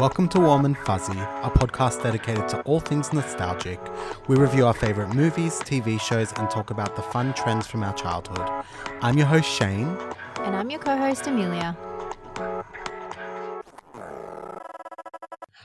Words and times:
Welcome 0.00 0.30
to 0.30 0.40
Warm 0.40 0.64
and 0.64 0.78
Fuzzy, 0.78 1.18
a 1.18 1.50
podcast 1.50 2.02
dedicated 2.02 2.48
to 2.48 2.62
all 2.62 2.80
things 2.80 3.12
nostalgic. 3.12 3.78
We 4.28 4.36
review 4.36 4.64
our 4.64 4.72
favourite 4.72 5.14
movies, 5.14 5.60
TV 5.60 6.00
shows, 6.00 6.32
and 6.38 6.48
talk 6.48 6.70
about 6.70 6.96
the 6.96 7.02
fun 7.02 7.34
trends 7.34 7.66
from 7.66 7.82
our 7.82 7.92
childhood. 7.92 8.64
I'm 9.02 9.18
your 9.18 9.26
host, 9.26 9.46
Shane. 9.50 9.94
And 10.38 10.56
I'm 10.56 10.70
your 10.70 10.80
co 10.80 10.96
host, 10.96 11.26
Amelia. 11.26 11.76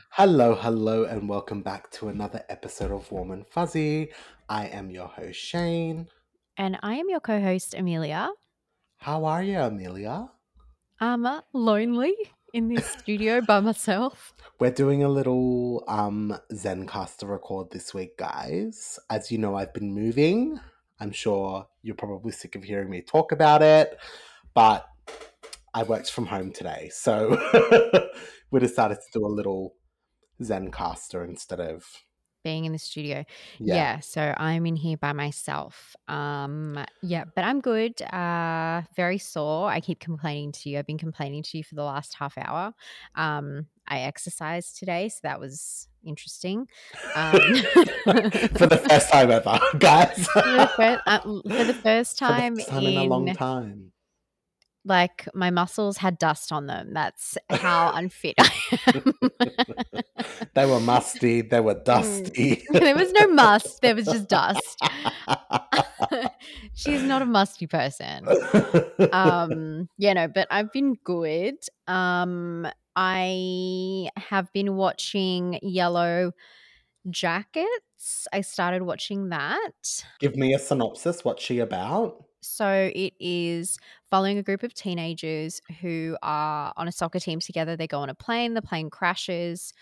Hello, 0.10 0.54
hello, 0.56 1.06
and 1.06 1.30
welcome 1.30 1.62
back 1.62 1.90
to 1.92 2.10
another 2.10 2.44
episode 2.50 2.92
of 2.92 3.10
Warm 3.14 3.32
and 3.32 3.48
Fuzzy. 3.48 4.10
I 4.50 4.66
am 4.68 4.92
your 4.92 5.08
host, 5.08 5.40
Shane. 5.40 6.10
And 6.58 6.78
I 6.84 6.96
am 6.96 7.08
your 7.08 7.22
co 7.22 7.40
host, 7.40 7.74
Amelia. 7.74 8.32
How 8.98 9.24
are 9.24 9.42
you, 9.42 9.60
Amelia? 9.60 10.30
I'm 11.00 11.26
uh, 11.26 11.40
lonely 11.54 12.16
in 12.56 12.70
this 12.70 12.86
studio 12.86 13.42
by 13.42 13.60
myself. 13.60 14.34
We're 14.60 14.72
doing 14.72 15.04
a 15.04 15.10
little 15.10 15.84
um 15.90 16.40
Zencastr 16.54 17.28
record 17.28 17.70
this 17.72 17.94
week, 17.94 18.18
guys. 18.18 18.98
As 19.10 19.30
you 19.30 19.38
know, 19.38 19.58
I've 19.58 19.74
been 19.74 19.94
moving. 19.94 20.62
I'm 21.02 21.12
sure 21.12 21.68
you're 21.82 21.96
probably 21.96 22.32
sick 22.32 22.56
of 22.56 22.64
hearing 22.64 22.90
me 22.90 23.02
talk 23.02 23.34
about 23.34 23.62
it, 23.62 23.98
but 24.54 24.88
I 25.74 25.84
worked 25.84 26.10
from 26.10 26.28
home 26.28 26.54
today, 26.54 26.90
so 26.94 27.38
we 28.52 28.62
decided 28.62 29.00
to 29.00 29.20
do 29.20 29.26
a 29.26 29.28
little 29.28 29.76
Zencastr 30.42 31.28
instead 31.28 31.60
of 31.60 31.86
being 32.46 32.64
in 32.64 32.72
the 32.72 32.80
studio. 32.80 33.26
Yeah. 33.60 33.76
yeah. 33.76 34.00
so 34.00 34.34
I'm 34.38 34.66
in 34.66 34.78
here 34.78 34.96
by 34.96 35.12
myself. 35.12 35.96
Um 36.08 36.80
yeah, 37.02 37.26
but 37.36 37.44
I'm 37.44 37.60
good. 37.60 38.02
Uh 38.02 38.84
very 38.96 39.18
sore. 39.18 39.68
I 39.70 39.82
keep 39.82 40.00
complaining 40.00 40.54
to 40.54 40.70
you. 40.70 40.80
I've 40.80 40.88
been 40.88 40.98
complaining 40.98 41.44
to 41.44 41.58
you 41.58 41.64
for 41.64 41.76
the 41.76 41.84
last 41.84 42.14
half 42.14 42.38
hour. 42.38 42.74
Um 43.16 43.66
I 43.88 44.02
exercised 44.02 44.78
today, 44.78 45.10
so 45.10 45.20
that 45.24 45.40
was 45.40 45.88
interesting. 46.04 46.68
Um, 47.16 47.32
for 48.04 48.68
the 48.68 48.84
first 48.90 49.12
time 49.12 49.30
ever, 49.30 49.60
guys. 49.78 50.26
for, 50.28 50.42
the 50.42 50.72
first, 50.76 51.02
uh, 51.06 51.20
for 51.22 51.64
the 51.64 51.74
first 51.74 52.18
time, 52.18 52.56
the 52.56 52.62
first 52.62 52.72
time 52.72 52.84
in, 52.84 52.94
in 52.94 52.98
a 52.98 53.04
long 53.04 53.34
time 53.36 53.92
like 54.86 55.28
my 55.34 55.50
muscles 55.50 55.98
had 55.98 56.18
dust 56.18 56.52
on 56.52 56.68
them. 56.68 56.94
That's 56.94 57.38
how 57.50 57.92
unfit 57.96 58.36
I 58.40 58.52
am. 58.88 59.14
they 60.54 60.66
were 60.66 60.80
musty. 60.80 61.42
They 61.42 61.60
were 61.60 61.76
mm. 61.76 61.84
dusty. 61.84 62.64
there 62.72 62.96
was 62.96 63.12
no 63.14 63.28
must. 63.28 63.82
There 63.82 63.96
was 63.96 64.06
just 64.06 64.30
dust. 64.30 64.82
She's 66.74 67.04
not 67.04 67.22
a 67.22 67.26
musty 67.26 67.68
person. 67.68 68.28
Um, 69.12 69.90
yeah, 69.98 70.14
no, 70.14 70.28
but 70.28 70.48
I've 70.52 70.72
been 70.72 70.96
good. 71.04 71.56
Um, 71.88 72.68
I 72.96 74.10
have 74.18 74.52
been 74.54 74.76
watching 74.76 75.60
Yellow 75.62 76.32
Jackets. 77.10 78.28
I 78.32 78.42
started 78.42 78.84
watching 78.84 79.30
that. 79.30 80.04
Give 80.20 80.36
me 80.36 80.54
a 80.54 80.60
synopsis. 80.60 81.26
What's 81.26 81.44
she 81.44 81.60
about? 81.60 82.25
So 82.46 82.92
it 82.94 83.14
is 83.20 83.78
following 84.10 84.38
a 84.38 84.44
group 84.44 84.64
of 84.64 84.74
teenagers 84.74 85.62
who 85.82 86.18
are 86.22 86.74
on 86.78 86.88
a 86.88 86.92
soccer 86.92 87.20
team 87.20 87.40
together. 87.40 87.76
They 87.76 87.88
go 87.88 88.00
on 88.00 88.10
a 88.10 88.16
plane, 88.16 88.54
the 88.54 88.62
plane 88.62 88.90
crashes, 88.90 89.74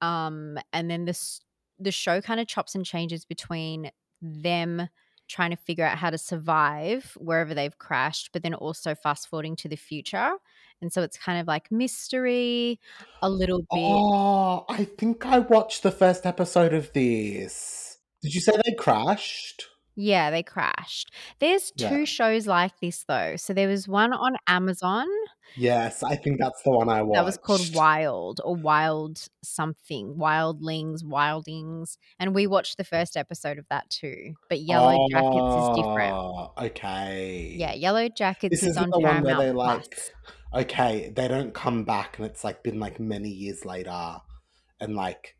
um, 0.00 0.58
and 0.72 0.90
then 0.90 1.04
this 1.04 1.40
the 1.78 1.92
show 1.92 2.20
kind 2.20 2.40
of 2.40 2.46
chops 2.46 2.74
and 2.74 2.84
changes 2.84 3.24
between 3.24 3.90
them 4.20 4.88
trying 5.28 5.50
to 5.50 5.56
figure 5.56 5.84
out 5.84 5.98
how 5.98 6.10
to 6.10 6.18
survive 6.18 7.16
wherever 7.18 7.54
they've 7.54 7.78
crashed, 7.78 8.30
but 8.32 8.42
then 8.42 8.54
also 8.54 8.94
fast 8.94 9.28
forwarding 9.28 9.54
to 9.56 9.68
the 9.68 9.76
future. 9.76 10.32
And 10.80 10.92
so 10.92 11.02
it's 11.02 11.18
kind 11.18 11.40
of 11.40 11.46
like 11.46 11.70
mystery, 11.70 12.80
a 13.22 13.28
little 13.28 13.58
bit. 13.58 13.68
Oh, 13.72 14.64
I 14.68 14.84
think 14.84 15.26
I 15.26 15.40
watched 15.40 15.82
the 15.82 15.90
first 15.90 16.24
episode 16.24 16.72
of 16.72 16.92
this. 16.92 17.98
Did 18.22 18.34
you 18.34 18.40
say 18.40 18.52
they 18.64 18.72
crashed? 18.72 19.66
Yeah, 20.00 20.30
they 20.30 20.44
crashed. 20.44 21.10
There's 21.40 21.72
Yeah. 21.76 21.88
two 21.88 22.06
shows 22.06 22.46
like 22.46 22.78
this 22.80 23.04
though. 23.08 23.34
So 23.34 23.52
there 23.52 23.66
was 23.66 23.88
one 23.88 24.12
on 24.12 24.36
Amazon 24.46 25.08
Yes, 25.56 26.02
I 26.02 26.14
think 26.14 26.38
that's 26.38 26.62
the 26.62 26.70
one 26.70 26.88
I 26.88 27.02
watched. 27.02 27.16
that 27.16 27.24
was 27.24 27.38
called 27.38 27.74
Wild 27.74 28.40
or 28.44 28.54
Wild 28.54 29.26
something, 29.42 30.14
Wildlings, 30.16 31.02
Wildings, 31.02 31.98
and 32.18 32.34
we 32.34 32.46
watched 32.46 32.76
the 32.76 32.84
first 32.84 33.16
episode 33.16 33.58
of 33.58 33.66
that 33.70 33.88
too. 33.90 34.34
But 34.48 34.60
Yellow 34.60 35.08
Jackets 35.10 35.54
is 35.56 35.76
different. 35.76 36.14
Oh, 36.14 36.52
okay. 36.58 37.54
Yeah, 37.58 37.72
Yellow 37.74 38.08
Jackets 38.08 38.52
This 38.52 38.62
is 38.62 38.76
isn't 38.76 38.84
on 38.84 38.90
the 38.90 38.98
one 39.00 39.22
where 39.24 39.36
they 39.36 39.50
like, 39.52 39.90
Plus. 39.90 40.10
okay, 40.64 41.10
they 41.16 41.26
don't 41.28 41.54
come 41.54 41.84
back 41.84 42.18
and 42.18 42.26
it's 42.26 42.44
like 42.44 42.62
been 42.62 42.78
like 42.78 43.00
many 43.00 43.30
years 43.30 43.64
later 43.64 44.18
and 44.80 44.94
like 44.94 45.34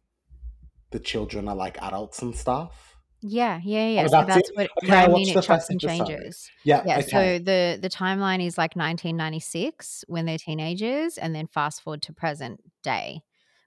the 0.91 0.99
children 0.99 1.49
are 1.49 1.55
like 1.57 1.81
adults 1.83 2.23
and 2.23 2.35
stuff. 2.35 2.88
Yeah, 3.21 3.61
yeah, 3.65 3.89
yeah. 3.89 4.03
Oh, 4.03 4.07
so 4.07 4.11
that's, 4.11 4.27
that's 4.35 4.51
what, 4.55 4.71
okay, 4.85 4.95
I 4.95 5.09
mean. 5.09 5.37
It 5.37 5.43
chops 5.43 5.71
and 5.71 5.81
changes. 5.81 6.51
Yeah, 6.65 6.83
yeah. 6.87 6.99
Okay. 6.99 7.09
So 7.09 7.39
the 7.39 7.79
the 7.81 7.89
timeline 7.89 8.45
is 8.45 8.57
like 8.57 8.77
1996 8.77 10.05
when 10.07 10.25
they're 10.27 10.39
teenagers, 10.39 11.19
and 11.19 11.35
then 11.35 11.47
fast 11.47 11.83
forward 11.83 12.03
to 12.03 12.13
present 12.13 12.61
day 12.83 13.23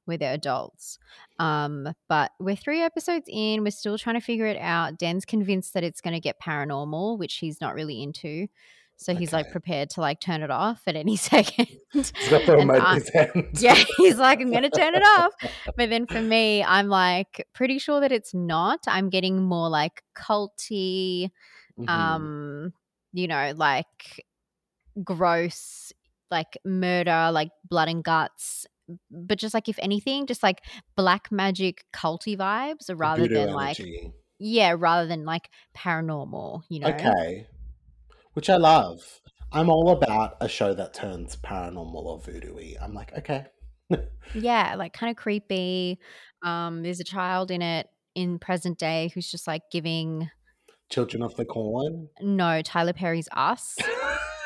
where 0.06 0.18
they're 0.18 0.34
adults. 0.34 0.98
Um, 1.40 1.94
but 2.10 2.32
we're 2.40 2.56
three 2.56 2.82
episodes 2.82 3.26
in. 3.28 3.64
We're 3.64 3.72
still 3.72 3.98
trying 3.98 4.20
to 4.20 4.26
figure 4.26 4.48
it 4.48 4.58
out. 4.60 4.98
Dan's 4.98 5.26
convinced 5.26 5.74
that 5.74 5.84
it's 5.84 6.02
going 6.02 6.14
to 6.14 6.20
get 6.20 6.40
paranormal, 6.40 7.20
which 7.20 7.36
he's 7.36 7.62
not 7.62 7.76
really 7.76 8.02
into. 8.02 8.48
So 9.02 9.16
he's 9.16 9.34
like 9.34 9.52
prepared 9.52 9.90
to 9.92 10.02
like 10.02 10.20
turn 10.20 10.44
it 10.44 10.52
off 10.52 10.84
at 10.86 10.96
any 10.96 11.16
second. 11.18 11.70
yeah, 13.60 13.74
he's 13.98 14.20
like, 14.20 14.40
I'm 14.40 14.52
gonna 14.52 14.70
turn 14.70 14.94
it 14.94 15.02
off. 15.02 15.34
But 15.76 15.90
then 15.90 16.06
for 16.06 16.22
me, 16.22 16.64
I'm 16.64 16.88
like 16.88 17.48
pretty 17.54 17.80
sure 17.80 18.00
that 18.02 18.12
it's 18.12 18.32
not. 18.36 18.82
I'm 18.88 19.10
getting 19.10 19.42
more 19.42 19.70
like 19.70 20.04
culty, 20.16 21.32
mm-hmm. 21.80 21.90
um, 21.90 22.74
you 23.12 23.28
know, 23.28 23.54
like 23.56 24.24
gross, 25.04 25.92
like 26.30 26.60
murder, 26.64 27.32
like 27.34 27.50
blood 27.68 27.90
and 27.90 28.04
guts. 28.04 28.68
But 29.10 29.40
just 29.40 29.56
like 29.56 29.68
if 29.68 29.80
anything, 29.80 30.28
just 30.28 30.44
like 30.44 30.62
black 30.96 31.32
magic 31.32 31.86
culty 31.92 32.38
vibes 32.38 32.92
rather 32.96 33.28
than 33.28 33.50
energy. 33.50 34.00
like 34.04 34.14
yeah, 34.38 34.76
rather 34.78 35.08
than 35.08 35.26
like 35.26 35.50
paranormal, 35.76 36.62
you 36.70 36.82
know. 36.82 36.90
Okay 36.90 37.48
which 38.34 38.50
I 38.50 38.58
love. 38.58 39.22
I'm 39.52 39.70
all 39.70 39.90
about 39.90 40.38
a 40.40 40.48
show 40.48 40.74
that 40.74 40.94
turns 40.94 41.36
paranormal 41.36 41.94
or 41.94 42.20
voodoo 42.20 42.56
I'm 42.82 42.94
like, 42.94 43.12
okay. 43.18 43.46
yeah, 44.34 44.76
like 44.78 44.94
kind 44.94 45.12
of 45.12 45.18
creepy. 45.18 46.00
Um, 46.44 46.84
there's 46.84 47.00
a 47.02 47.06
child 47.06 47.52
in 47.52 47.62
it 47.62 47.88
in 48.16 48.40
present 48.40 48.78
day 48.78 49.12
who's 49.14 49.30
just 49.30 49.48
like 49.48 49.64
giving 49.72 50.30
Children 50.90 51.24
of 51.24 51.36
the 51.36 51.46
Corn. 51.46 52.10
No, 52.22 52.62
Tyler 52.62 52.94
Perry's 52.94 53.30
Us 53.32 53.78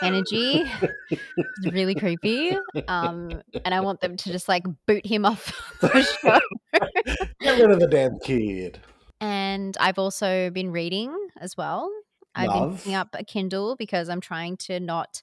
energy. 0.02 0.64
it's 1.10 1.72
really 1.72 1.96
creepy. 1.96 2.58
Um, 2.88 3.42
and 3.64 3.74
I 3.74 3.80
want 3.82 4.02
them 4.02 4.18
to 4.18 4.32
just 4.32 4.48
like 4.48 4.64
boot 4.86 5.06
him 5.06 5.26
off 5.26 5.54
the 5.82 6.04
show. 6.04 6.40
Get 7.42 7.60
rid 7.60 7.72
of 7.72 7.80
the 7.80 7.88
damn 7.88 8.20
kid. 8.20 8.80
And 9.22 9.76
I've 9.80 9.98
also 9.98 10.50
been 10.50 10.72
reading 10.72 11.16
as 11.40 11.56
well. 11.58 11.90
I've 12.36 12.50
Love. 12.50 12.70
been 12.70 12.78
picking 12.78 12.96
up 12.96 13.10
a 13.14 13.24
Kindle 13.24 13.76
because 13.76 14.10
I'm 14.10 14.22
trying 14.22 14.58
to 14.58 14.80
not 14.80 15.22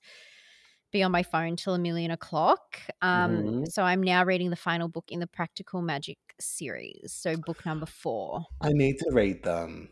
be 0.92 1.02
on 1.02 1.10
my 1.10 1.22
phone 1.22 1.56
till 1.56 1.74
a 1.74 1.78
million 1.78 2.10
o'clock. 2.10 2.78
Um, 3.00 3.36
mm-hmm. 3.36 3.64
So 3.64 3.82
I'm 3.82 4.02
now 4.02 4.24
reading 4.24 4.50
the 4.50 4.56
final 4.56 4.88
book 4.88 5.06
in 5.08 5.20
the 5.20 5.26
Practical 5.26 5.82
Magic 5.82 6.18
series. 6.40 7.12
So 7.12 7.36
book 7.36 7.64
number 7.64 7.86
four. 7.86 8.44
I 8.60 8.72
need 8.72 8.98
to 8.98 9.10
read 9.12 9.42
them. 9.42 9.88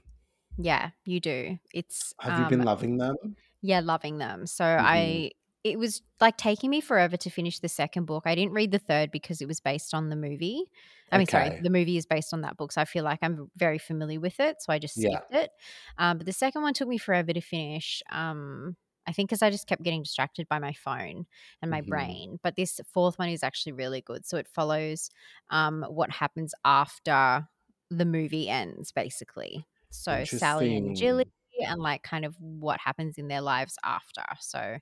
Yeah, 0.58 0.91
you 1.04 1.20
do. 1.20 1.58
It's 1.72 2.14
have 2.20 2.34
um, 2.34 2.42
you 2.42 2.48
been 2.50 2.64
loving 2.64 2.98
them? 2.98 3.16
Yeah, 3.62 3.81
loving 3.81 4.19
them. 4.19 4.47
So 4.47 4.64
mm-hmm. 4.64 4.87
I 4.87 5.31
it 5.62 5.78
was 5.78 6.02
like 6.20 6.37
taking 6.37 6.70
me 6.70 6.81
forever 6.81 7.16
to 7.19 7.31
finish 7.31 7.58
the 7.58 7.69
second 7.69 8.06
book. 8.06 8.22
I 8.26 8.34
didn't 8.34 8.54
read 8.54 8.70
the 8.70 8.78
third 8.78 9.10
because 9.10 9.41
it 9.41 9.48
was 9.48 9.60
based 9.60 9.92
on 9.92 10.08
the 10.08 10.16
movie. 10.16 10.64
I 11.12 11.19
mean, 11.19 11.25
okay. 11.25 11.49
sorry, 11.49 11.61
the 11.62 11.71
movie 11.71 11.97
is 11.97 12.07
based 12.07 12.33
on 12.33 12.43
that 12.43 12.57
book, 12.57 12.73
so 12.73 12.81
I 12.81 12.85
feel 12.85 13.05
like 13.05 13.19
I'm 13.23 13.51
very 13.57 13.79
familiar 13.79 14.21
with 14.21 14.39
it, 14.41 14.57
so 14.61 14.73
I 14.73 14.79
just 14.79 14.95
skipped 14.95 15.27
yeah. 15.31 15.41
it. 15.41 15.51
Um, 15.99 16.19
but 16.19 16.27
the 16.27 16.33
second 16.33 16.62
one 16.62 16.75
took 16.75 16.89
me 16.89 16.99
forever 16.99 17.33
to 17.33 17.41
finish. 17.41 18.03
Um, 18.12 18.77
I 19.07 19.12
think 19.12 19.29
because 19.29 19.43
I 19.43 19.51
just 19.51 19.67
kept 19.67 19.83
getting 19.83 20.03
distracted 20.03 20.47
by 20.49 20.59
my 20.59 20.73
phone 20.73 21.27
and 21.62 21.71
my 21.71 21.81
mm-hmm. 21.81 21.91
brain. 21.91 22.39
But 22.43 22.55
this 22.57 22.81
fourth 22.93 23.19
one 23.19 23.29
is 23.29 23.43
actually 23.43 23.73
really 23.73 24.03
good. 24.03 24.25
So 24.25 24.37
it 24.37 24.47
follows 24.47 25.11
um, 25.51 25.85
what 25.89 26.11
happens 26.11 26.55
after 26.65 27.49
the 27.91 28.05
movie 28.05 28.49
ends, 28.49 28.93
basically. 28.93 29.67
So 29.91 30.25
Sally 30.25 30.77
and 30.77 30.95
Jilly, 30.95 31.27
and 31.67 31.81
like 31.81 32.03
kind 32.03 32.25
of 32.25 32.37
what 32.39 32.79
happens 32.79 33.19
in 33.19 33.29
their 33.29 33.41
lives 33.41 33.77
after. 33.85 34.23
So 34.39 34.79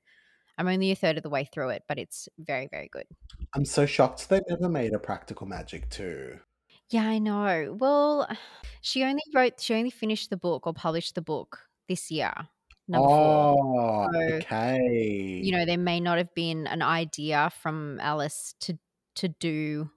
I'm 0.59 0.69
only 0.69 0.91
a 0.91 0.97
third 0.97 1.17
of 1.17 1.23
the 1.23 1.31
way 1.31 1.45
through 1.45 1.71
it, 1.71 1.85
but 1.89 1.99
it's 1.99 2.29
very, 2.39 2.69
very 2.71 2.89
good. 2.93 3.05
I'm 3.55 3.65
so 3.65 3.87
shocked 3.87 4.29
they 4.29 4.41
never 4.49 4.69
made 4.69 4.93
a 4.93 4.99
practical 4.99 5.47
magic 5.47 5.89
too. 5.89 6.41
Yeah, 6.91 7.07
I 7.07 7.19
know. 7.19 7.77
Well, 7.79 8.29
she 8.83 9.05
only 9.05 9.23
wrote, 9.35 9.61
she 9.61 9.75
only 9.75 9.91
finished 9.91 10.31
the 10.31 10.37
book 10.37 10.67
or 10.67 10.75
published 10.75 11.15
the 11.15 11.23
book 11.23 11.61
this 11.89 12.11
year. 12.11 12.33
Number 12.91 13.07
oh, 13.09 14.09
so, 14.13 14.19
okay. 14.37 15.41
You 15.43 15.53
know, 15.53 15.67
there 15.67 15.79
may 15.79 16.01
not 16.01 16.19
have 16.19 16.35
been 16.35 16.67
an 16.67 16.83
idea 16.83 17.51
from 17.61 18.01
Alice 18.01 18.55
to 18.61 18.79
to 19.17 19.29
do 19.29 19.91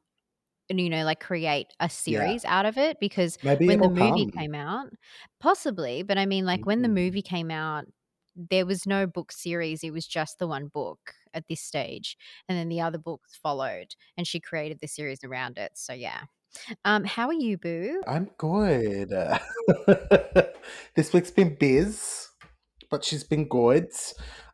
you 0.80 0.90
know, 0.90 1.04
like 1.04 1.20
create 1.20 1.68
a 1.80 1.90
series 1.90 2.44
yeah. 2.44 2.60
out 2.60 2.66
of 2.66 2.78
it 2.78 2.98
because 3.00 3.38
Maybe 3.44 3.68
when 3.68 3.80
the 3.80 3.90
movie 3.90 4.26
come. 4.26 4.32
came 4.32 4.56
out, 4.56 4.88
possibly, 5.40 6.04
but 6.04 6.18
I 6.18 6.26
mean, 6.26 6.46
like 6.46 6.62
mm-hmm. 6.62 6.68
when 6.68 6.82
the 6.82 6.88
movie 6.88 7.22
came 7.22 7.52
out, 7.52 7.86
there 8.36 8.66
was 8.66 8.86
no 8.86 9.08
book 9.08 9.32
series. 9.32 9.84
It 9.84 9.92
was 9.92 10.08
just 10.08 10.40
the 10.40 10.48
one 10.48 10.68
book 10.68 11.00
at 11.34 11.48
this 11.48 11.62
stage. 11.62 12.18
And 12.48 12.58
then 12.58 12.70
the 12.70 12.82
other 12.82 12.98
books 12.98 13.38
followed 13.42 13.96
and 14.18 14.28
she 14.28 14.40
created 14.40 14.80
the 14.80 14.88
series 14.88 15.24
around 15.24 15.58
it. 15.58 15.72
So 15.76 15.94
yeah. 15.94 16.22
Um, 16.84 17.06
how 17.06 17.28
are 17.28 17.34
you, 17.34 17.58
Boo? 17.58 18.02
I'm 18.08 18.30
good. 18.38 19.10
this 20.96 21.14
week's 21.14 21.32
been 21.32 21.56
biz, 21.56 22.28
but 22.90 23.06
she's 23.06 23.24
been 23.24 23.48
good. 23.48 23.90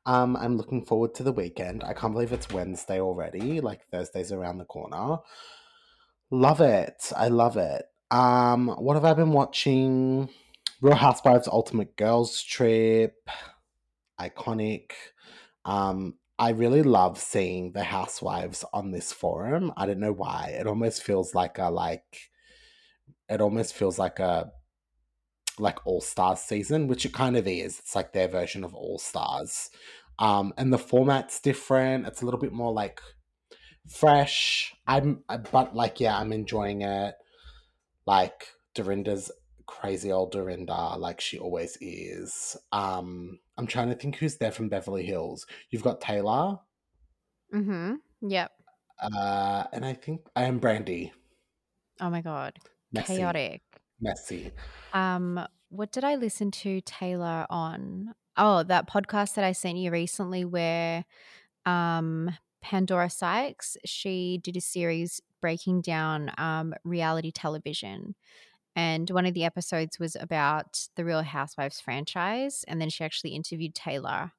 Um, 0.06 0.38
I'm 0.38 0.58
looking 0.58 0.86
forward 0.86 1.16
to 1.16 1.24
the 1.24 1.32
weekend. 1.32 1.84
I 1.84 1.94
can't 1.94 2.14
believe 2.14 2.32
it's 2.32 2.52
Wednesday 2.52 3.02
already. 3.02 3.62
Like 3.62 3.88
Thursday's 3.90 4.32
around 4.32 4.60
the 4.60 4.66
corner. 4.66 5.18
Love 6.30 6.62
it. 6.62 7.12
I 7.16 7.30
love 7.30 7.58
it. 7.58 7.86
Um, 8.12 8.68
what 8.68 8.94
have 8.94 9.06
I 9.06 9.14
been 9.14 9.32
watching? 9.32 10.30
Real 10.82 10.96
Housewives 10.96 11.48
Ultimate 11.48 11.98
Girls 11.98 12.42
Trip. 12.44 13.16
Iconic. 14.20 14.92
Um, 15.66 16.16
I 16.40 16.52
really 16.52 16.84
love 16.84 17.20
seeing 17.20 17.72
the 17.72 17.84
housewives 17.84 18.64
on 18.72 18.92
this 18.92 19.12
forum. 19.12 19.74
I 19.76 19.86
don't 19.86 20.00
know 20.00 20.14
why. 20.14 20.56
It 20.60 20.68
almost 20.68 21.04
feels 21.04 21.34
like 21.34 21.58
a 21.58 21.70
like 21.70 22.30
it 23.30 23.42
almost 23.42 23.74
feels 23.74 23.98
like 23.98 24.20
a 24.20 24.52
like 25.60 25.86
All 25.86 26.02
Stars 26.02 26.40
season, 26.40 26.88
which 26.88 27.06
it 27.06 27.14
kind 27.14 27.36
of 27.36 27.48
is. 27.48 27.80
It's 27.80 27.96
like 27.96 28.14
their 28.14 28.28
version 28.28 28.64
of 28.64 28.76
All 28.76 29.00
Stars. 29.00 29.70
Um, 30.20 30.54
and 30.58 30.72
the 30.72 30.78
format's 30.78 31.40
different. 31.40 32.08
It's 32.08 32.22
a 32.22 32.26
little 32.26 32.40
bit 32.40 32.54
more 32.54 32.72
like 32.72 33.02
fresh. 33.90 34.76
I'm 34.86 35.24
but 35.52 35.76
like 35.76 36.00
yeah, 36.00 36.18
I'm 36.18 36.34
enjoying 36.34 36.82
it. 36.82 37.16
Like 38.06 38.48
Dorinda's 38.76 39.32
crazy 39.66 40.12
old 40.12 40.32
Dorinda, 40.32 40.98
like 40.98 41.20
she 41.20 41.40
always 41.40 41.78
is. 41.82 42.56
Um, 42.72 43.40
I'm 43.58 43.68
trying 43.68 43.90
to 43.90 43.96
think 43.96 44.18
who's 44.18 44.38
there 44.38 44.52
from 44.52 44.70
Beverly 44.70 45.06
Hills. 45.06 45.46
You've 45.70 45.84
got 45.84 46.02
Taylor. 46.02 46.60
Mm-hmm. 47.54 47.96
Yep. 48.22 48.52
Uh, 49.02 49.64
and 49.74 49.86
I 49.86 49.94
think 49.94 50.22
I 50.36 50.44
am 50.44 50.60
Brandi. 50.60 51.12
Oh 52.00 52.10
my 52.10 52.22
god. 52.22 52.58
Messy. 52.92 53.18
Chaotic. 53.18 53.62
Messy. 54.00 54.52
Um, 54.94 55.40
what 55.70 55.92
did 55.92 56.04
I 56.04 56.16
listen 56.16 56.52
to 56.52 56.82
Taylor 56.82 57.46
on? 57.50 58.14
Oh, 58.38 58.64
that 58.64 58.90
podcast 58.90 59.36
that 59.36 59.44
I 59.44 59.52
sent 59.52 59.78
you 59.78 59.92
recently 59.92 60.46
where 60.46 61.06
um 61.66 62.32
Pandora 62.62 63.10
Sykes, 63.10 63.78
she 63.86 64.40
did 64.44 64.58
a 64.58 64.62
series 64.62 65.22
breaking 65.42 65.82
down 65.82 66.32
um 66.38 66.74
reality 66.84 67.32
television 67.32 68.16
and 68.78 69.10
one 69.10 69.26
of 69.26 69.34
the 69.34 69.44
episodes 69.44 69.98
was 69.98 70.16
about 70.16 70.88
the 70.96 71.04
Real 71.04 71.24
Housewives 71.24 71.82
franchise. 71.82 72.64
And 72.68 72.80
then 72.80 72.92
she 72.92 73.04
actually 73.04 73.32
interviewed 73.32 73.74
Taylor. 73.74 74.34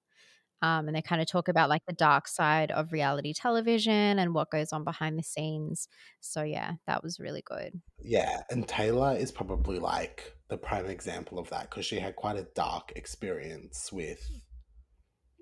Um, 0.62 0.86
and 0.86 0.96
they 0.96 1.02
kind 1.02 1.20
of 1.20 1.26
talk 1.26 1.48
about 1.48 1.68
like 1.68 1.82
the 1.86 1.92
dark 1.92 2.28
side 2.28 2.70
of 2.70 2.92
reality 2.92 3.34
television 3.34 4.20
and 4.20 4.34
what 4.34 4.50
goes 4.50 4.72
on 4.72 4.84
behind 4.84 5.18
the 5.18 5.24
scenes. 5.24 5.88
So, 6.20 6.44
yeah, 6.44 6.74
that 6.86 7.02
was 7.02 7.18
really 7.18 7.42
good. 7.44 7.80
Yeah. 8.00 8.42
And 8.48 8.66
Taylor 8.66 9.16
is 9.16 9.32
probably 9.32 9.80
like 9.80 10.32
the 10.48 10.56
prime 10.56 10.86
example 10.86 11.40
of 11.40 11.50
that 11.50 11.68
because 11.68 11.84
she 11.84 11.98
had 11.98 12.14
quite 12.14 12.36
a 12.36 12.46
dark 12.54 12.92
experience 12.94 13.90
with 13.92 14.30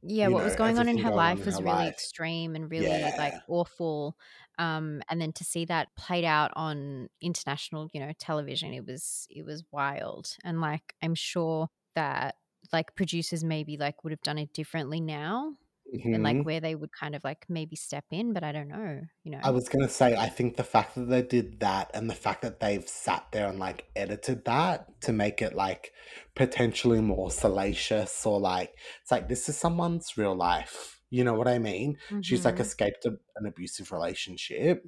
yeah, 0.02 0.28
what 0.28 0.40
know, 0.40 0.44
was 0.44 0.56
going 0.56 0.78
on 0.78 0.88
in 0.88 0.98
her 0.98 1.10
life 1.10 1.44
was 1.44 1.56
really 1.56 1.76
life. 1.76 1.92
extreme 1.92 2.54
and 2.54 2.70
really 2.70 2.86
yeah. 2.86 3.14
like 3.16 3.34
awful. 3.48 4.16
Um, 4.58 5.02
and 5.10 5.20
then 5.20 5.32
to 5.34 5.44
see 5.44 5.64
that 5.66 5.88
played 5.96 6.24
out 6.24 6.52
on 6.56 7.08
international, 7.20 7.88
you 7.92 8.00
know, 8.00 8.12
television, 8.18 8.72
it 8.72 8.86
was 8.86 9.26
it 9.30 9.44
was 9.44 9.64
wild. 9.70 10.36
And 10.44 10.60
like 10.60 10.94
I'm 11.02 11.14
sure 11.14 11.68
that 11.94 12.36
like 12.72 12.94
producers 12.94 13.44
maybe 13.44 13.76
like 13.76 14.04
would 14.04 14.12
have 14.12 14.22
done 14.22 14.38
it 14.38 14.52
differently 14.52 15.00
now 15.00 15.54
mm-hmm. 16.00 16.14
and 16.14 16.22
like 16.22 16.36
mm-hmm. 16.36 16.44
where 16.44 16.60
they 16.60 16.74
would 16.74 16.92
kind 16.92 17.14
of 17.14 17.24
like 17.24 17.44
maybe 17.48 17.76
step 17.76 18.04
in, 18.10 18.32
but 18.32 18.44
I 18.44 18.52
don't 18.52 18.68
know, 18.68 19.00
you 19.24 19.32
know. 19.32 19.40
I 19.42 19.50
was 19.50 19.68
gonna 19.68 19.88
say, 19.88 20.16
I 20.16 20.28
think 20.28 20.56
the 20.56 20.64
fact 20.64 20.94
that 20.94 21.08
they 21.08 21.22
did 21.22 21.60
that 21.60 21.90
and 21.94 22.08
the 22.08 22.14
fact 22.14 22.42
that 22.42 22.60
they've 22.60 22.86
sat 22.88 23.26
there 23.32 23.48
and 23.48 23.58
like 23.58 23.86
edited 23.94 24.44
that 24.44 25.00
to 25.02 25.12
make 25.12 25.42
it 25.42 25.54
like 25.54 25.92
potentially 26.34 27.00
more 27.00 27.30
salacious 27.30 28.24
or 28.26 28.40
like 28.40 28.74
it's 29.02 29.10
like 29.10 29.28
this 29.28 29.48
is 29.48 29.56
someone's 29.56 30.16
real 30.16 30.34
life. 30.34 31.00
You 31.10 31.24
know 31.24 31.34
what 31.34 31.48
I 31.48 31.58
mean? 31.58 31.96
Mm-hmm. 32.06 32.20
She's 32.22 32.44
like 32.44 32.54
mm-hmm. 32.54 32.62
escaped 32.62 33.04
a, 33.06 33.10
an 33.36 33.46
abusive 33.46 33.92
relationship. 33.92 34.84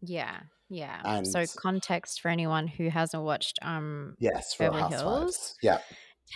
Yeah. 0.00 0.40
Yeah. 0.68 1.00
And 1.04 1.26
so 1.26 1.44
context 1.56 2.20
for 2.20 2.28
anyone 2.28 2.66
who 2.66 2.88
hasn't 2.88 3.22
watched 3.22 3.58
um 3.62 4.16
Yes, 4.18 4.56
Beverly 4.56 4.88
Hills. 4.90 5.54
Yeah. 5.62 5.78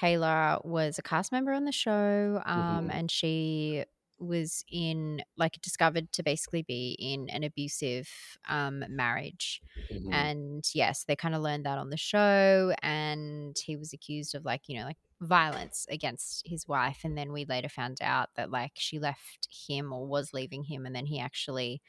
Taylor 0.01 0.59
was 0.65 0.99
a 0.99 1.03
cast 1.03 1.33
member 1.33 1.53
on 1.53 1.65
the 1.65 1.73
show, 1.73 2.43
um, 2.45 2.61
mm-hmm. 2.61 2.91
and 2.91 3.11
she 3.11 3.85
was 4.19 4.65
in 4.71 5.23
like 5.37 5.61
discovered 5.63 6.11
to 6.13 6.23
basically 6.23 6.63
be 6.63 6.97
in 6.99 7.29
an 7.29 7.45
abusive 7.45 8.09
um, 8.49 8.85
marriage 8.89 9.61
mm-hmm. 9.93 10.13
and 10.13 10.65
yes 10.75 11.05
they 11.05 11.17
kind 11.17 11.35
of 11.35 11.43
learned 11.43 11.67
that 11.67 11.79
on 11.79 11.91
the 11.91 11.97
show 11.97 12.73
and 12.83 13.57
he 13.65 13.77
was 13.77 13.93
accused 13.93 14.35
of 14.35 14.45
like 14.45 14.63
you 14.67 14.79
know 14.79 14.85
like 14.85 14.97
violence 15.21 15.87
against 15.91 16.47
his 16.47 16.69
wife 16.69 17.01
and 17.05 17.17
then 17.17 17.33
we 17.33 17.45
later 17.47 17.69
found 17.69 17.99
out 18.03 18.29
that 18.37 18.51
like 18.51 18.73
she 18.75 18.99
left 18.99 19.49
him 19.69 19.93
or 19.93 20.07
was 20.07 20.33
leaving 20.33 20.65
him 20.65 20.87
and 20.87 20.95
then 20.95 21.07
he 21.07 21.19
actually 21.19 21.81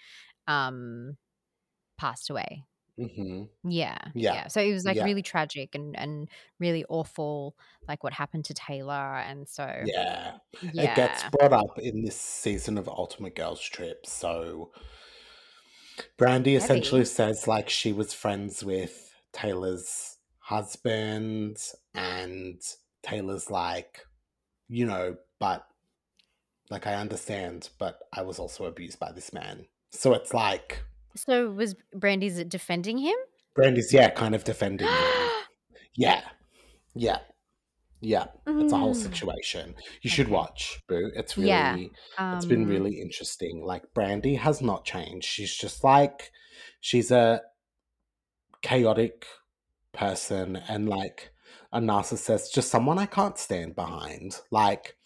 um 0.48 1.18
passed 1.98 2.30
away 2.30 2.64
Mm-hmm. 3.00 3.44
Yeah, 3.70 3.98
yeah, 4.16 4.34
yeah. 4.34 4.48
So 4.48 4.60
it 4.60 4.74
was 4.74 4.86
like 4.86 4.98
yeah. 4.98 5.04
really 5.04 5.22
tragic 5.22 5.76
and 5.76 5.98
and 5.98 6.28
really 6.60 6.84
awful, 6.90 7.56
like 7.88 8.04
what 8.04 8.14
happened 8.14 8.46
to 8.46 8.54
Taylor, 8.54 9.18
and 9.18 9.48
so 9.48 9.72
yeah. 9.86 10.34
yeah. 10.74 10.92
it 10.92 10.96
gets 10.96 11.24
brought 11.32 11.54
up 11.54 11.78
in 11.78 12.04
this 12.04 12.20
season 12.20 12.78
of 12.78 12.88
Ultimate 12.88 13.36
Girls 13.36 13.62
Trip. 13.62 14.06
So 14.06 14.72
Brandi 16.18 16.58
essentially 16.58 17.06
says 17.06 17.48
like 17.48 17.70
she 17.70 17.94
was 17.94 18.14
friends 18.14 18.64
with 18.64 19.14
Taylor's 19.32 20.18
husband, 20.40 21.58
and 21.94 22.60
Taylor's 23.04 23.52
like, 23.52 24.06
you 24.68 24.86
know, 24.88 25.18
but 25.40 25.68
like 26.72 26.88
I 26.88 26.96
understand, 26.96 27.70
but 27.78 28.00
I 28.12 28.24
was 28.24 28.40
also 28.40 28.66
abused 28.66 29.00
by 29.00 29.12
this 29.12 29.32
man. 29.32 29.68
So 29.92 30.14
it's 30.14 30.34
like 30.34 30.84
so 31.18 31.50
was 31.52 31.76
Brandi's 31.94 32.44
defending 32.46 32.98
him? 32.98 33.16
Brandi's, 33.56 33.92
yeah, 33.92 34.10
kind 34.10 34.36
of 34.36 34.44
defending 34.44 34.88
him. 34.88 34.96
Yeah. 36.00 36.22
Yeah. 36.94 37.18
Yeah. 38.02 38.28
Mm. 38.48 38.64
It's 38.64 38.74
a 38.74 38.78
whole 38.78 38.94
mm. 38.94 39.02
situation. 39.02 39.74
You 40.04 40.12
should 40.12 40.28
watch, 40.28 40.80
Boo. 40.88 41.12
It's 41.16 41.38
really 41.38 41.50
yeah. 41.50 41.76
um, 42.20 42.38
it's 42.38 42.46
been 42.46 42.64
um 42.64 42.70
really 42.70 43.02
interesting. 43.02 43.64
Like 43.66 43.94
Brandy 43.96 44.36
has 44.36 44.62
not 44.62 44.86
changed. 44.86 45.26
She's 45.26 45.56
just 45.56 45.84
like 45.84 46.32
she's 46.80 47.10
a 47.10 47.42
chaotic 48.62 49.26
person 49.94 50.58
and 50.68 50.88
like 50.88 51.32
a 51.72 51.80
narcissist, 51.80 52.54
just 52.54 52.70
someone 52.70 53.00
I 53.00 53.08
can't 53.08 53.38
stand 53.38 53.76
behind. 53.76 54.40
Like 54.52 54.97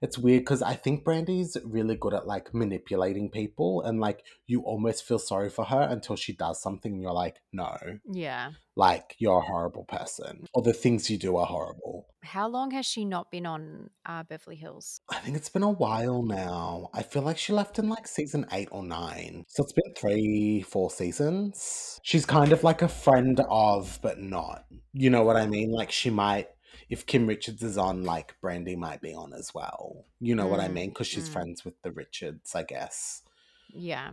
it's 0.00 0.18
weird 0.18 0.42
because 0.42 0.62
I 0.62 0.74
think 0.74 1.04
Brandi's 1.04 1.56
really 1.64 1.96
good 1.96 2.14
at 2.14 2.26
like 2.26 2.54
manipulating 2.54 3.30
people 3.30 3.82
and 3.82 4.00
like 4.00 4.24
you 4.46 4.62
almost 4.62 5.04
feel 5.04 5.18
sorry 5.18 5.50
for 5.50 5.64
her 5.66 5.82
until 5.82 6.16
she 6.16 6.32
does 6.32 6.60
something 6.60 6.92
and 6.92 7.02
you're 7.02 7.12
like, 7.12 7.36
no. 7.52 7.76
Yeah. 8.10 8.52
Like 8.76 9.16
you're 9.18 9.38
a 9.38 9.44
horrible 9.44 9.84
person. 9.84 10.46
Or 10.54 10.62
the 10.62 10.72
things 10.72 11.10
you 11.10 11.18
do 11.18 11.36
are 11.36 11.46
horrible. 11.46 12.06
How 12.22 12.48
long 12.48 12.70
has 12.72 12.86
she 12.86 13.04
not 13.04 13.30
been 13.30 13.46
on 13.46 13.90
uh, 14.06 14.22
Beverly 14.22 14.56
Hills? 14.56 15.00
I 15.08 15.18
think 15.18 15.36
it's 15.36 15.48
been 15.48 15.62
a 15.62 15.70
while 15.70 16.22
now. 16.22 16.90
I 16.92 17.02
feel 17.02 17.22
like 17.22 17.38
she 17.38 17.52
left 17.52 17.78
in 17.78 17.88
like 17.88 18.06
season 18.06 18.46
eight 18.52 18.68
or 18.70 18.84
nine. 18.84 19.44
So 19.48 19.62
it's 19.62 19.72
been 19.72 19.94
three, 19.94 20.62
four 20.62 20.90
seasons. 20.90 22.00
She's 22.02 22.26
kind 22.26 22.52
of 22.52 22.64
like 22.64 22.82
a 22.82 22.88
friend 22.88 23.40
of, 23.48 23.98
but 24.02 24.20
not. 24.20 24.64
You 24.92 25.10
know 25.10 25.22
what 25.22 25.36
I 25.36 25.46
mean? 25.46 25.72
Like 25.72 25.90
she 25.90 26.10
might 26.10 26.48
if 26.88 27.06
Kim 27.06 27.26
Richards 27.26 27.62
is 27.62 27.76
on, 27.76 28.04
like 28.04 28.34
Brandi 28.42 28.76
might 28.76 29.00
be 29.00 29.14
on 29.14 29.32
as 29.32 29.52
well. 29.54 30.06
You 30.20 30.34
know 30.34 30.46
mm, 30.46 30.50
what 30.50 30.60
I 30.60 30.68
mm, 30.68 30.72
mean? 30.72 30.88
Because 30.88 31.06
she's 31.06 31.28
mm. 31.28 31.32
friends 31.32 31.64
with 31.64 31.80
the 31.82 31.92
Richards, 31.92 32.54
I 32.54 32.62
guess. 32.62 33.22
Yeah. 33.68 34.10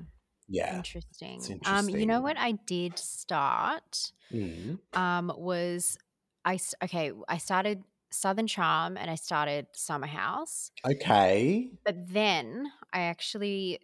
Yeah. 0.48 0.75
Interesting. 0.75 1.36
interesting. 1.36 1.62
Um, 1.65 1.89
you 1.89 2.05
know 2.05 2.22
what 2.22 2.38
I 2.38 2.53
did 2.53 3.00
start? 3.00 4.12
Mm. 4.32 4.79
Um, 4.94 5.32
was 5.36 5.98
I 6.44 6.60
okay? 6.84 7.12
I 7.27 7.38
started 7.38 7.84
Southern 8.12 8.48
Charm 8.48 8.98
and 8.98 9.10
I 9.10 9.15
started 9.15 9.67
Summer 9.74 10.08
House. 10.08 10.72
Okay. 10.86 11.70
But 11.84 11.96
then 12.13 12.67
I 12.94 13.01
actually 13.01 13.79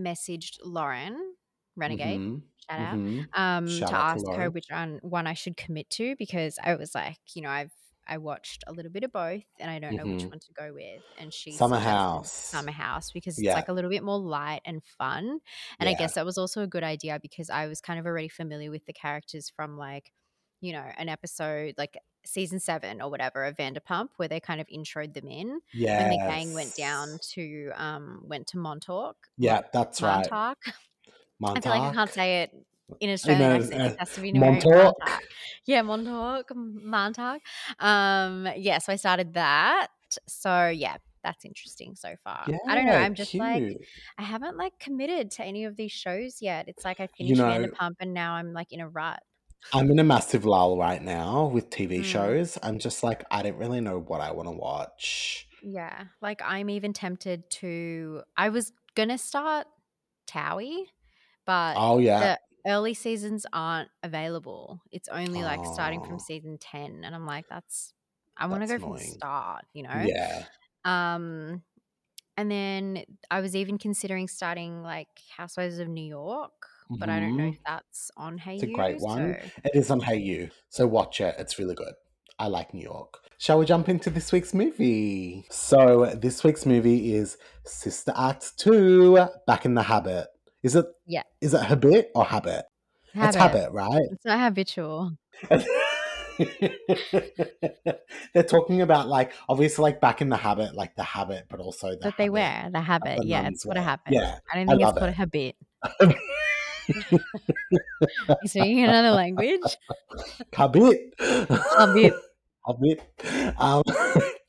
messaged 0.00 0.58
Lauren 0.64 1.34
Renegade. 1.76 2.20
Mm-hmm. 2.20 2.38
Shout 2.68 2.80
out. 2.80 2.96
Mm-hmm. 2.96 3.40
Um, 3.40 3.68
Shout 3.68 3.88
to 3.90 3.94
out 3.94 4.16
ask 4.16 4.24
to 4.24 4.32
her 4.32 4.50
which 4.50 4.66
one, 4.70 4.98
one 5.02 5.26
I 5.26 5.34
should 5.34 5.56
commit 5.56 5.90
to 5.90 6.16
because 6.18 6.58
I 6.62 6.74
was 6.74 6.94
like, 6.94 7.18
you 7.34 7.42
know, 7.42 7.50
I've 7.50 7.70
I 8.06 8.18
watched 8.18 8.64
a 8.66 8.72
little 8.72 8.90
bit 8.92 9.04
of 9.04 9.12
both, 9.12 9.44
and 9.58 9.70
I 9.70 9.78
don't 9.78 9.96
know 9.96 10.06
which 10.06 10.26
Mhm. 10.26 10.30
one 10.30 10.40
to 10.40 10.52
go 10.54 10.72
with. 10.72 11.02
And 11.18 11.32
she 11.32 11.52
Summer 11.58 11.78
House. 11.78 12.50
Summer 12.50 12.72
House 12.72 13.10
because 13.12 13.38
it's 13.40 13.44
Yeah. 13.44 13.54
like 13.54 13.68
a 13.68 13.72
little 13.72 13.90
bit 13.90 14.02
more 14.04 14.18
light 14.18 14.60
and 14.64 14.84
fun. 14.84 15.40
And 15.80 15.88
I 15.88 15.94
guess 15.94 16.14
that 16.14 16.24
was 16.24 16.38
also 16.38 16.62
a 16.62 16.66
good 16.66 16.84
idea 16.84 17.18
because 17.20 17.50
I 17.50 17.66
was 17.66 17.80
kind 17.80 17.98
of 17.98 18.06
already 18.06 18.28
familiar 18.28 18.70
with 18.70 18.86
the 18.86 18.92
characters 18.92 19.50
from 19.50 19.76
like, 19.78 20.12
you 20.60 20.72
know, 20.72 20.90
an 20.96 21.08
episode 21.08 21.74
like 21.78 21.96
season 22.26 22.60
seven 22.60 23.02
or 23.02 23.10
whatever 23.10 23.44
of 23.44 23.56
Vanderpump 23.56 24.10
where 24.16 24.28
they 24.28 24.40
kind 24.40 24.60
of 24.60 24.66
introed 24.68 25.14
them 25.14 25.28
in 25.28 25.60
when 25.94 26.08
the 26.08 26.18
gang 26.18 26.52
went 26.52 26.74
down 26.74 27.18
to 27.32 27.70
um 27.74 28.22
went 28.24 28.46
to 28.48 28.58
Montauk. 28.58 29.16
Yeah, 29.36 29.62
that's 29.72 30.02
right. 30.02 30.32
Montauk. 30.32 30.58
I 31.54 31.60
feel 31.60 31.72
like 31.72 31.84
I 31.84 31.90
can't 31.90 32.12
say 32.12 32.42
it 32.42 32.52
in 33.00 33.10
I 33.10 33.12
Australian 33.12 33.38
know, 33.38 33.54
accent. 33.56 33.80
uh, 33.80 33.84
It 33.86 33.94
has 33.98 34.12
to 34.12 34.20
be 34.20 34.30
in 34.30 34.38
Montauk. 34.38 34.94
Montauk. 34.96 34.96
Yeah, 35.66 35.82
Montauk, 35.82 36.50
Montauk. 36.54 37.40
Um, 37.78 38.48
yeah, 38.56 38.78
so 38.78 38.92
I 38.92 38.96
started 38.96 39.34
that. 39.34 39.88
So 40.28 40.68
yeah, 40.68 40.96
that's 41.22 41.44
interesting 41.44 41.94
so 41.96 42.14
far. 42.22 42.50
I 42.68 42.74
don't 42.74 42.86
know. 42.86 42.92
I'm 42.92 43.14
just 43.14 43.38
like. 43.38 43.64
I 44.18 44.22
haven't 44.22 44.56
like 44.56 44.78
committed 44.78 45.30
to 45.32 45.44
any 45.44 45.64
of 45.64 45.76
these 45.76 45.92
shows 45.92 46.40
yet. 46.40 46.68
It's 46.68 46.84
like 46.84 47.00
I 47.00 47.08
You 47.18 47.34
finished 47.34 47.42
know, 47.42 47.48
Vanderpump 47.48 47.94
and 48.00 48.14
now 48.14 48.34
I'm 48.34 48.52
like 48.52 48.72
in 48.72 48.80
a 48.80 48.88
rut. 48.88 49.20
I'm 49.72 49.90
in 49.90 49.98
a 49.98 50.04
massive 50.04 50.44
lull 50.44 50.78
right 50.78 51.02
now 51.02 51.46
with 51.46 51.70
TV 51.70 52.00
Mm. 52.00 52.04
shows. 52.04 52.58
I'm 52.62 52.78
just 52.78 53.02
like, 53.02 53.24
I 53.30 53.42
don't 53.42 53.56
really 53.56 53.80
know 53.80 53.98
what 53.98 54.20
I 54.20 54.30
want 54.30 54.48
to 54.48 54.52
watch. 54.52 55.46
Yeah, 55.62 56.04
like 56.20 56.40
I'm 56.44 56.68
even 56.70 56.92
tempted 56.92 57.50
to. 57.62 58.22
I 58.36 58.50
was 58.50 58.72
gonna 58.94 59.18
start 59.18 59.66
Towie, 60.26 60.84
but 61.46 61.74
Oh, 61.76 61.98
yeah. 61.98 62.36
Early 62.66 62.94
seasons 62.94 63.46
aren't 63.52 63.90
available. 64.02 64.80
It's 64.90 65.08
only 65.08 65.44
like 65.44 65.66
starting 65.66 66.02
from 66.02 66.18
Oh, 66.18 66.20
season 66.20 66.58
10 66.58 67.04
and 67.04 67.14
I'm 67.14 67.26
like 67.26 67.46
that's 67.48 67.92
I 68.36 68.46
want 68.46 68.62
to 68.62 68.66
go 68.68 68.78
from 68.78 68.94
the 68.94 68.98
start, 69.00 69.64
you 69.74 69.82
know? 69.82 70.10
Yeah. 70.14 70.46
Um 70.84 71.64
and 72.36 72.50
then 72.50 73.04
I 73.30 73.40
was 73.40 73.56
even 73.56 73.78
considering 73.78 74.28
starting 74.28 74.82
like 74.82 75.08
Housewives 75.36 75.78
of 75.78 75.88
New 75.88 76.04
York, 76.06 76.52
but 77.00 77.08
I 77.10 77.20
don't 77.20 77.36
know 77.36 77.44
hmm 77.44 77.50
if 77.50 77.60
that's 77.66 78.10
on 78.16 78.38
Hey 78.38 78.56
It's 78.56 78.62
a 78.62 78.66
great 78.66 79.00
one. 79.00 79.36
so 79.36 79.50
It 79.64 79.72
is 79.74 79.90
on 79.90 80.00
Hayu. 80.00 80.50
So 80.68 80.86
watch 80.86 81.20
it. 81.20 81.34
It's 81.38 81.58
really 81.58 81.74
good. 81.74 81.94
I 82.38 82.48
like 82.48 82.74
New 82.74 82.82
York. 82.82 83.20
Shall 83.38 83.58
we 83.58 83.66
jump 83.66 83.88
into 83.88 84.10
this 84.10 84.32
week's 84.32 84.54
movie? 84.54 85.46
So 85.50 86.06
this 86.14 86.42
week's 86.44 86.66
movie 86.66 87.14
is 87.14 87.36
Sister 87.64 88.12
Act 88.16 88.58
2, 88.58 89.18
Back 89.46 89.64
in 89.64 89.74
the 89.74 89.82
Habit. 89.84 90.28
Is 90.64 90.74
it 90.74 90.86
yeah, 91.06 91.22
is 91.40 91.54
it 91.54 91.62
Habit 91.62 92.10
or 92.14 92.24
Habit? 92.24 92.64
It's 93.14 93.36
habit. 93.36 93.38
Habit, 93.38 93.72
right? 93.72 94.02
It's 94.10 94.24
not 94.24 94.40
habitual. 94.40 95.12
They're 98.32 98.42
talking 98.42 98.80
about 98.80 99.06
like 99.06 99.32
obviously 99.48 99.82
like 99.82 100.00
back 100.00 100.20
in 100.20 100.30
the 100.30 100.36
habit, 100.36 100.74
like 100.74 100.96
the 100.96 101.04
habit, 101.04 101.44
but 101.48 101.60
also 101.60 101.90
the 101.90 101.98
That 102.02 102.14
they 102.18 102.28
wear, 102.30 102.68
the 102.72 102.80
habit. 102.80 103.18
the 103.20 103.26
Yeah, 103.26 103.46
it's 103.46 103.64
what 103.64 103.76
a 103.76 103.80
wear. 103.80 103.88
habit. 103.90 104.12
Yeah, 104.12 104.38
I 104.52 104.56
don't 104.56 104.68
I 104.70 104.72
think 104.72 104.80
it's 104.82 104.86
love 104.86 104.96
called 104.96 105.10
a 105.10 105.12
habit. 105.12 105.56
You 108.42 108.48
speaking 108.48 108.84
another 108.84 109.10
language? 109.12 109.60
Habit. 110.52 111.14
Habit. 111.18 112.14
Habit. 112.66 113.00
Um, 113.58 113.82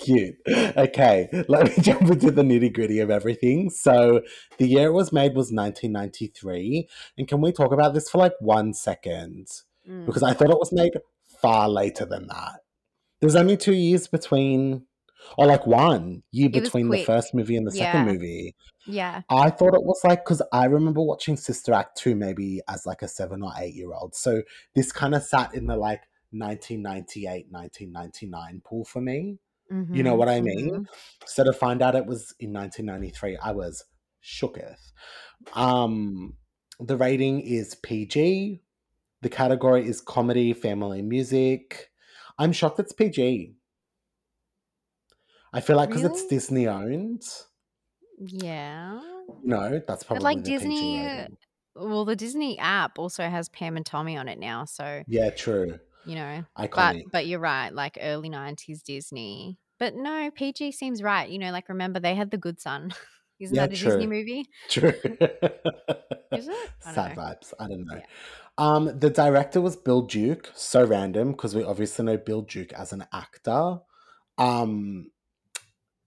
cute. 0.06 0.36
Okay, 0.48 1.30
let 1.48 1.66
me 1.66 1.74
jump 1.82 2.04
into 2.04 2.32
the 2.32 2.42
nitty 2.44 2.74
gritty 2.74 3.00
of 3.00 3.10
everything. 3.10 3.70
So, 3.70 4.22
the 4.58 4.68
year 4.68 4.88
it 4.88 4.94
was 4.94 5.12
made 5.12 5.36
was 5.36 5.52
1993. 5.52 6.88
And 7.18 7.28
can 7.28 7.42
we 7.42 7.52
talk 7.52 7.72
about 7.72 7.94
this 7.94 8.10
for 8.10 8.20
like 8.20 8.34
one 8.40 8.74
second? 8.74 9.48
Because 10.06 10.24
Mm. 10.24 10.30
I 10.30 10.34
thought 10.34 10.50
it 10.50 10.58
was 10.58 10.72
made 10.74 10.94
far 11.42 11.70
later 11.70 12.06
than 12.06 12.28
that. 12.28 12.62
There's 13.22 13.36
only 13.36 13.56
two 13.58 13.74
years 13.74 14.08
between, 14.08 14.84
or 15.38 15.46
like 15.46 15.66
one 15.68 16.24
year 16.32 16.50
It 16.52 16.64
between 16.64 16.90
the 16.90 17.04
first 17.04 17.34
movie 17.34 17.56
and 17.56 17.66
the 17.68 17.72
second 17.72 18.06
movie. 18.06 18.56
Yeah. 18.88 19.22
I 19.30 19.50
thought 19.50 19.74
it 19.74 19.84
was 19.84 20.02
like, 20.04 20.24
because 20.24 20.42
I 20.52 20.66
remember 20.66 21.02
watching 21.02 21.38
Sister 21.38 21.74
Act 21.74 21.98
2 21.98 22.16
maybe 22.16 22.62
as 22.68 22.86
like 22.86 23.02
a 23.02 23.08
seven 23.08 23.42
or 23.42 23.52
eight 23.58 23.74
year 23.76 23.92
old. 23.94 24.16
So 24.16 24.42
this 24.76 24.92
kind 24.92 25.16
of 25.16 25.24
sat 25.24 25.54
in 25.56 25.66
the 25.68 25.76
like 25.76 26.02
1998, 26.32 27.48
1999 27.50 28.62
pool 28.66 28.86
for 28.86 29.02
me. 29.02 29.38
You 29.92 30.04
know 30.04 30.16
Mhm. 30.16 30.18
what 30.18 30.30
I 30.30 30.42
mean? 30.42 30.72
Mhm. 30.72 30.88
So 31.26 31.44
to 31.44 31.54
find 31.54 31.82
out 31.82 31.96
it 31.96 32.06
was 32.06 32.34
in 32.40 32.52
1993, 32.52 33.38
I 33.38 33.52
was 33.52 33.84
shooketh. 34.24 34.92
Um, 35.54 36.38
the 36.80 36.98
rating 36.98 37.42
is 37.42 37.76
PG. 37.76 38.64
The 39.22 39.30
category 39.30 39.88
is 39.88 40.02
comedy, 40.02 40.54
family, 40.54 41.02
music. 41.02 41.92
I'm 42.40 42.52
shocked 42.54 42.80
it's 42.80 42.94
PG. 42.94 43.56
I 45.54 45.60
feel 45.62 45.76
like 45.76 45.90
because 45.90 46.04
it's 46.04 46.26
Disney 46.28 46.68
owned, 46.68 47.24
Yeah. 48.18 49.02
no, 49.44 49.80
that's 49.88 50.04
But 50.12 50.22
probably 50.22 50.24
like 50.24 50.44
the 50.44 50.52
PG 50.52 50.76
Disney 50.76 51.28
well, 51.76 52.06
the 52.06 52.16
Disney 52.16 52.58
app 52.60 52.98
also 53.00 53.28
has 53.30 53.50
Pam 53.50 53.76
and 53.78 53.86
Tommy 53.86 54.16
on 54.18 54.28
it 54.30 54.40
now, 54.40 54.66
so 54.66 55.04
Yeah, 55.08 55.30
true. 55.32 55.80
You 56.06 56.16
know. 56.16 56.44
But 56.76 56.98
Iconic. 56.98 57.04
but 57.12 57.28
you're 57.28 57.40
right, 57.40 57.74
like 57.74 57.98
early 58.02 58.30
90s 58.30 58.82
Disney. 58.84 59.58
But 59.80 59.96
no, 59.96 60.32
PG 60.32 60.72
seems 60.74 61.04
right. 61.04 61.30
You 61.30 61.40
know, 61.40 61.52
like 61.52 61.70
remember 61.70 62.00
they 62.00 62.16
had 62.16 62.32
The 62.32 62.38
Good 62.38 62.60
Son. 62.62 62.94
Isn't 63.40 63.56
Yeah, 63.56 63.68
that 63.68 63.74
a 63.74 63.78
Disney 63.78 64.08
movie? 64.08 64.46
True. 64.70 64.94
Is 66.34 66.48
it? 66.48 66.72
Sad 66.80 67.16
know. 67.16 67.22
vibes. 67.24 67.54
I 67.60 67.68
don't 67.68 67.86
know. 67.86 68.00
Yeah. 68.00 68.06
Um, 68.58 68.98
the 69.00 69.10
director 69.10 69.60
was 69.62 69.76
Bill 69.76 70.02
Duke. 70.04 70.52
So 70.56 70.86
random 70.86 71.32
because 71.32 71.56
we 71.56 71.64
obviously 71.64 72.06
know 72.06 72.18
Bill 72.18 72.42
Duke 72.42 72.74
as 72.74 72.94
an 72.94 73.06
actor. 73.12 73.80
Um, 74.38 75.12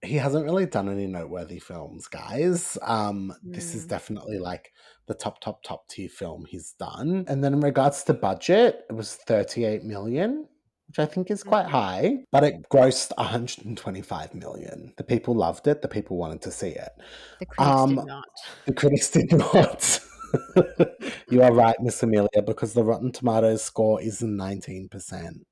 he 0.01 0.15
hasn't 0.15 0.45
really 0.45 0.65
done 0.65 0.89
any 0.89 1.07
noteworthy 1.07 1.59
films, 1.59 2.07
guys. 2.07 2.77
Um, 2.81 3.33
this 3.43 3.75
is 3.75 3.85
Mm. 3.85 3.89
definitely 3.89 4.37
like 4.39 4.71
the 5.09 5.13
top, 5.15 5.41
top, 5.41 5.61
top 5.63 5.89
tier 5.89 6.07
film 6.07 6.45
he's 6.45 6.71
done. 6.79 7.25
And 7.27 7.43
then 7.43 7.51
in 7.53 7.59
regards 7.61 8.03
to 8.03 8.13
budget, 8.13 8.85
it 8.89 8.93
was 8.93 9.15
38 9.15 9.83
million, 9.83 10.47
which 10.87 10.99
I 10.99 11.05
think 11.05 11.29
is 11.31 11.43
quite 11.43 11.65
Mhm. 11.65 11.69
high, 11.71 12.17
but 12.31 12.43
it 12.43 12.69
grossed 12.69 13.11
125 13.17 14.33
million. 14.35 14.93
The 14.97 15.03
people 15.03 15.33
loved 15.35 15.67
it, 15.67 15.81
the 15.81 15.87
people 15.87 16.15
wanted 16.15 16.41
to 16.43 16.51
see 16.51 16.69
it. 16.69 16.91
The 17.39 17.45
critics 17.47 17.81
Um, 17.81 17.95
did 17.95 18.05
not. 18.05 18.25
the 18.67 18.73
critics 18.73 19.09
did 19.09 19.31
not. 19.33 19.99
you 21.29 21.41
are 21.41 21.51
right, 21.51 21.75
Miss 21.81 22.01
Amelia, 22.03 22.43
because 22.45 22.73
the 22.73 22.83
Rotten 22.83 23.11
Tomatoes 23.11 23.63
score 23.63 23.99
is 24.01 24.21
19%. 24.21 25.45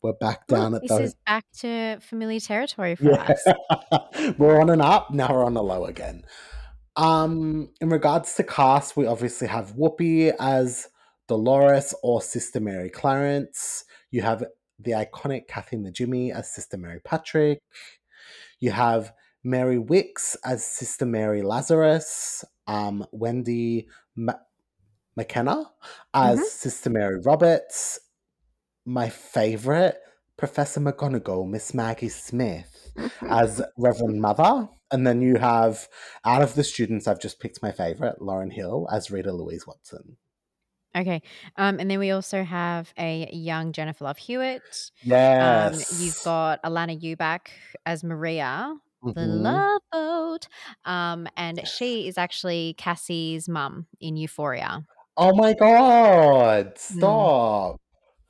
We're 0.00 0.12
back 0.14 0.46
down 0.48 0.74
at 0.74 0.82
this 0.82 0.90
the 0.90 1.02
is 1.02 1.16
back 1.26 1.44
to 1.60 1.98
familiar 2.00 2.40
territory 2.40 2.94
for 2.96 3.10
yeah. 3.12 3.34
us. 3.34 4.34
we're 4.38 4.60
on 4.60 4.70
an 4.70 4.80
up, 4.80 5.12
now 5.12 5.32
we're 5.32 5.44
on 5.44 5.56
a 5.56 5.62
low 5.62 5.84
again. 5.86 6.24
Um, 6.96 7.70
in 7.80 7.88
regards 7.90 8.34
to 8.34 8.44
cast, 8.44 8.96
we 8.96 9.06
obviously 9.06 9.48
have 9.48 9.74
Whoopi 9.74 10.32
as 10.38 10.88
Deloris 11.28 11.94
or 12.02 12.20
Sister 12.20 12.60
Mary 12.60 12.90
Clarence. 12.90 13.84
You 14.10 14.22
have 14.22 14.44
the 14.78 14.92
iconic 14.92 15.46
Kathy 15.48 15.76
Najimy 15.76 16.34
as 16.34 16.52
Sister 16.52 16.76
Mary 16.76 17.00
Patrick. 17.04 17.60
You 18.60 18.72
have 18.72 19.12
Mary 19.44 19.76
Wickes 19.78 20.36
as 20.44 20.64
Sister 20.64 21.06
Mary 21.06 21.42
Lazarus. 21.42 22.44
Um, 22.66 23.04
Wendy 23.12 23.88
Ma- 24.14 24.34
McKenna 25.16 25.70
as 26.14 26.38
Mhm. 26.38 26.44
Sister 26.44 26.90
Mary 26.90 27.20
Roberts. 27.24 28.00
My 28.84 29.08
favorite, 29.08 29.96
Professor 30.36 30.80
McGonagall, 30.80 31.48
Miss 31.48 31.72
Maggie 31.74 32.08
Smith 32.08 32.92
as 33.28 33.62
Reverend 33.78 34.20
Mother. 34.20 34.68
And 34.92 35.06
then 35.06 35.22
you 35.22 35.36
have, 35.36 35.88
out 36.24 36.42
of 36.42 36.54
the 36.54 36.62
students, 36.64 37.08
I've 37.08 37.20
just 37.20 37.40
picked 37.40 37.62
my 37.62 37.72
favorite, 37.72 38.20
Lauryn 38.20 38.52
Hill 38.52 38.86
as 38.92 39.10
Rita 39.10 39.32
Louise 39.32 39.66
Watson. 39.66 40.16
Okay. 40.94 41.22
Um, 41.56 41.80
and 41.80 41.90
then 41.90 41.98
we 41.98 42.10
also 42.10 42.44
have 42.44 42.92
a 42.98 43.28
young 43.32 43.72
Jennifer 43.72 44.04
Love 44.04 44.18
Hewitt. 44.18 44.90
Um, 45.40 45.72
Yes. 45.72 46.00
you've 46.00 46.22
got 46.22 46.62
Alanna 46.62 47.00
Ubach 47.00 47.48
as 47.86 48.04
Maria, 48.04 48.76
the 49.14 49.20
Mhm. 49.22 49.42
love 49.42 49.82
boat. 49.90 50.48
Um, 50.84 51.26
and 51.36 51.66
she 51.66 52.06
is 52.08 52.18
actually 52.18 52.74
Cassie's 52.76 53.48
mum 53.48 53.86
in 54.00 54.16
Euphoria. 54.18 54.86
Oh 55.16 55.34
my 55.34 55.52
god! 55.54 56.74
Mm. 56.74 56.78
Stop. 56.78 57.81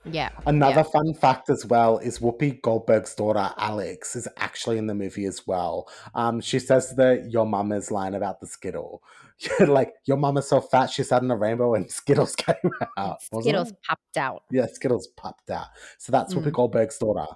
Yeah. 0.04 0.30
Another 0.47 0.76
Yeah. 0.80 0.82
fun 0.82 1.14
fact 1.14 1.49
as 1.50 1.64
well 1.66 1.99
is 1.99 2.18
Whoopi 2.18 2.61
Goldberg's 2.62 3.14
daughter 3.14 3.50
Alex 3.56 4.16
is 4.16 4.26
actually 4.37 4.78
in 4.78 4.87
the 4.87 4.94
movie 4.94 5.26
as 5.26 5.47
well. 5.47 5.88
Um, 6.14 6.40
she 6.40 6.59
says 6.59 6.94
that 6.97 7.30
your 7.30 7.47
mama's 7.47 7.90
line 7.90 8.14
about 8.14 8.40
the 8.40 8.47
Skittle. 8.47 9.02
like 9.61 9.92
your 10.04 10.16
mama's 10.16 10.49
so 10.49 10.61
fat 10.61 10.90
she 10.90 11.02
sat 11.02 11.23
in 11.23 11.30
a 11.30 11.37
rainbow 11.37 11.75
and 11.75 11.90
Skittles 11.90 12.35
came 12.37 12.54
out. 12.97 13.23
Skittles 13.23 13.71
it? 13.71 13.76
popped 13.88 14.16
out. 14.16 14.42
Yeah, 14.50 14.66
Skittles 14.66 15.09
popped 15.16 15.50
out. 15.50 15.66
So 15.99 16.11
that's 16.12 16.35
Whoopi 16.35 16.49
Mm. 16.50 16.52
Goldberg's 16.52 16.99
daughter. 16.99 17.26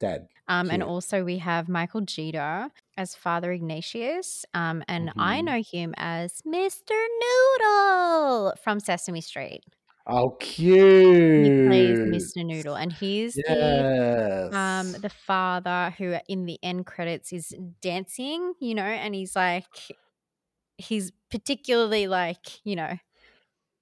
Dead. 0.00 0.26
Um, 0.48 0.70
and 0.70 0.82
also 0.82 1.22
we 1.22 1.38
have 1.38 1.68
Michael 1.68 2.00
Jeter 2.00 2.68
as 2.96 3.14
Father 3.14 3.52
Ignatius. 3.52 4.44
Um, 4.52 4.82
and 4.88 5.12
I 5.16 5.40
Mhm. 5.40 5.44
know 5.44 5.62
him 5.62 5.94
as 5.96 6.42
Mr. 6.42 6.90
Noodle 7.20 8.54
from 8.62 8.80
Sesame 8.80 9.20
Street. 9.20 9.62
Oh, 10.06 10.30
cute. 10.40 10.76
He 11.36 11.50
plays 11.50 12.00
Mr. 12.04 12.44
Noodle, 12.44 12.76
and 12.76 12.92
he's 12.92 13.40
the 13.46 13.86
um, 14.50 14.92
the 15.00 15.10
father 15.10 15.94
who 15.98 16.16
in 16.28 16.46
the 16.46 16.58
end 16.62 16.86
credits 16.86 17.32
is 17.32 17.54
dancing, 17.80 18.54
you 18.60 18.74
know, 18.74 18.82
and 18.84 19.14
he's 19.14 19.34
like 19.36 19.66
he's 20.78 21.12
particularly 21.30 22.06
like, 22.08 22.64
you 22.64 22.76
know 22.76 22.96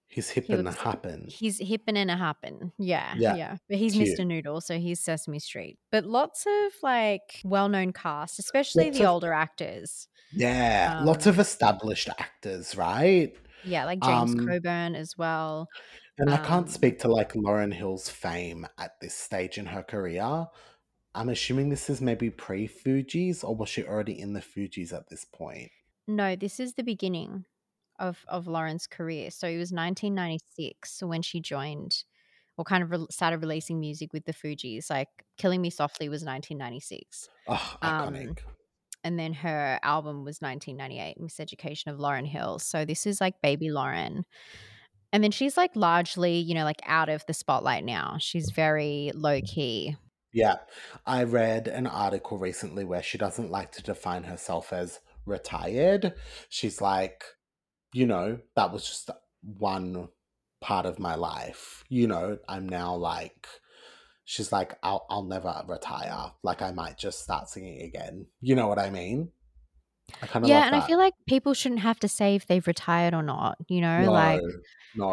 He's 0.08 0.28
hip 0.28 0.46
he 0.46 0.56
and 0.58 0.66
looks 0.66 0.76
hoppin'. 0.76 1.32
he's 1.38 1.58
hippin' 1.58 1.96
and 1.96 2.10
a 2.10 2.16
hoppin'. 2.16 2.72
Yeah, 2.78 3.16
Yeah, 3.16 3.28
yeah. 3.28 3.58
But 3.68 3.78
he's 3.78 3.94
cute. 3.94 4.20
Mr. 4.20 4.26
Noodle, 4.26 4.60
so 4.60 4.78
he's 4.78 5.00
Sesame 5.00 5.38
Street. 5.38 5.78
But 5.92 6.04
lots 6.06 6.46
of, 6.46 6.72
like, 6.82 7.40
well-known 7.44 7.92
cast, 7.92 8.38
especially 8.38 8.90
Lots 8.90 8.90
the 8.90 9.04
of 9.04 9.06
older 9.06 9.32
actors. 9.32 10.08
Yeah, 10.32 10.94
lots 10.98 11.26
Um 11.26 11.28
of 11.28 11.38
established 11.38 12.08
actors, 12.18 12.76
right? 12.76 13.36
Yeah, 13.62 13.84
like 13.84 14.00
James 14.00 14.34
Um 14.34 14.34
Coburn 14.34 14.94
as 14.94 15.16
well. 15.18 15.68
And 16.20 16.30
I 16.30 16.36
can't 16.36 16.66
Um 16.66 16.68
speak 16.68 16.98
to, 17.00 17.08
like, 17.08 17.32
Lauryn 17.32 17.72
Hill's 17.72 18.08
fame 18.08 18.66
at 18.78 19.00
this 19.00 19.14
stage 19.14 19.58
in 19.58 19.66
her 19.66 19.82
career. 19.82 20.46
I'm 21.14 21.28
assuming 21.28 21.70
this 21.70 21.88
is 21.90 22.00
maybe 22.00 22.30
pre-Fugees, 22.30 23.42
or 23.42 23.56
was 23.56 23.68
she 23.68 23.84
already 23.84 24.20
in 24.20 24.32
the 24.34 24.40
Fugees 24.40 24.92
at 24.92 25.08
this 25.08 25.24
point? 25.24 25.70
No, 26.06 26.36
this 26.36 26.60
is 26.60 26.74
the 26.74 26.82
beginning 26.84 27.44
of 27.98 28.24
of 28.28 28.46
Lauryn's 28.46 28.86
career. 28.86 29.30
So 29.30 29.46
it 29.46 29.58
was 29.58 29.72
1996 29.72 31.02
when 31.02 31.22
she 31.22 31.40
joined 31.40 32.04
or 32.56 32.64
kind 32.64 32.82
of 32.82 32.90
re 32.90 33.06
started 33.10 33.38
releasing 33.40 33.80
music 33.80 34.12
with 34.12 34.24
the 34.26 34.32
Fugees, 34.32 34.90
like, 34.90 35.08
Killing 35.38 35.62
Me 35.62 35.70
Softly 35.70 36.08
was 36.08 36.22
1996. 36.24 37.28
Oh, 37.48 37.76
Um, 37.82 38.14
iconic. 38.14 38.38
and 39.04 39.18
then 39.18 39.32
her 39.32 39.78
album 39.82 40.24
was 40.24 40.40
1998, 40.42 41.16
Miseducation 41.18 41.86
of 41.92 41.98
Lauryn 41.98 42.26
Hill. 42.26 42.58
So 42.58 42.84
this 42.84 43.06
is, 43.06 43.20
like, 43.20 43.40
baby 43.42 43.70
Lauren. 43.70 44.24
And 45.12 45.24
then 45.24 45.30
she's, 45.32 45.56
like, 45.56 45.74
largely, 45.74 46.38
you 46.38 46.54
know, 46.54 46.64
like, 46.64 46.80
out 46.86 47.08
of 47.08 47.24
the 47.26 47.34
spotlight 47.34 47.84
now. 47.84 48.16
She's 48.18 48.50
very 48.50 49.10
low-key. 49.14 49.96
Yeah. 50.32 50.56
I 51.06 51.24
read 51.24 51.66
an 51.68 51.86
article 51.86 52.38
recently 52.38 52.84
where 52.84 53.02
she 53.02 53.18
doesn't 53.18 53.50
like 53.50 53.72
to 53.72 53.82
define 53.82 54.24
herself 54.24 54.72
as 54.72 55.00
retired. 55.26 56.14
She's 56.48 56.80
like, 56.80 57.24
you 57.92 58.06
know, 58.06 58.38
"That 58.54 58.72
was 58.72 58.86
just 58.86 59.10
one 59.42 60.08
part 60.60 60.86
of 60.86 60.98
my 61.00 61.16
life." 61.16 61.84
You 61.88 62.06
know, 62.06 62.38
I'm 62.48 62.68
now, 62.68 62.94
like 62.94 63.48
she's 64.24 64.52
like, 64.52 64.78
"I'll 64.82 65.06
I'll 65.10 65.24
never 65.24 65.64
retire." 65.66 66.32
Like, 66.44 66.62
I 66.62 66.70
might 66.72 66.98
just 66.98 67.20
start 67.20 67.48
singing 67.48 67.82
again. 67.82 68.26
You 68.40 68.54
know 68.54 68.68
what 68.68 68.78
I 68.78 68.90
mean? 68.90 69.32
I 70.22 70.26
kinda 70.26 70.48
Yeah, 70.48 70.66
and 70.66 70.74
I 70.74 70.80
feel 70.80 70.98
like 70.98 71.14
people 71.26 71.54
shouldn't 71.54 71.80
have 71.80 71.98
to 72.00 72.08
say 72.08 72.34
if 72.34 72.46
they've 72.46 72.66
retired 72.66 73.14
or 73.14 73.22
not, 73.22 73.58
you 73.68 73.80
know? 73.80 74.08
No. 74.08 74.10
Like, 74.10 74.44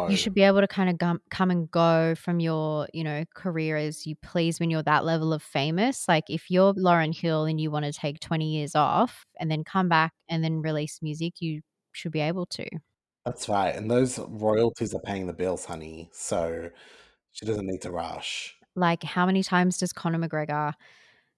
you 0.06 0.16
should 0.16 0.34
be 0.34 0.42
able 0.42 0.60
to 0.62 0.68
kinda 0.68 0.94
gum 0.94 1.20
come 1.30 1.50
and 1.50 1.70
go 1.70 2.14
from 2.16 2.40
your, 2.40 2.88
you 2.94 3.04
know, 3.04 3.24
career 3.34 3.76
as 3.76 4.06
you 4.06 4.16
please 4.16 4.60
when 4.60 4.70
you're 4.70 4.82
that 4.84 5.04
level 5.04 5.32
of 5.32 5.42
famous. 5.42 6.08
Like, 6.08 6.24
if 6.30 6.50
you're 6.50 6.74
Lauryn 6.74 7.14
Hill 7.16 7.44
and 7.46 7.60
you 7.60 7.70
wanna 7.70 7.92
take 7.92 8.20
20 8.20 8.52
years 8.56 8.74
off 8.76 9.26
and 9.40 9.50
then 9.50 9.64
come 9.64 9.88
back 9.88 10.12
and 10.28 10.44
then 10.44 10.62
release 10.62 11.00
music, 11.02 11.40
you 11.40 11.62
should 11.92 12.12
be 12.12 12.20
able 12.20 12.46
to. 12.46 12.68
That's 13.24 13.48
right, 13.48 13.74
and 13.76 13.90
those 13.90 14.18
royalties 14.18 14.94
are 14.94 15.00
paying 15.00 15.26
the 15.26 15.32
bills, 15.32 15.64
honey, 15.66 16.08
so 16.12 16.70
she 17.32 17.46
doesn't 17.46 17.66
need 17.66 17.82
to 17.82 17.90
rush. 17.92 18.58
Like, 18.74 19.02
how 19.02 19.26
many 19.26 19.42
times 19.42 19.78
does 19.78 19.92
Conor 19.92 20.18
McGregor 20.18 20.74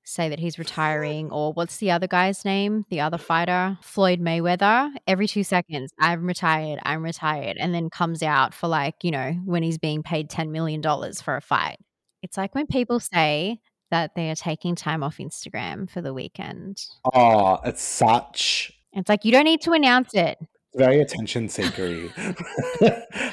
say 0.05 0.29
that 0.29 0.39
he's 0.39 0.59
retiring? 0.59 1.31
Or 1.31 1.53
what's 1.53 1.77
the 1.79 1.91
other 1.91 2.07
guy's 2.07 2.45
name? 2.45 2.85
The 2.91 3.01
other 3.01 3.19
fighter? 3.19 3.79
Floyd 3.83 4.21
Mayweather? 4.21 4.91
Every 5.07 5.27
2 5.29 5.45
seconds, 5.45 5.93
"I'm 5.99 6.27
retired, 6.27 6.81
I'm 6.85 7.03
retired," 7.03 7.57
and 7.59 7.75
then 7.75 7.91
comes 7.91 8.23
out 8.23 8.55
for, 8.55 8.69
like, 8.69 8.97
you 9.03 9.11
know, 9.11 9.33
when 9.45 9.63
he's 9.63 9.79
being 9.79 10.03
paid 10.03 10.31
$10 10.31 10.51
million 10.51 10.83
for 11.15 11.37
a 11.37 11.41
fight. 11.41 11.77
It's 12.23 12.37
like 12.37 12.55
when 12.55 12.67
people 12.67 13.01
say 13.01 13.61
that 13.91 14.15
they 14.15 14.31
are 14.31 14.37
taking 14.37 14.75
time 14.77 15.03
off 15.03 15.19
Instagram 15.19 15.91
for 15.91 16.01
the 16.01 16.15
weekend. 16.15 16.79
Oh, 17.15 17.59
it's 17.65 17.83
such 17.83 18.73
It's 18.93 19.09
like, 19.09 19.25
you 19.25 19.33
don't 19.33 19.45
need 19.45 19.61
to 19.63 19.73
announce 19.73 20.15
it. 20.15 20.39
Very 20.75 21.01
attention 21.01 21.49
seekery. 21.49 22.11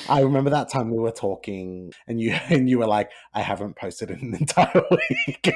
I 0.10 0.22
remember 0.22 0.50
that 0.50 0.70
time 0.70 0.89
we 0.89 0.98
were 0.98 1.12
talking 1.12 1.94
and 2.08 2.20
you 2.20 2.32
and 2.50 2.70
you 2.70 2.79
were 2.79 2.88
like, 2.88 3.12
"I 3.34 3.41
haven't 3.41 3.75
posted 3.75 4.10
in 4.12 4.20
an 4.20 4.36
entire 4.36 4.84
week." 4.91 5.53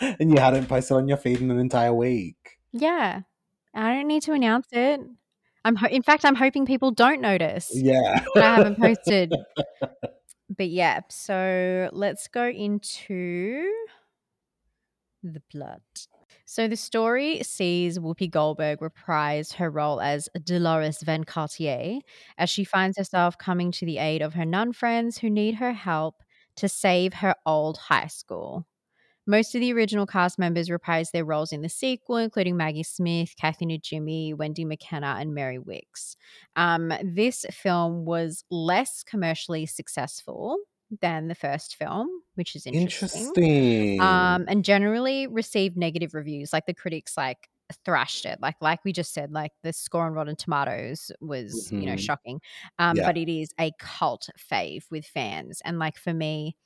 And 0.00 0.30
you 0.30 0.38
hadn't 0.38 0.66
posted 0.66 0.96
on 0.96 1.08
your 1.08 1.16
feed 1.16 1.40
in 1.40 1.50
an 1.50 1.58
entire 1.58 1.94
week. 1.94 2.58
Yeah. 2.72 3.20
I 3.74 3.94
don't 3.94 4.06
need 4.06 4.22
to 4.22 4.32
announce 4.32 4.68
it. 4.72 5.00
I'm 5.64 5.76
ho 5.76 5.86
in 5.90 6.02
fact, 6.02 6.24
I'm 6.24 6.36
hoping 6.36 6.64
people 6.66 6.90
don't 6.92 7.20
notice 7.20 7.70
Yeah. 7.72 8.24
I 8.36 8.40
haven't 8.40 8.78
posted. 8.78 9.32
But, 10.48 10.68
yeah, 10.68 11.00
so 11.08 11.90
let's 11.92 12.28
go 12.28 12.46
into 12.46 13.68
the 15.24 15.40
plot. 15.50 15.82
So 16.48 16.68
the 16.68 16.76
story 16.76 17.42
sees 17.42 17.98
Whoopi 17.98 18.30
Goldberg 18.30 18.80
reprise 18.80 19.50
her 19.54 19.68
role 19.68 20.00
as 20.00 20.28
Deloris 20.38 21.02
Van 21.02 21.24
Cartier 21.24 21.98
as 22.38 22.48
she 22.48 22.62
finds 22.62 22.96
herself 22.96 23.36
coming 23.36 23.72
to 23.72 23.84
the 23.84 23.98
aid 23.98 24.22
of 24.22 24.34
her 24.34 24.44
nun 24.44 24.72
friends 24.72 25.18
who 25.18 25.28
need 25.28 25.56
her 25.56 25.72
help 25.72 26.22
to 26.54 26.68
save 26.68 27.14
her 27.14 27.34
old 27.44 27.78
high 27.78 28.06
school. 28.06 28.64
Most 29.26 29.56
of 29.56 29.60
the 29.60 29.72
original 29.72 30.06
cast 30.06 30.38
members 30.38 30.68
reprised 30.68 31.10
their 31.10 31.24
roles 31.24 31.50
in 31.50 31.62
the 31.62 31.68
sequel, 31.68 32.18
including 32.18 32.56
Maggie 32.56 32.84
Smith, 32.84 33.34
Kathy 33.36 33.66
Najimy, 33.66 34.32
Wendy 34.36 34.64
McKenna, 34.64 35.16
and 35.18 35.34
Mary 35.34 35.58
Wickes. 35.58 36.14
Um, 36.54 36.92
this 37.02 37.44
film 37.50 38.04
was 38.04 38.44
less 38.52 39.02
commercially 39.02 39.66
successful 39.66 40.58
than 41.02 41.28
the 41.28 41.34
first 41.34 41.76
film, 41.76 42.22
which 42.34 42.56
is 42.56 42.66
interesting. 42.66 43.32
Interesting. 43.32 43.86
Um, 44.00 44.46
and 44.48 44.64
generally 44.64 45.26
received 45.26 45.76
negative 45.76 46.14
reviews. 46.14 46.52
Like, 46.52 46.66
the 46.66 46.74
critics, 46.74 47.16
like, 47.16 47.48
thrashed 47.84 48.26
it. 48.26 48.40
Like 48.40 48.56
like 48.60 48.84
we 48.84 48.92
just 48.92 49.14
said, 49.14 49.32
like, 49.32 49.52
the 49.62 49.72
score 49.72 50.06
on 50.06 50.12
Rotten 50.14 50.36
Tomatoes 50.36 51.10
was, 51.20 51.72
you 51.72 51.86
know, 51.86 51.96
Mhm. 51.96 51.96
shocking. 51.96 52.40
Um, 52.78 53.00
Yeah. 53.00 53.04
but 53.04 53.16
it 53.18 53.28
is 53.30 53.50
a 53.60 53.72
cult 53.80 54.28
fave 54.38 54.84
with 54.90 55.06
fans. 55.06 55.60
And, 55.64 55.78
like, 55.78 55.96
for 55.98 56.14
me, 56.14 56.56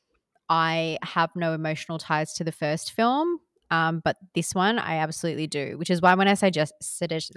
I 0.48 0.98
have 1.04 1.30
no 1.36 1.54
emotional 1.54 1.98
ties 1.98 2.34
to 2.34 2.44
the 2.44 2.52
first 2.52 2.92
film, 2.92 3.40
um, 3.70 4.00
but 4.04 4.16
this 4.34 4.54
one 4.54 4.78
I 4.78 4.96
absolutely 4.96 5.46
do, 5.46 5.76
which 5.78 5.90
is 5.90 6.00
why 6.00 6.14
when 6.14 6.28
I 6.28 6.34
suggest 6.34 6.74
suggest 6.80 7.32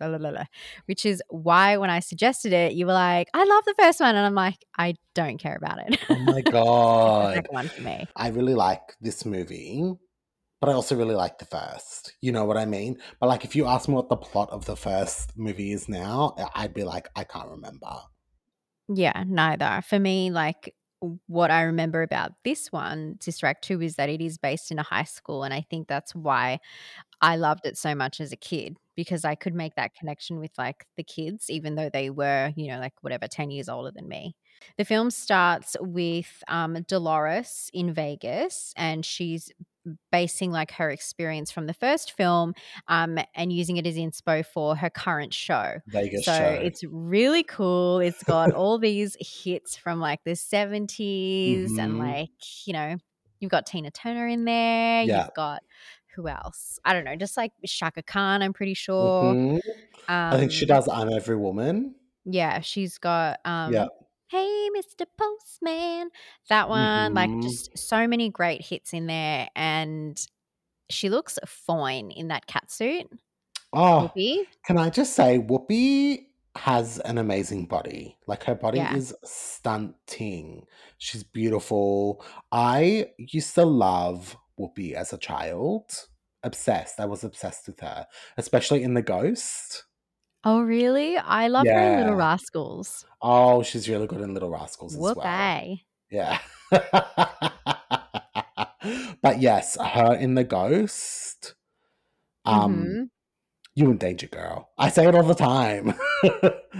which 0.86 1.06
is 1.06 1.22
why 1.30 1.78
when 1.78 1.89
I 1.89 2.00
suggested 2.00 2.54
it, 2.54 2.74
you 2.74 2.86
were 2.86 2.93
like, 2.93 3.30
"I 3.34 3.43
love 3.43 3.63
the 3.65 3.76
first 3.80 4.00
one," 4.00 4.15
and 4.15 4.26
I'm 4.26 4.36
like, 4.36 4.65
"I 4.78 4.96
don't 5.13 5.38
care 5.38 5.56
about 5.56 5.80
it." 5.88 5.98
Oh 6.10 6.19
my 6.19 6.41
god. 6.52 7.36
second 7.36 7.54
one 7.54 7.69
for 7.69 7.82
me. 7.82 8.08
I 8.15 8.30
really 8.30 8.56
like 8.56 8.96
this 9.02 9.26
movie, 9.26 9.93
but 10.60 10.69
I 10.69 10.74
also 10.74 10.96
really 10.96 11.15
like 11.15 11.39
the 11.39 11.46
first. 11.46 12.13
You 12.22 12.32
know 12.32 12.46
what 12.46 12.58
I 12.58 12.65
mean? 12.65 12.98
But, 13.19 13.28
like, 13.28 13.46
if 13.46 13.56
you 13.56 13.65
ask 13.67 13.88
me 13.88 13.96
what 13.96 14.10
the 14.10 14.17
plot 14.17 14.50
of 14.52 14.65
the 14.65 14.76
first 14.76 15.38
movie 15.38 15.72
is 15.72 15.88
now, 15.89 16.36
I'd 16.56 16.74
be 16.74 16.84
like, 16.84 17.10
"I 17.15 17.24
can't 17.24 17.50
remember." 17.50 17.93
Yeah, 18.89 19.24
neither. 19.26 19.82
For 19.88 20.00
me, 20.00 20.32
like, 20.32 20.74
what 21.28 21.52
I 21.52 21.63
remember 21.63 22.02
about 22.02 22.32
this 22.44 22.72
one, 22.72 23.18
Sister 23.22 23.46
Act 23.48 23.63
2, 23.63 23.82
is 23.82 23.96
that 23.96 24.10
it 24.10 24.22
is 24.22 24.38
based 24.38 24.72
in 24.72 24.80
a 24.80 24.84
high 24.84 25.04
school, 25.04 25.44
and 25.44 25.54
I 25.54 25.62
think 25.70 25.88
that's 25.88 26.16
why 26.16 26.60
I 27.22 27.38
loved 27.38 27.66
it 27.66 27.78
so 27.78 27.96
much 27.96 28.22
as 28.22 28.32
a 28.32 28.38
kid 28.38 28.78
because 28.96 29.26
I 29.26 29.36
could 29.36 29.56
make 29.56 29.76
that 29.76 29.96
connection 29.96 30.39
with, 30.39 30.52
like, 30.58 30.86
the 30.98 31.04
kids 31.04 31.50
even 31.50 31.76
though 31.76 31.89
they 31.89 32.10
were, 32.10 32.54
you 32.56 32.68
know, 32.68 32.80
like, 32.80 32.94
whatever, 33.02 33.28
10 33.28 33.52
years 33.52 33.70
older 33.70 33.92
than 33.92 34.08
me. 34.08 34.36
The 34.78 34.86
film 34.86 35.12
starts 35.12 35.76
with, 35.82 36.44
um, 36.48 36.76
Deloris 36.76 37.70
in 37.74 37.94
Vegas, 37.94 38.74
and 38.78 39.06
she's 39.06 39.52
basing, 40.12 40.52
like, 40.52 40.72
her 40.72 40.89
experience 40.89 41.52
from 41.52 41.67
the 41.67 41.74
first 41.74 42.13
film, 42.13 42.54
um, 42.88 43.17
and 43.36 43.52
using 43.54 43.78
it 43.78 43.86
as 43.88 43.96
inspo 43.96 44.46
for 44.46 44.76
her 44.76 44.89
current 44.89 45.34
show. 45.34 45.80
Vegas 45.88 46.24
show. 46.30 46.32
So, 46.32 46.34
show. 46.34 46.62
it's 46.62 46.84
really 46.86 47.43
cool. 47.43 48.00
It's 48.00 48.24
got 48.24 48.52
all 48.54 48.78
these 48.80 49.17
hits 49.19 49.76
from, 49.78 50.00
like, 50.00 50.24
the 50.24 50.36
'70s 50.36 51.78
and, 51.78 51.93
Mhm. 51.93 52.00
like, 52.00 52.32
you 52.67 52.74
know, 52.74 52.96
you've 53.39 53.52
got 53.52 53.65
Tina 53.65 53.91
Turner 53.91 54.28
in 54.28 54.46
there. 54.46 55.04
Yeah. 55.04 55.28
You've 55.28 55.34
got 55.34 55.62
who 56.15 56.28
else? 56.28 56.80
I 56.86 56.93
don't 56.93 57.06
know, 57.06 57.15
just, 57.15 57.38
like, 57.38 57.52
Chaka 57.65 58.04
Khan, 58.04 58.41
I'm 58.43 58.54
pretty 58.54 58.76
sure. 58.76 59.36
Mhm. 59.36 59.60
I 60.32 60.38
think 60.38 60.52
she 60.52 60.65
Um 60.65 60.67
does 60.67 60.88
I'm 60.89 61.10
Every 61.13 61.38
Woman. 61.38 61.96
Yeah, 62.26 62.62
she's 62.62 62.98
got, 62.98 63.39
um, 63.46 63.72
Yeah. 63.72 63.88
"Hey, 64.34 64.69
Mr. 64.76 65.06
Postman." 65.17 66.10
That 66.50 66.67
one, 66.69 67.13
like, 67.13 67.30
Mhm. 67.30 67.43
just 67.43 67.78
so 67.78 68.08
many 68.08 68.30
great 68.30 68.65
hits 68.65 68.93
in 68.93 69.08
there, 69.08 69.48
and 69.56 70.19
she 70.89 71.10
looks 71.10 71.38
fine 71.46 72.10
in 72.12 72.28
that 72.30 72.48
catsuit. 72.48 73.08
Oh, 73.72 74.12
Whoopi. 74.15 74.48
can 74.65 74.78
I 74.78 74.89
just 74.89 75.13
say 75.13 75.39
Whoopi 75.39 76.28
has 76.56 77.00
an 77.00 77.17
amazing 77.17 77.65
body. 77.65 78.17
Like, 78.28 78.43
her 78.43 78.54
body 78.56 78.78
Yeah. 78.78 78.96
is 78.96 79.15
stunting. 79.24 80.65
She's 81.00 81.24
beautiful. 81.24 82.24
I 82.52 83.12
used 83.17 83.56
to 83.56 83.65
love 83.65 84.38
Whoopi 84.60 84.93
as 84.93 85.13
a 85.13 85.17
child. 85.17 86.08
Obsessed. 86.43 87.00
I 87.00 87.06
was 87.06 87.24
obsessed 87.24 87.67
with 87.67 87.80
her, 87.80 88.06
especially 88.38 88.84
in 88.84 88.93
The 88.96 89.02
Ghost. 89.02 89.86
Oh, 90.45 90.62
really? 90.62 91.17
I 91.17 91.47
love 91.47 91.65
her 91.67 91.79
in 91.79 91.97
Little 91.97 92.15
Rascals. 92.15 93.06
Oh, 93.21 93.63
she's 93.63 93.88
really 93.88 94.08
good 94.08 94.19
in 94.21 94.34
Little 94.34 94.49
Rascals 94.49 94.93
as 94.93 94.99
well. 94.99 95.15
Whoop-a. 95.15 95.82
Yeah. 96.12 96.39
but 99.21 99.39
yes, 99.39 99.77
her 99.79 100.15
in 100.15 100.36
The 100.36 100.43
Ghost. 100.43 101.56
Um, 102.45 102.84
Mhm. 102.86 103.10
you 103.75 103.91
in 103.91 103.97
danger, 103.97 104.27
girl. 104.27 104.69
I 104.77 104.89
say 104.89 105.08
it 105.08 105.15
all 105.15 105.23
the 105.23 105.34
time. 105.34 105.93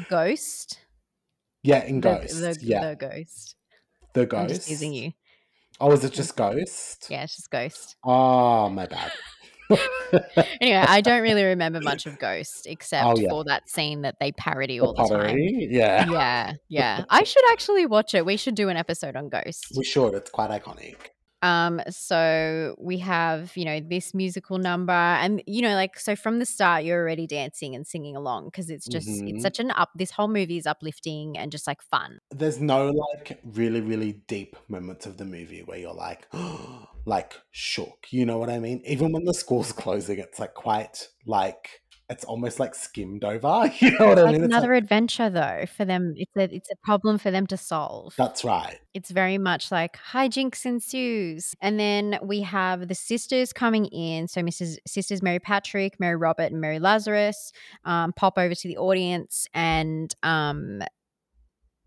Ghost? 0.10 0.80
yeah, 1.64 1.84
in 1.86 2.02
The 2.02 2.16
Ghost. 2.16 2.42
the 2.42 2.58
yeah, 2.62 2.90
the 2.90 2.96
ghost. 2.98 3.56
the 4.14 4.22
I'm 4.22 4.28
Ghost. 4.28 4.50
just 4.50 4.68
teasing 4.68 4.94
you. 4.94 5.14
Oh, 5.80 5.92
is 5.94 6.04
it 6.04 6.12
just 6.14 6.36
Ghost? 6.36 7.08
Yeah, 7.10 7.24
it's 7.24 7.36
just 7.38 7.50
Ghost. 7.50 7.96
Oh, 8.04 8.68
my 8.70 8.86
bad. 8.88 9.12
Anyway, 10.62 10.78
I 10.78 11.02
don't 11.02 11.22
really 11.22 11.44
remember 11.44 11.80
much 11.82 12.06
of 12.06 12.20
Ghost 12.20 12.66
oh, 12.68 12.72
except 12.72 13.06
Oh, 13.06 13.18
yeah. 13.18 13.30
for 13.30 13.44
that 13.46 13.70
scene 13.70 14.02
that 14.04 14.16
they 14.20 14.32
parody 14.32 14.80
all 14.80 14.94
the 14.94 15.08
time. 15.08 15.38
Yeah. 15.40 16.10
Yeah, 16.10 16.54
yeah. 16.70 17.04
I 17.10 17.24
should 17.24 17.44
actually 17.52 17.86
watch 17.86 18.14
it. 18.14 18.26
We 18.26 18.38
should 18.38 18.56
do 18.56 18.70
an 18.70 18.78
episode 18.78 19.16
on 19.16 19.30
Ghost. 19.30 19.74
We 19.76 19.84
should. 19.84 20.14
It's 20.14 20.30
quite 20.30 20.50
iconic. 20.52 20.96
Um, 21.44 21.82
so 21.90 22.76
we 22.80 22.98
have, 23.00 23.56
you 23.56 23.66
know, 23.66 23.80
this 23.80 24.14
musical 24.14 24.58
number, 24.58 24.94
and 24.94 25.44
you 25.46 25.62
know, 25.62 25.76
like 25.76 26.00
so 26.00 26.16
from 26.16 26.40
the 26.40 26.46
start, 26.46 26.84
you're 26.86 27.00
already 27.00 27.28
dancing 27.28 27.76
and 27.76 27.86
singing 27.86 28.16
along 28.16 28.46
because 28.46 28.70
it's 28.70 28.88
just 28.88 29.08
Mhm. 29.08 29.30
it's 29.30 29.44
such 29.44 29.60
an 29.60 29.72
up. 29.72 29.90
This 29.96 30.12
whole 30.12 30.30
movie 30.30 30.58
is 30.58 30.66
uplifting 30.66 31.38
and 31.38 31.52
just 31.52 31.68
like 31.68 31.82
fun. 31.82 32.20
There's 32.32 32.60
no 32.62 32.88
like 32.90 33.40
really, 33.44 33.82
really 33.82 34.14
deep 34.14 34.56
moments 34.70 35.06
of 35.06 35.18
the 35.18 35.26
movie 35.26 35.62
where 35.64 35.78
you're 35.78 35.94
like, 35.94 36.28
like 37.06 37.34
shook. 37.52 38.08
You 38.12 38.26
know 38.26 38.38
what 38.38 38.50
I 38.50 38.60
mean? 38.60 38.82
Even 38.86 39.12
when 39.12 39.26
the 39.26 39.34
school's 39.34 39.72
closing, 39.84 40.20
it's 40.20 40.40
like 40.40 40.54
quite 40.54 41.10
like 41.26 41.83
it's 42.14 42.24
almost 42.24 42.60
like 42.60 42.76
skimmed 42.76 43.24
over. 43.26 43.70
You 43.84 43.92
know 44.00 44.08
what 44.08 44.20
I 44.20 44.24
Like 44.24 44.34
mean? 44.34 44.44
It's 44.44 44.54
another 44.54 44.74
like, 44.74 44.84
adventure 44.84 45.30
though 45.30 45.66
for 45.76 45.84
them. 45.84 46.14
It's 46.16 46.36
a 46.38 46.56
it's 46.56 46.70
a 46.72 46.76
problem 46.78 47.18
for 47.18 47.32
them 47.32 47.48
to 47.48 47.58
solve. 47.58 48.14
that's 48.18 48.46
right. 48.46 48.80
It's 48.94 49.10
very 49.12 49.38
much 49.38 49.72
like 49.72 49.98
hijinks 49.98 50.66
ensues. 50.66 51.56
And 51.62 51.80
then 51.80 52.20
we 52.24 52.42
have 52.42 52.88
the 52.88 52.96
sisters 52.96 53.52
coming 53.52 53.86
in. 53.88 54.28
So 54.28 54.42
Mrs. 54.42 54.78
Sisters 54.88 55.22
Mary 55.22 55.40
Patrick, 55.40 56.00
Mary 56.00 56.16
Robert, 56.16 56.52
and 56.52 56.62
Mary 56.62 56.80
Lazarus 56.80 57.52
um, 57.84 58.14
pop 58.14 58.38
over 58.38 58.54
to 58.56 58.68
the 58.68 58.78
audience 58.78 59.48
and 59.54 60.16
um, 60.24 60.82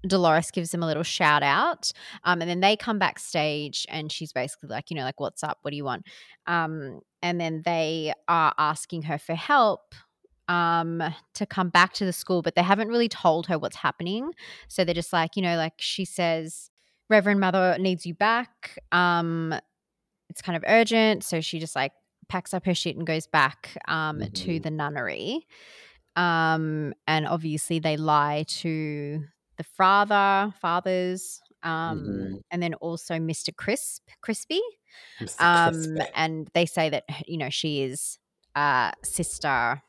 Deloris 0.06 0.52
gives 0.52 0.70
them 0.70 0.82
a 0.82 0.86
little 0.86 1.02
shout 1.02 1.42
out. 1.42 1.90
Um, 2.24 2.40
and 2.40 2.50
then 2.50 2.60
they 2.60 2.76
come 2.76 2.98
backstage 2.98 3.86
and 3.88 4.10
she's 4.10 4.32
basically 4.32 4.68
like, 4.68 4.90
you 4.90 4.96
know, 4.96 5.04
like, 5.04 5.20
what's 5.20 5.42
up? 5.42 5.58
What 5.62 5.70
do 5.70 5.76
you 5.76 5.84
want? 5.84 6.06
Um, 6.46 7.00
and 7.22 7.40
then 7.40 7.62
they 7.64 8.12
are 8.28 8.54
asking 8.58 9.02
her 9.02 9.18
for 9.18 9.34
help 9.34 9.94
um 10.48 11.02
to 11.35 11.44
come 11.46 11.68
back 11.68 11.92
to 11.92 12.04
the 12.04 12.12
school 12.12 12.42
but 12.42 12.54
they 12.54 12.62
haven't 12.62 12.88
really 12.88 13.09
told 13.09 13.46
her 13.46 13.59
what's 13.59 13.76
happening 13.76 14.30
so 14.68 14.85
they're 14.85 14.94
just 14.94 15.12
like 15.12 15.37
you 15.37 15.42
know 15.42 15.56
like 15.56 15.74
she 15.78 16.04
says 16.04 16.70
reverend 17.11 17.40
mother 17.40 17.76
needs 17.80 18.06
you 18.06 18.14
back 18.14 18.78
um 18.92 19.54
it's 20.28 20.42
kind 20.42 20.56
of 20.56 20.64
urgent 20.66 21.24
so 21.24 21.40
she 21.40 21.59
just 21.59 21.74
like 21.76 21.92
packs 22.28 22.52
up 22.54 22.64
her 22.66 22.74
shit 22.74 22.96
and 22.96 23.06
goes 23.06 23.26
back 23.26 23.76
um 23.88 24.22
to 24.35 24.59
Mhm. 24.59 24.62
the 24.62 24.70
nunnery 24.70 25.46
um 26.16 26.92
and 27.06 27.26
obviously 27.26 27.78
they 27.78 27.96
lie 27.96 28.44
to 28.48 29.22
the 29.59 29.64
father 29.64 30.52
fathers 30.61 31.40
um 31.62 31.98
Mhm. 32.06 32.40
and 32.50 32.62
then 32.62 32.74
also 32.74 33.14
mr 33.14 33.54
crisp 33.54 34.09
crispy 34.22 34.61
Mr. 35.20 35.40
um 35.40 35.72
Crispy. 35.96 36.12
and 36.14 36.48
they 36.54 36.66
say 36.66 36.88
that 36.90 37.04
you 37.26 37.37
know 37.38 37.50
she 37.50 37.82
is 37.82 38.18
uh 38.54 38.90
sister 39.02 39.82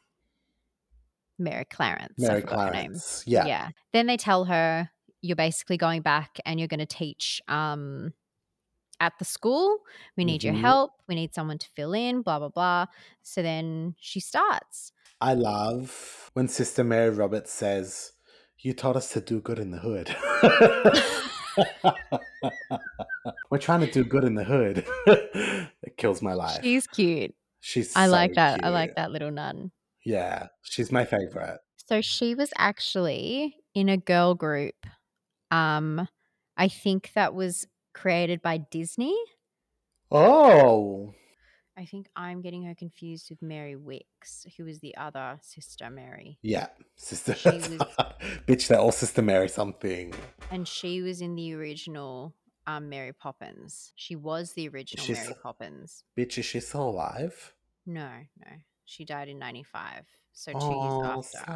mary 1.40 1.66
clarence 1.66 2.14
Mary. 2.18 2.42
Clarence. 2.42 3.24
Yeah. 3.28 3.46
yeah 3.46 3.70
then 3.94 4.08
they 4.08 4.18
tell 4.18 4.46
her 4.46 4.90
you're 5.22 5.36
basically 5.36 5.78
going 5.78 6.02
back 6.02 6.40
and 6.46 6.60
you're 6.60 6.68
going 6.68 6.80
to 6.80 6.86
teach 6.86 7.42
um 7.48 8.14
at 9.00 9.14
the 9.20 9.26
school 9.26 9.78
we 10.18 10.26
need 10.26 10.44
your 10.44 10.54
Mhm. 10.56 10.62
help 10.62 10.92
we 11.08 11.14
need 11.16 11.34
someone 11.36 11.58
to 11.60 11.68
fill 11.76 11.94
in 11.94 12.22
blah 12.24 12.40
blah 12.40 12.50
blah 12.50 12.86
so 13.22 13.42
then 13.42 13.96
she 14.00 14.20
starts 14.20 14.92
I 15.20 15.34
love 15.34 16.30
when 16.34 16.48
Sister 16.48 16.84
Mary 16.84 17.10
Roberts 17.10 17.52
says, 17.52 18.12
You 18.60 18.74
taught 18.74 18.96
us 18.96 19.10
to 19.14 19.22
do 19.22 19.42
good 19.42 19.58
in 19.58 19.72
the 19.72 19.80
hood. 19.80 20.16
We're 23.50 23.58
trying 23.58 23.82
to 23.82 23.92
do 23.92 24.04
good 24.04 24.24
in 24.24 24.36
the 24.36 24.44
hood. 24.44 24.86
it 25.08 25.98
kills 25.98 26.22
my 26.22 26.34
life. 26.34 26.60
she's 26.64 26.88
cute 26.88 27.34
She's 27.62 27.96
i 27.96 28.06
so 28.06 28.12
like 28.12 28.36
that 28.36 28.64
i 28.64 28.70
like 28.70 28.96
that 28.96 29.12
little 29.12 29.32
nun 29.32 29.72
Yeah, 30.08 30.48
she's 30.62 30.90
my 30.92 31.04
favorite. 31.04 31.60
So 31.88 32.00
she 32.02 32.34
was 32.34 32.52
actually 32.58 33.58
in 33.76 33.90
a 33.90 33.98
girl 33.98 34.36
group. 34.36 34.86
Um, 35.52 36.08
I 36.56 36.70
think 36.70 37.12
that 37.14 37.34
was 37.34 37.68
created 37.94 38.42
by 38.42 38.58
Disney. 38.58 39.18
Oh, 40.12 41.14
I 41.78 41.86
think 41.86 42.08
I'm 42.16 42.42
getting 42.42 42.64
her 42.64 42.74
confused 42.74 43.30
with 43.30 43.42
Mary 43.42 43.76
Wickes, 43.76 44.48
who 44.56 44.64
was 44.66 44.80
the 44.80 44.96
other 44.98 45.38
sister 45.42 45.90
Mary. 45.90 46.40
yeah, 46.42 46.68
sister. 46.96 47.34
She 47.36 47.50
was- 47.50 47.82
Bitch, 48.48 48.68
they're 48.68 48.80
all 48.80 48.92
Sister 48.94 49.22
Mary 49.22 49.50
something. 49.50 50.14
And 50.52 50.68
she 50.68 51.02
was 51.02 51.22
in 51.22 51.36
the 51.36 51.54
original 51.54 52.34
um, 52.66 52.90
Mary 52.90 53.14
Poppins. 53.14 53.92
She 53.96 54.16
was 54.16 54.54
the 54.54 54.70
original 54.70 55.06
Mary 55.08 55.36
Poppins. 55.44 56.04
Bitch, 56.18 56.38
is 56.38 56.46
she 56.46 56.60
still 56.62 56.90
alive? 56.90 57.54
No, 57.86 58.10
no. 58.40 58.52
She 58.88 59.06
died 59.06 59.30
in 59.30 59.38
95. 59.38 60.06
So 60.34 60.52
two 60.54 60.58
oh, 60.60 61.04
years 61.04 61.36
after. 61.36 61.52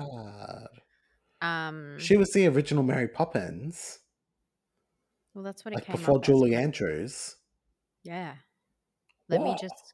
sad. 1.41 1.67
Um, 1.67 1.97
She 1.97 2.17
was 2.17 2.31
the 2.33 2.47
original 2.47 2.83
Mary 2.83 3.07
Poppins, 3.07 3.99
well, 5.33 5.43
that's 5.43 5.63
what 5.63 5.73
it 5.73 5.85
came 5.85 5.95
before 5.95 6.17
up 6.17 6.23
as, 6.23 6.25
Julie 6.27 6.55
Andrews. 6.55 7.37
Yeah. 8.03 8.33
Let 9.29 9.41
me 9.41 9.55
just 9.59 9.93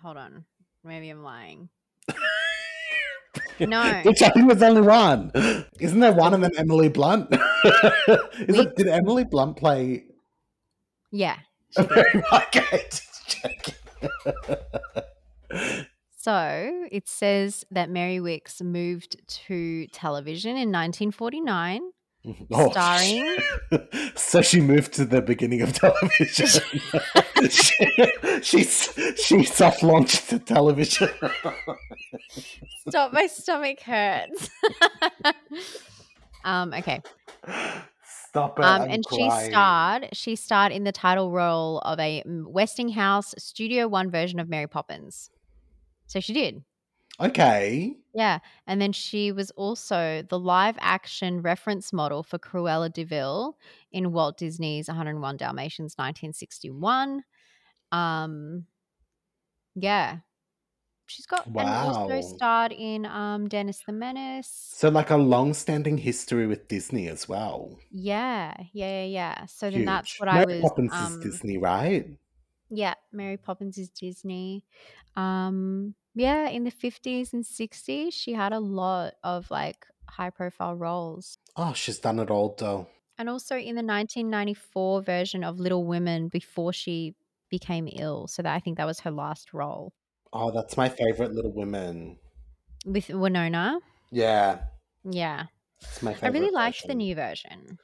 hold 0.00 0.16
on. 0.16 0.44
Maybe 0.84 1.10
I'm 1.10 1.22
lying. 1.22 1.68
No. 3.60 4.02
Which 4.04 4.20
I 4.20 4.30
think 4.30 4.48
was 4.48 4.60
only 4.64 4.80
one. 4.80 5.30
Isn't 5.78 6.00
there 6.00 6.12
one 6.12 6.34
and 6.34 6.42
then 6.42 6.50
Emily 6.56 6.88
Blunt? 6.88 7.28
Is 8.40 8.56
We- 8.56 8.58
it, 8.58 8.74
did 8.74 8.88
Emily 8.88 9.22
Blunt 9.22 9.56
play? 9.56 10.06
Yeah. 11.12 11.38
okay, 11.78 12.84
just 12.90 13.28
checking. 13.28 13.74
So 16.24 16.86
it 16.90 17.06
says 17.06 17.66
that 17.70 17.90
Mary 17.90 18.16
Wickes 18.16 18.62
moved 18.62 19.18
to 19.46 19.86
television 19.88 20.52
in 20.52 20.72
1949, 20.72 21.82
Oh, 22.50 22.70
starring. 22.70 23.36
so 24.14 24.40
she 24.40 24.62
moved 24.62 24.94
to 24.94 25.04
the 25.04 25.20
beginning 25.20 25.60
of 25.60 25.74
television. 25.84 26.62
she, 27.50 28.40
she 28.40 28.64
she 28.64 29.44
soft 29.44 29.82
launched 29.82 30.30
to 30.30 30.38
television. 30.38 31.10
Stop! 32.88 33.12
My 33.12 33.26
stomach 33.26 33.80
hurts. 33.80 34.48
um. 36.42 36.72
Okay. 36.72 37.02
Stop 38.30 38.58
it! 38.58 38.64
Um. 38.64 38.88
And 38.88 39.04
she 39.12 39.30
starred. 39.30 40.08
She 40.14 40.36
starred 40.36 40.72
in 40.72 40.84
the 40.84 40.92
title 40.92 41.30
role 41.30 41.80
of 41.80 41.98
a 42.00 42.22
mm, 42.26 42.46
Westinghouse 42.46 43.34
Studio 43.36 43.86
One 43.88 44.10
version 44.10 44.40
of 44.40 44.48
Mary 44.48 44.66
Poppins. 44.68 45.28
So 46.14 46.20
she 46.20 46.32
did. 46.32 46.62
Okay. 47.18 47.96
Yeah. 48.14 48.38
And 48.68 48.80
then 48.80 48.92
she 48.92 49.32
was 49.32 49.50
also 49.52 50.22
the 50.22 50.38
live 50.38 50.76
action 50.80 51.42
reference 51.42 51.92
model 51.92 52.22
for 52.22 52.38
Cruella 52.38 52.92
de 52.92 53.02
Vil 53.02 53.58
in 53.90 54.12
Walt 54.12 54.38
Disney's 54.38 54.86
101 54.86 55.36
Dalmatians 55.36 55.94
1961. 55.98 57.24
Um 57.90 58.66
yeah. 59.74 60.18
She's 61.06 61.26
got 61.26 61.46
and 61.56 61.68
also 61.68 62.20
starred 62.20 62.72
in 62.72 63.06
um 63.06 63.48
Dennis 63.48 63.82
the 63.86 63.92
Menace. 63.92 64.76
So 64.76 64.90
like 64.90 65.10
a 65.10 65.16
long-standing 65.16 65.98
history 65.98 66.46
with 66.46 66.68
Disney 66.68 67.08
as 67.08 67.28
well. 67.28 67.78
Yeah, 67.90 68.54
yeah, 68.72 69.04
yeah, 69.04 69.04
yeah. 69.04 69.46
So 69.46 69.70
then 69.70 69.84
that's 69.84 70.10
Huge. 70.10 70.20
what 70.20 70.28
I 70.28 70.44
Mary 70.44 70.46
was 70.46 70.64
Poppins 70.68 70.92
um 70.92 71.20
is 71.20 71.20
Disney, 71.20 71.58
right? 71.58 72.18
yeah, 72.70 72.94
Mary 73.12 73.36
Poppins 73.36 73.78
is 73.78 73.90
Disney. 73.90 74.64
Um 75.16 75.94
yeah, 76.14 76.48
in 76.48 76.64
the 76.64 76.70
50s 76.70 77.32
and 77.32 77.44
60s 77.46 78.14
she 78.14 78.32
had 78.34 78.52
a 78.52 78.60
lot 78.60 79.14
of 79.22 79.50
like 79.50 79.86
high 80.08 80.30
profile 80.30 80.74
roles. 80.76 81.38
Oh, 81.56 81.72
she's 81.72 81.98
done 81.98 82.20
it 82.20 82.30
all 82.30 82.54
though. 82.56 82.88
And 83.18 83.28
also 83.28 83.56
in 83.56 83.74
the 83.76 83.82
1994 83.82 85.02
version 85.02 85.42
of 85.42 85.58
Little 85.58 85.84
Women 85.84 86.28
before 86.28 86.72
she 86.72 87.16
became 87.48 87.88
ill. 87.92 88.26
So 88.28 88.42
that 88.42 88.54
I 88.54 88.60
think 88.60 88.76
that 88.76 88.86
was 88.86 89.00
her 89.00 89.10
last 89.10 89.52
role 89.52 89.92
Oh, 90.34 90.50
that's 90.50 90.76
my 90.76 90.90
favorite 90.90 91.32
Little 91.32 91.52
Women. 91.54 92.18
with 92.86 93.08
Winona. 93.10 93.80
Yeah, 94.10 94.68
Yeah. 95.04 95.46
it's 95.88 96.02
my 96.02 96.14
favorite. 96.14 96.26
I 96.28 96.28
really 96.40 96.50
liked 96.52 96.86
the 96.86 96.94
new 96.94 97.14
version. 97.14 97.78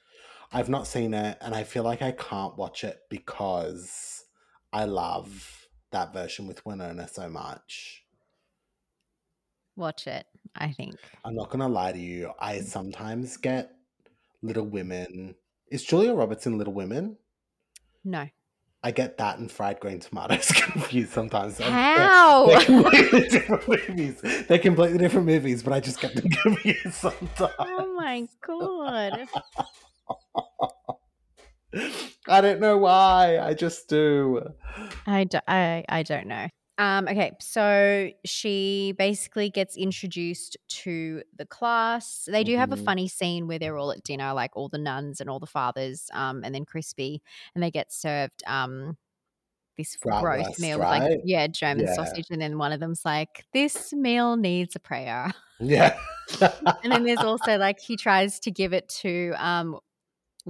I've 0.53 0.69
not 0.69 0.87
seen 0.87 1.15
it, 1.15 1.39
and 1.41 1.55
I 1.55 1.65
feel 1.65 1.83
like 1.85 2.03
I 2.03 2.13
can't 2.13 2.57
watch 2.57 2.83
it 2.85 3.03
because 3.09 4.25
I 4.73 4.85
love 4.85 5.69
that 5.93 6.13
version 6.13 6.47
with 6.47 6.65
Winona 6.67 7.09
so 7.09 7.29
much. 7.29 8.05
Watch 9.81 10.07
it. 10.07 10.27
I 10.55 10.73
think. 10.73 10.97
I'm 11.25 11.35
not 11.35 11.49
gonna 11.49 11.67
lie 11.67 11.93
to 11.93 11.99
you. 11.99 12.33
I 12.39 12.61
sometimes 12.61 13.39
get 13.39 13.73
Little 14.43 14.67
Women. 14.67 15.35
Is 15.71 15.83
Julia 15.83 16.13
Roberts 16.13 16.45
in 16.45 16.59
Little 16.59 16.75
Women? 16.75 17.17
No. 18.05 18.29
I 18.83 18.91
get 18.91 19.17
that 19.17 19.39
and 19.39 19.51
fried 19.51 19.81
green 19.81 19.99
tomatoes 19.99 20.53
confused 20.55 21.13
sometimes. 21.13 21.59
How? 21.59 22.47
They're, 22.47 22.59
they're 22.61 22.67
completely 22.67 23.29
different 23.31 23.69
movies. 23.69 24.21
They're 24.49 24.59
completely 24.59 24.99
different 24.99 25.27
movies, 25.27 25.63
but 25.63 25.73
I 25.73 25.81
just 25.81 25.99
get 25.99 26.15
them 26.15 26.29
confused 26.43 26.93
sometimes. 26.93 27.55
Oh 27.59 27.95
my 27.95 28.29
god. 28.47 29.29
I 32.29 32.41
don't 32.43 32.61
know 32.61 32.77
why. 32.77 33.39
I 33.39 33.55
just 33.55 33.89
do. 33.89 34.43
I, 35.07 35.25
do, 35.25 35.39
I, 35.49 35.87
I 35.89 36.03
don't 36.03 36.27
know. 36.27 36.49
Um, 36.81 37.07
okay, 37.09 37.33
so 37.41 38.09
she 38.25 38.95
basically 38.97 39.51
gets 39.51 39.77
introduced 39.77 40.57
to 40.69 41.23
the 41.37 41.45
class. 41.45 42.27
They 42.27 42.43
do 42.43 42.57
have 42.57 42.73
a 42.73 42.77
Mhm. 42.77 42.85
funny 42.85 43.07
scene 43.07 43.47
where 43.47 43.59
they're 43.59 43.77
all 43.77 43.93
at 43.93 44.03
dinner, 44.03 44.33
like 44.33 44.53
all 44.57 44.71
the 44.71 44.79
nuns 44.79 45.21
and 45.21 45.29
all 45.29 45.39
the 45.39 45.47
fathers, 45.47 46.09
um, 46.15 46.43
and 46.43 46.55
then 46.55 46.65
Crispy, 46.65 47.21
and 47.55 47.63
they 47.63 47.71
get 47.71 47.93
served 47.93 48.43
um 48.47 48.97
this 49.79 49.99
gross 50.15 50.59
Bratwurst, 50.59 50.59
meal 50.59 50.79
with 50.79 50.89
like 50.89 51.05
yeah 51.23 51.47
German 51.49 51.87
Yeah. 51.87 51.95
sausage, 51.95 52.27
and 52.31 52.41
then 52.41 52.59
one 52.59 52.73
of 52.73 52.81
them's 52.81 53.05
like, 53.05 53.45
"This 53.53 53.93
meal 53.93 54.37
needs 54.39 54.75
a 54.77 54.81
prayer," 54.81 55.33
Yeah. 55.61 55.99
and 56.83 56.93
then 56.93 57.05
there's 57.05 57.23
also 57.25 57.59
like 57.59 57.81
he 57.81 57.97
tries 57.97 58.41
to 58.41 58.51
give 58.51 58.73
it 58.73 58.89
to 58.89 59.35
um 59.39 59.79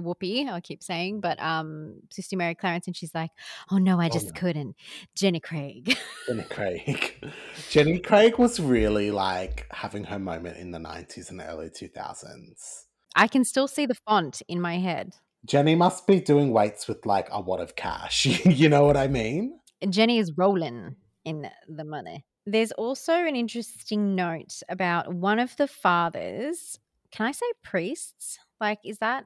Whoopi, 0.01 0.47
I 0.47 0.59
keep 0.61 0.83
saying, 0.83 1.21
but 1.21 1.41
um 1.41 2.01
Sister 2.11 2.35
Mary 2.37 2.55
Clarence, 2.55 2.87
and 2.87 2.95
she's 2.95 3.13
like, 3.13 3.31
"Oh 3.71 3.77
no, 3.77 3.99
I 3.99 4.07
Oh, 4.07 4.09
just 4.09 4.27
no. 4.27 4.31
couldn't." 4.39 4.75
Jenny 5.15 5.39
Craig. 5.39 5.95
Jenny 6.27 6.43
Craig. 6.49 7.15
Jenny 7.69 7.99
Craig 7.99 8.37
was 8.37 8.59
really 8.59 9.11
like 9.11 9.67
having 9.71 10.03
her 10.05 10.19
moment 10.19 10.57
in 10.57 10.71
the 10.71 10.79
90s 10.79 11.29
and 11.29 11.39
the 11.39 11.45
early 11.47 11.69
2000s. 11.69 12.85
I 13.15 13.27
can 13.27 13.43
still 13.43 13.67
see 13.67 13.85
the 13.85 13.95
font 13.95 14.41
in 14.47 14.61
my 14.61 14.77
head. 14.77 15.15
Jenny 15.45 15.75
must 15.75 16.07
be 16.07 16.19
doing 16.19 16.51
weights 16.51 16.87
with 16.87 17.05
like 17.05 17.27
a 17.31 17.41
wad 17.41 17.59
of 17.59 17.75
cash. 17.75 18.25
you 18.45 18.69
know 18.69 18.85
what 18.85 18.95
I 18.97 19.07
mean? 19.07 19.59
Jenny 19.89 20.19
is 20.19 20.37
rolling 20.37 20.95
in 21.25 21.49
the 21.67 21.83
money. 21.83 22.25
There's 22.45 22.71
also 22.71 23.13
an 23.13 23.35
interesting 23.35 24.15
note 24.15 24.61
about 24.69 25.13
one 25.13 25.39
of 25.39 25.55
the 25.57 25.67
fathers. 25.67 26.79
Can 27.11 27.25
I 27.25 27.31
say 27.31 27.45
priests? 27.63 28.39
Like, 28.59 28.79
is 28.85 28.99
that 28.99 29.25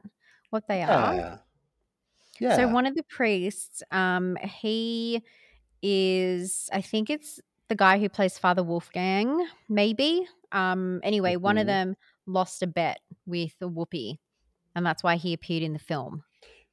what 0.51 0.67
they 0.67 0.83
are? 0.83 1.15
Yeah. 1.17 1.39
Yeah. 2.39 2.55
So 2.55 2.67
one 2.67 2.85
of 2.85 2.95
the 2.95 3.03
priests, 3.03 3.81
um, 3.91 4.37
he 4.37 5.21
is, 5.81 6.69
I 6.73 6.81
think 6.81 7.09
it's 7.09 7.39
the 7.69 7.75
guy 7.75 7.99
who 7.99 8.09
plays 8.09 8.37
Father 8.37 8.63
Wolfgang, 8.63 9.47
maybe. 9.69 10.27
Um, 10.51 11.01
anyway, 11.03 11.35
one 11.37 11.57
of 11.57 11.65
Mhm. 11.65 11.67
them 11.67 11.95
lost 12.27 12.63
a 12.63 12.67
bet 12.67 12.99
with 13.25 13.55
a 13.61 13.69
Whoopi, 13.69 14.17
and 14.75 14.85
that's 14.85 15.03
why 15.03 15.17
he 15.17 15.33
appeared 15.33 15.63
in 15.63 15.73
the 15.73 15.79
film. 15.79 16.23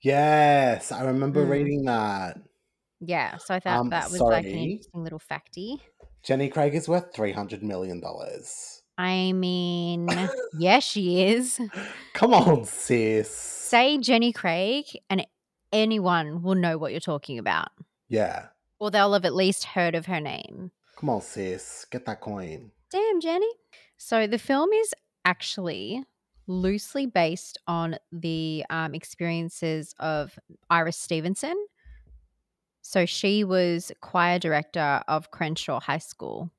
yes, 0.01 0.93
I 0.93 1.05
remember 1.05 1.45
Mm. 1.45 1.47
reading 1.47 1.85
that. 1.85 2.37
Yeah, 3.01 3.37
so 3.39 3.55
I 3.55 3.61
thought 3.61 3.81
Um, 3.81 3.91
that 3.91 4.11
was 4.11 4.29
like 4.31 4.53
an 4.53 4.61
interesting 4.61 5.03
little 5.03 5.19
facty. 5.19 5.79
Jenny 6.25 6.49
Craig 6.49 6.75
is 6.75 6.89
worth 6.89 7.15
$300 7.15 7.63
million. 7.63 8.03
I 9.03 9.33
mean, 9.33 10.09
yeah, 10.59 10.79
she 10.79 11.25
is. 11.25 11.61
Come 12.15 12.33
on, 12.35 12.65
sis. 12.65 13.29
Say 13.31 13.99
Jenny 13.99 14.33
Craig, 14.33 14.85
and 15.11 15.27
anyone 15.73 16.43
will 16.43 16.55
know 16.55 16.79
what 16.79 16.93
you're 16.93 17.01
talking 17.01 17.39
about, 17.39 17.69
Yeah. 18.09 18.47
or 18.79 18.91
they'll 18.91 19.13
have 19.15 19.25
at 19.25 19.35
least 19.35 19.65
heard 19.65 19.95
of 19.95 20.07
her 20.07 20.21
name. 20.21 20.71
Come 20.97 21.09
on, 21.11 21.21
sis. 21.23 21.85
Get 21.91 22.05
that 22.07 22.21
coin. 22.21 22.71
Damn, 22.91 23.21
Jenny. 23.21 23.51
So 23.97 24.27
the 24.27 24.39
film 24.39 24.71
is 24.73 24.95
actually 25.25 26.05
loosely 26.47 27.07
based 27.07 27.59
on 27.67 27.97
the 28.13 28.65
um, 28.71 28.95
experiences 28.95 29.95
of 29.99 30.39
Iris 30.71 30.97
Stevenson. 30.99 31.57
So 32.83 33.07
she 33.07 33.43
was 33.45 33.91
choir 34.01 34.39
director 34.39 35.03
of 35.09 35.31
Crenshaw 35.31 35.81
High 35.81 35.99
School. 35.99 36.51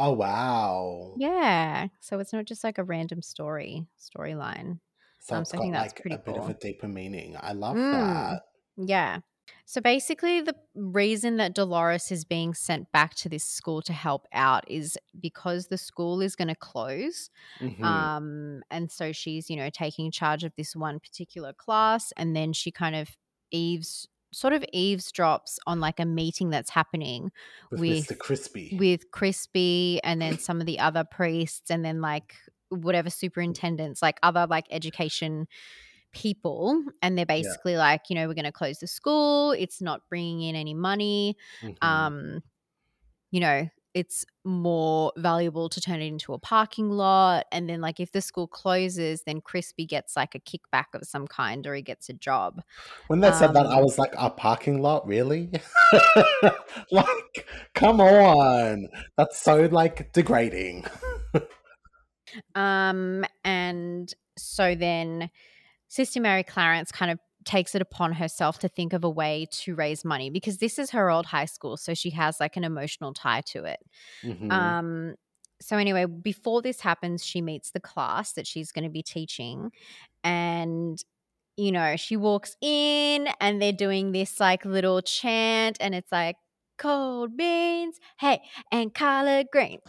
Oh, 0.00 0.14
wow. 0.14 1.14
Yeah. 1.14 1.88
So 2.00 2.18
it's 2.18 2.32
not 2.32 2.46
just 2.46 2.64
like 2.64 2.78
a 2.78 2.84
random 2.84 3.22
story 3.22 3.86
storyline. 3.98 4.80
So 5.18 5.36
Um, 5.36 5.44
so 5.44 5.56
I 5.56 5.60
think 5.60 5.72
that's 5.74 5.92
like 5.92 6.00
pretty 6.00 6.16
a 6.16 6.18
bit 6.18 6.36
of 6.36 6.48
a 6.48 6.54
deeper 6.54 6.88
meaning. 6.88 7.36
I 7.38 7.52
love 7.52 7.78
Mm. 7.78 7.84
that. 7.90 8.42
Yeah. 8.76 9.20
So 9.66 9.80
basically, 9.80 10.40
the 10.40 10.54
reason 10.74 11.36
that 11.38 11.54
Deloris 11.56 12.12
is 12.12 12.24
being 12.24 12.54
sent 12.54 12.90
back 12.92 13.14
to 13.16 13.28
this 13.28 13.44
school 13.44 13.82
to 13.82 13.92
help 13.92 14.26
out 14.32 14.68
is 14.70 14.96
because 15.20 15.68
the 15.68 15.78
school 15.78 16.20
is 16.20 16.36
going 16.36 16.48
to 16.48 16.54
close. 16.54 17.30
Mhm. 17.60 18.10
Um, 18.10 18.62
and 18.70 18.90
so 18.92 19.12
she's, 19.12 19.50
you 19.50 19.56
know, 19.56 19.70
taking 19.70 20.10
charge 20.12 20.44
of 20.44 20.54
this 20.56 20.76
one 20.76 21.00
particular 21.00 21.52
class. 21.54 22.12
And 22.16 22.36
then 22.36 22.52
she 22.52 22.72
kind 22.72 22.96
of 22.96 23.16
eaves, 23.50 24.08
sort 24.32 24.52
of 24.52 24.64
eavesdrops 24.74 25.56
on 25.66 25.80
like 25.80 25.98
a 26.00 26.04
meeting 26.04 26.50
that's 26.50 26.70
happening 26.70 27.30
with, 27.70 27.80
with 27.80 28.08
Mr. 28.08 28.18
Crispy. 28.18 28.76
with 28.78 29.10
Crispy 29.10 30.00
and 30.04 30.20
then 30.22 30.38
some 30.38 30.60
of 30.60 30.66
the 30.66 30.78
other 30.78 31.04
priests 31.04 31.70
and 31.70 31.84
then 31.84 32.00
like 32.00 32.34
whatever 32.68 33.10
superintendents, 33.10 34.00
like 34.02 34.18
other 34.22 34.46
like 34.48 34.66
education 34.70 35.48
people. 36.12 36.82
And 37.02 37.16
they're 37.16 37.26
basically 37.26 37.76
like, 37.76 38.02
you 38.08 38.14
know, 38.16 38.28
we're 38.28 38.34
going 38.34 38.44
to 38.44 38.52
close 38.52 38.78
the 38.78 38.86
school. 38.86 39.52
It's 39.52 39.80
not 39.80 40.02
bringing 40.08 40.42
in 40.42 40.56
any 40.56 40.74
money. 40.74 41.36
Mhm. 41.62 41.76
Um, 41.82 42.42
you 43.30 43.40
know, 43.40 43.68
it's 43.94 44.24
more 44.44 45.12
valuable 45.16 45.68
to 45.68 45.80
turn 45.80 46.00
it 46.00 46.06
into 46.06 46.32
a 46.32 46.38
parking 46.38 46.90
lot. 46.90 47.46
And 47.50 47.68
then, 47.68 47.80
like, 47.80 48.00
if 48.00 48.12
the 48.12 48.20
school 48.20 48.46
closes, 48.46 49.22
then 49.22 49.40
Crispy 49.40 49.86
gets 49.86 50.16
like 50.16 50.34
a 50.34 50.40
kickback 50.40 50.94
of 50.94 51.04
some 51.04 51.26
kind 51.26 51.66
or 51.66 51.74
he 51.74 51.82
gets 51.82 52.08
a 52.08 52.12
job. 52.12 52.62
when 53.08 53.20
they 53.20 53.32
said 53.32 53.54
that, 53.54 53.66
I 53.66 53.76
um, 53.78 53.82
was 53.82 53.98
like, 53.98 54.14
a 54.16 54.30
parking 54.30 54.80
lot? 54.80 55.06
Really? 55.06 55.50
like, 56.90 57.48
come 57.74 58.00
on. 58.00 58.88
That's 59.16 59.40
so 59.40 59.68
like 59.70 60.12
degrading. 60.12 60.86
Um, 62.54 63.24
and 63.44 64.12
so 64.36 64.74
then 64.74 65.30
Sister 65.88 66.20
Mary 66.20 66.44
Clarence 66.44 66.92
kind 66.92 67.10
of 67.10 67.18
takes 67.44 67.74
it 67.74 67.82
upon 67.82 68.12
herself 68.12 68.58
to 68.60 68.68
think 68.68 68.92
of 68.92 69.04
a 69.04 69.10
way 69.10 69.46
to 69.50 69.74
raise 69.74 70.04
money 70.04 70.30
because 70.30 70.58
this 70.58 70.78
is 70.78 70.90
her 70.90 71.10
old 71.10 71.26
high 71.26 71.46
school. 71.46 71.76
So 71.76 71.94
she 71.94 72.10
has 72.10 72.38
like 72.40 72.56
an 72.56 72.64
emotional 72.64 73.12
tie 73.14 73.40
to 73.46 73.64
it. 73.64 73.80
Mhm. 74.24 74.52
Um, 74.52 75.14
so 75.60 75.76
anyway, 75.76 76.06
before 76.06 76.62
this 76.62 76.80
happens, 76.80 77.24
she 77.24 77.42
meets 77.42 77.70
the 77.70 77.80
class 77.80 78.32
that 78.32 78.46
she's 78.46 78.72
going 78.72 78.84
to 78.84 78.90
be 78.90 79.02
teaching, 79.02 79.70
and 80.24 81.02
you 81.56 81.72
know 81.72 81.96
she 81.96 82.16
walks 82.16 82.56
in, 82.62 83.28
and 83.40 83.60
they're 83.60 83.72
doing 83.72 84.12
this 84.12 84.40
like 84.40 84.64
little 84.64 85.02
chant, 85.02 85.76
and 85.80 85.94
it's 85.94 86.12
like 86.12 86.36
cold 86.78 87.36
beans, 87.36 87.98
hey, 88.18 88.40
and 88.72 88.94
collard 88.94 89.48
greens. 89.52 89.82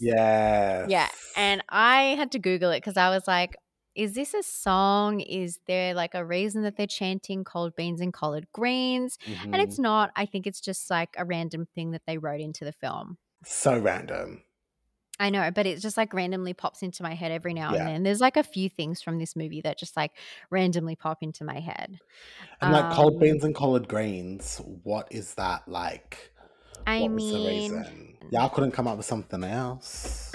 yes. 0.00 0.90
Yeah, 0.90 1.08
and 1.36 1.62
I 1.68 2.14
had 2.16 2.32
to 2.32 2.38
Google 2.38 2.70
it 2.70 2.78
because 2.78 2.96
I 2.96 3.10
was 3.10 3.26
like, 3.26 3.56
is 3.94 4.14
this 4.14 4.34
a 4.34 4.42
song? 4.42 5.20
Is 5.20 5.58
there 5.66 5.94
like 5.94 6.14
a 6.14 6.24
reason 6.24 6.62
that 6.62 6.76
they're 6.76 6.86
chanting 6.86 7.44
cold 7.44 7.74
beans 7.76 8.00
and 8.00 8.12
collard 8.12 8.46
greens? 8.52 9.18
And 9.44 9.56
it's 9.56 9.78
not. 9.78 10.10
I 10.16 10.26
think 10.26 10.46
it's 10.46 10.60
just 10.60 10.90
like 10.90 11.14
a 11.18 11.24
random 11.24 11.66
thing 11.74 11.90
that 11.92 12.02
they 12.06 12.18
wrote 12.18 12.40
into 12.40 12.64
the 12.64 12.72
film. 12.72 13.18
so 13.44 13.78
random. 13.78 14.42
I 15.20 15.30
know, 15.30 15.50
but 15.54 15.66
it 15.66 15.78
just 15.80 15.96
like 15.96 16.14
randomly 16.14 16.52
pops 16.52 16.82
into 16.82 17.02
my 17.04 17.14
head 17.14 17.30
every 17.30 17.54
now 17.54 17.74
Yeah. 17.74 17.80
and 17.80 17.88
then. 17.88 18.02
There's 18.02 18.20
like 18.20 18.36
a 18.36 18.42
few 18.42 18.68
things 18.68 19.02
from 19.02 19.18
this 19.18 19.36
movie 19.36 19.60
that 19.60 19.78
just 19.78 19.96
like 19.96 20.10
randomly 20.50 20.96
pop 20.96 21.18
into 21.22 21.44
my 21.44 21.60
head. 21.60 21.98
And 22.60 22.72
like 22.72 22.92
cold 22.96 23.14
Um, 23.14 23.18
beans 23.20 23.44
and 23.44 23.54
collard 23.54 23.86
greens, 23.88 24.60
what 24.82 25.06
is 25.12 25.34
that 25.34 25.68
like? 25.68 26.32
I 26.86 27.02
what 27.02 27.12
was 27.12 27.24
the 27.30 27.38
mean, 27.38 27.72
reason? 27.72 28.16
Y'all 28.32 28.48
couldn't 28.48 28.72
come 28.72 28.88
up 28.88 28.96
with 28.96 29.06
something 29.06 29.44
else. 29.44 30.32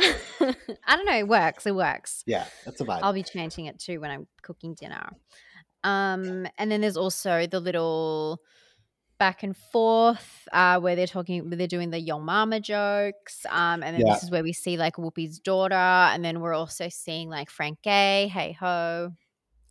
I 0.86 0.96
don't 0.96 1.06
know. 1.06 1.18
It 1.18 1.28
works. 1.28 1.66
It 1.66 1.76
works. 1.76 2.24
yeah, 2.26 2.46
that's 2.66 2.82
a 2.82 2.86
vibe. 2.86 3.00
I'll 3.04 3.14
be 3.14 3.24
chanting 3.24 3.66
it 3.66 3.80
too 3.80 4.00
when 4.00 4.12
I'm 4.12 4.28
cooking 4.42 4.74
dinner. 4.74 5.10
Um, 5.84 6.48
and 6.58 6.72
then 6.72 6.82
there's 6.82 6.98
also 6.98 7.48
the 7.48 7.60
little 7.60 8.42
back 9.20 9.42
and 9.44 9.56
forth 9.72 10.48
uh, 10.52 10.80
where 10.80 10.96
they're 10.96 11.08
talking, 11.08 11.48
where 11.50 11.56
they're 11.58 11.68
doing 11.68 11.90
the 11.90 12.00
Yo 12.00 12.20
Mama 12.20 12.60
jokes. 12.60 13.46
Um, 13.50 13.82
and 13.84 13.96
then 13.96 14.06
Yeah. 14.06 14.14
this 14.14 14.24
is 14.24 14.32
where 14.32 14.44
we 14.44 14.54
see 14.54 14.78
like 14.78 14.96
Whoopi's 14.98 15.40
daughter, 15.40 15.76
and 15.76 16.24
then 16.24 16.40
we're 16.40 16.54
also 16.54 16.90
seeing 16.90 17.30
like 17.30 17.50
Frank 17.50 17.82
Gay, 17.84 18.28
Hey 18.28 18.54
Ho, 18.60 19.12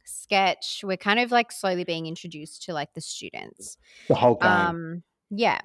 sketch. 0.04 0.80
We're 0.84 0.96
kind 0.96 1.20
of 1.20 1.30
like 1.30 1.52
slowly 1.52 1.84
being 1.84 2.06
introduced 2.06 2.62
to 2.64 2.72
like 2.72 2.92
the 2.94 3.00
students. 3.00 3.76
the 4.08 4.14
whole 4.14 4.34
gang. 4.36 4.68
Um, 4.68 5.02
yeah. 5.30 5.58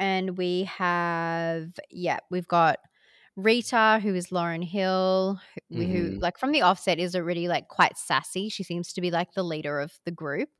And 0.00 0.36
we 0.36 0.64
have, 0.64 1.68
yeah, 1.88 2.18
we've 2.30 2.48
got 2.48 2.78
Rita, 3.36 4.00
who 4.02 4.14
is 4.14 4.28
Lauryn 4.28 4.64
Hill, 4.64 5.40
who, 5.70 5.82
who, 5.84 6.10
Mhm. 6.12 6.22
like 6.22 6.38
from 6.38 6.52
the 6.52 6.62
offset 6.62 6.98
is 6.98 7.16
already 7.16 7.48
like 7.48 7.68
quite 7.68 7.96
sassy. 7.98 8.48
She 8.48 8.62
seems 8.62 8.92
to 8.92 9.00
be 9.00 9.10
like 9.10 9.32
the 9.34 9.42
leader 9.42 9.80
of 9.80 9.98
the 10.04 10.12
group. 10.12 10.50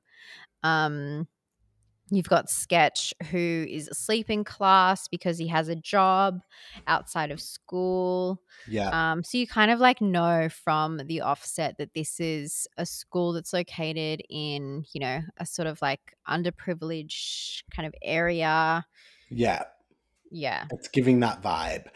Um, 0.63 1.29
You've 2.11 2.29
got 2.29 2.51
Sketch, 2.51 3.15
who 3.31 3.65
is 3.67 3.89
asleep 3.89 4.29
in 4.29 4.45
class 4.45 5.09
because 5.09 5.39
he 5.39 5.49
has 5.49 5.71
a 5.71 5.75
job 5.75 6.43
outside 6.87 7.31
of 7.31 7.41
school. 7.41 8.43
Yeah. 8.69 8.91
Um, 8.91 9.25
so 9.25 9.39
you 9.39 9.47
kind 9.47 9.71
of 9.71 9.81
like 9.81 10.03
know 10.03 10.51
from 10.51 10.99
the 11.07 11.23
offset 11.23 11.79
that 11.79 11.95
this 11.95 12.21
is 12.21 12.69
a 12.77 12.85
school 12.85 13.33
that's 13.33 13.55
located 13.55 14.21
in, 14.29 14.85
you 14.93 15.01
know, 15.01 15.23
a 15.39 15.47
sort 15.47 15.67
of 15.67 15.81
like 15.81 16.15
underprivileged 16.29 17.63
kind 17.75 17.87
of 17.87 17.95
area. 18.03 18.85
Yeah. 19.31 19.63
Yeah. 20.31 20.67
It's 20.73 20.89
giving 20.89 21.21
that 21.21 21.43
vibe. 21.43 21.87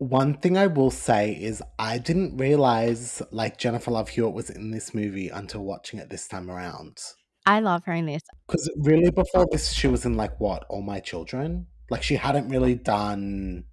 One 0.00 0.32
thing 0.32 0.56
I 0.56 0.66
will 0.66 0.90
say 0.90 1.32
is 1.32 1.62
I 1.78 1.98
didn't 1.98 2.38
realize 2.38 3.20
like 3.32 3.58
Jennifer 3.58 3.90
Love 3.90 4.08
Hewitt 4.08 4.32
was 4.32 4.48
in 4.48 4.70
this 4.70 4.94
movie 4.94 5.28
until 5.28 5.62
watching 5.62 5.98
it 5.98 6.08
this 6.08 6.26
time 6.26 6.50
around. 6.50 6.98
I 7.44 7.60
love 7.60 7.84
her 7.84 7.92
in 7.92 8.06
this. 8.06 8.22
Because 8.46 8.70
really, 8.78 9.10
before 9.10 9.46
this, 9.50 9.72
she 9.72 9.88
was 9.88 10.06
in 10.06 10.16
like 10.16 10.40
what? 10.40 10.64
All 10.70 10.80
My 10.80 11.00
Children? 11.00 11.66
Like 11.90 12.02
she 12.02 12.16
hadn't 12.16 12.48
really 12.48 12.76
done, 12.76 13.64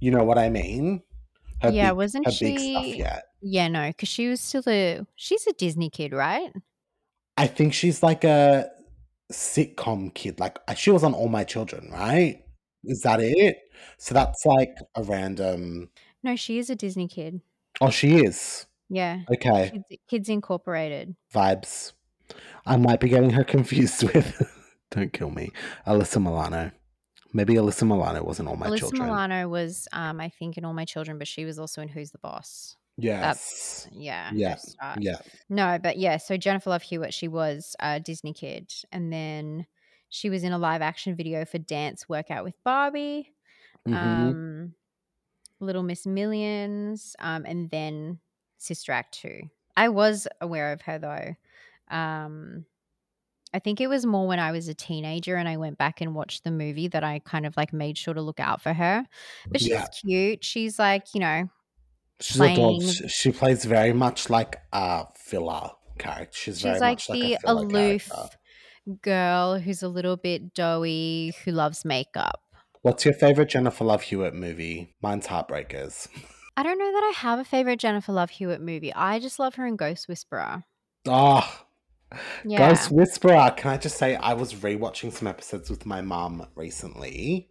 you 0.00 0.10
know 0.10 0.22
what 0.22 0.36
I 0.36 0.50
mean? 0.50 1.00
Her 1.62 1.70
yeah, 1.70 1.90
big, 1.90 1.96
wasn't 1.96 2.30
she? 2.30 2.98
yet. 2.98 3.24
Yeah, 3.40 3.68
no, 3.68 3.88
because 3.88 4.10
she 4.10 4.28
was 4.28 4.42
still 4.42 4.62
a. 4.66 5.00
She's 5.16 5.46
a 5.46 5.54
Disney 5.54 5.88
kid, 5.88 6.12
right? 6.12 6.52
I 7.38 7.46
think 7.46 7.72
she's 7.72 8.02
like 8.02 8.24
a 8.24 8.68
sitcom 9.32 10.12
kid. 10.12 10.40
Like 10.40 10.58
she 10.76 10.90
was 10.90 11.04
on 11.04 11.14
All 11.14 11.28
My 11.28 11.44
Children, 11.44 11.88
right? 11.90 12.42
Is 12.84 13.02
that 13.02 13.20
it? 13.20 13.58
So 13.98 14.14
that's 14.14 14.44
like 14.46 14.76
a 14.94 15.02
random. 15.02 15.90
No, 16.22 16.36
she 16.36 16.58
is 16.58 16.70
a 16.70 16.74
Disney 16.74 17.08
kid. 17.08 17.40
Oh, 17.80 17.90
she 17.90 18.16
is. 18.24 18.66
Yeah. 18.88 19.20
Okay. 19.32 19.70
Kids, 19.70 20.02
Kids 20.08 20.28
Incorporated. 20.28 21.14
Vibes. 21.34 21.92
I 22.66 22.76
might 22.76 23.00
be 23.00 23.08
getting 23.08 23.30
her 23.30 23.44
confused 23.56 24.02
with, 24.02 24.42
don't 24.90 25.12
kill 25.12 25.30
me, 25.30 25.50
Alyssa 25.86 26.22
Milano. 26.22 26.72
Maybe 27.32 27.54
Alyssa 27.54 27.84
Milano 27.84 28.24
wasn't 28.24 28.48
All 28.48 28.56
My 28.56 28.66
Alyssa 28.66 28.78
Children. 28.78 29.02
Alyssa 29.02 29.06
Milano 29.06 29.48
was, 29.48 29.86
um, 29.92 30.20
I 30.20 30.28
think, 30.28 30.58
in 30.58 30.64
All 30.64 30.74
My 30.74 30.84
Children, 30.84 31.18
but 31.18 31.28
she 31.28 31.44
was 31.44 31.58
also 31.58 31.80
in 31.80 31.88
Who's 31.88 32.10
the 32.10 32.18
Boss. 32.18 32.76
Yes. 32.96 33.22
That's, 33.22 33.88
yeah. 33.92 34.30
Yeah. 34.34 34.56
Yeah. 34.98 35.18
No, 35.48 35.78
but 35.80 35.96
yeah. 35.96 36.16
So 36.16 36.36
Jennifer 36.36 36.70
Love 36.70 36.82
Hewitt, 36.82 37.14
she 37.14 37.28
was 37.28 37.74
a 37.80 38.00
Disney 38.00 38.32
kid, 38.32 38.72
and 38.92 39.12
then 39.12 39.66
she 40.10 40.28
was 40.28 40.44
in 40.44 40.52
a 40.52 40.58
live 40.58 40.82
action 40.82 41.16
video 41.16 41.46
for 41.46 41.56
Dance 41.56 42.08
Workout 42.08 42.44
with 42.44 42.62
Barbie, 42.62 43.32
mm-hmm. 43.88 43.96
um, 43.96 44.74
Little 45.60 45.82
Miss 45.82 46.06
Millions, 46.06 47.16
um, 47.18 47.46
and 47.46 47.70
then 47.70 48.18
Sister 48.58 48.92
Act 48.92 49.18
Two. 49.18 49.42
I 49.76 49.88
was 49.88 50.28
aware 50.42 50.72
of 50.72 50.82
her 50.82 50.98
though. 50.98 51.96
Um, 51.96 52.66
I 53.52 53.58
think 53.58 53.80
it 53.80 53.88
was 53.88 54.06
more 54.06 54.28
when 54.28 54.38
I 54.38 54.52
was 54.52 54.68
a 54.68 54.74
teenager 54.74 55.34
and 55.34 55.48
I 55.48 55.56
went 55.56 55.76
back 55.76 56.00
and 56.00 56.14
watched 56.14 56.44
the 56.44 56.52
movie 56.52 56.86
that 56.88 57.02
I 57.02 57.18
kind 57.20 57.46
of 57.46 57.56
like 57.56 57.72
made 57.72 57.98
sure 57.98 58.14
to 58.14 58.22
look 58.22 58.38
out 58.38 58.62
for 58.62 58.72
her. 58.72 59.04
But 59.48 59.60
she's 59.60 59.70
yeah. 59.70 59.86
cute. 59.86 60.44
She's 60.44 60.78
like, 60.78 61.06
you 61.14 61.20
know, 61.20 61.48
she's 62.20 62.36
playing... 62.36 62.80
She 62.80 63.32
plays 63.32 63.64
very 63.64 63.92
much 63.92 64.30
like 64.30 64.60
a 64.72 65.06
filler 65.16 65.70
character. 65.98 66.30
She's, 66.32 66.60
she's 66.60 66.80
like 66.80 66.98
much 66.98 67.08
the 67.08 67.20
like 67.22 67.38
aloof 67.44 68.08
character. 68.08 68.36
Girl 69.02 69.58
who's 69.58 69.82
a 69.82 69.88
little 69.88 70.16
bit 70.16 70.54
doughy, 70.54 71.32
who 71.44 71.52
loves 71.52 71.84
makeup. 71.84 72.40
What's 72.82 73.04
your 73.04 73.14
favorite 73.14 73.50
Jennifer 73.50 73.84
Love 73.84 74.02
Hewitt 74.02 74.34
movie? 74.34 74.94
Mine's 75.02 75.26
Heartbreakers. 75.26 76.08
I 76.56 76.62
don't 76.62 76.78
know 76.78 76.92
that 76.92 77.12
I 77.14 77.18
have 77.18 77.38
a 77.38 77.44
favorite 77.44 77.78
Jennifer 77.78 78.12
Love 78.12 78.30
Hewitt 78.30 78.60
movie. 78.60 78.92
I 78.94 79.18
just 79.18 79.38
love 79.38 79.54
her 79.56 79.66
in 79.66 79.76
Ghost 79.76 80.08
Whisperer. 80.08 80.64
Oh, 81.06 81.62
yeah. 82.44 82.70
Ghost 82.70 82.90
Whisperer. 82.90 83.52
Can 83.56 83.70
I 83.70 83.76
just 83.76 83.98
say, 83.98 84.16
I 84.16 84.34
was 84.34 84.54
rewatching 84.54 85.12
some 85.12 85.28
episodes 85.28 85.70
with 85.70 85.86
my 85.86 86.00
mom 86.00 86.46
recently. 86.54 87.48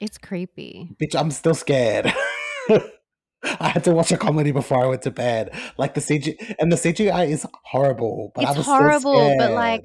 It's 0.00 0.18
creepy. 0.18 0.90
Bitch, 1.00 1.18
I'm 1.18 1.30
still 1.30 1.54
scared. 1.54 2.12
I 3.42 3.68
had 3.68 3.84
to 3.84 3.92
watch 3.92 4.10
a 4.12 4.16
comedy 4.16 4.50
before 4.50 4.82
I 4.82 4.86
went 4.86 5.02
to 5.02 5.10
bed. 5.10 5.50
Like 5.76 5.94
the 5.94 6.00
CG 6.00 6.56
and 6.58 6.72
the 6.72 6.76
CGI 6.76 7.28
is 7.28 7.46
horrible, 7.64 8.32
but 8.34 8.44
it's 8.44 8.66
horrible. 8.66 9.36
But 9.38 9.52
like 9.52 9.84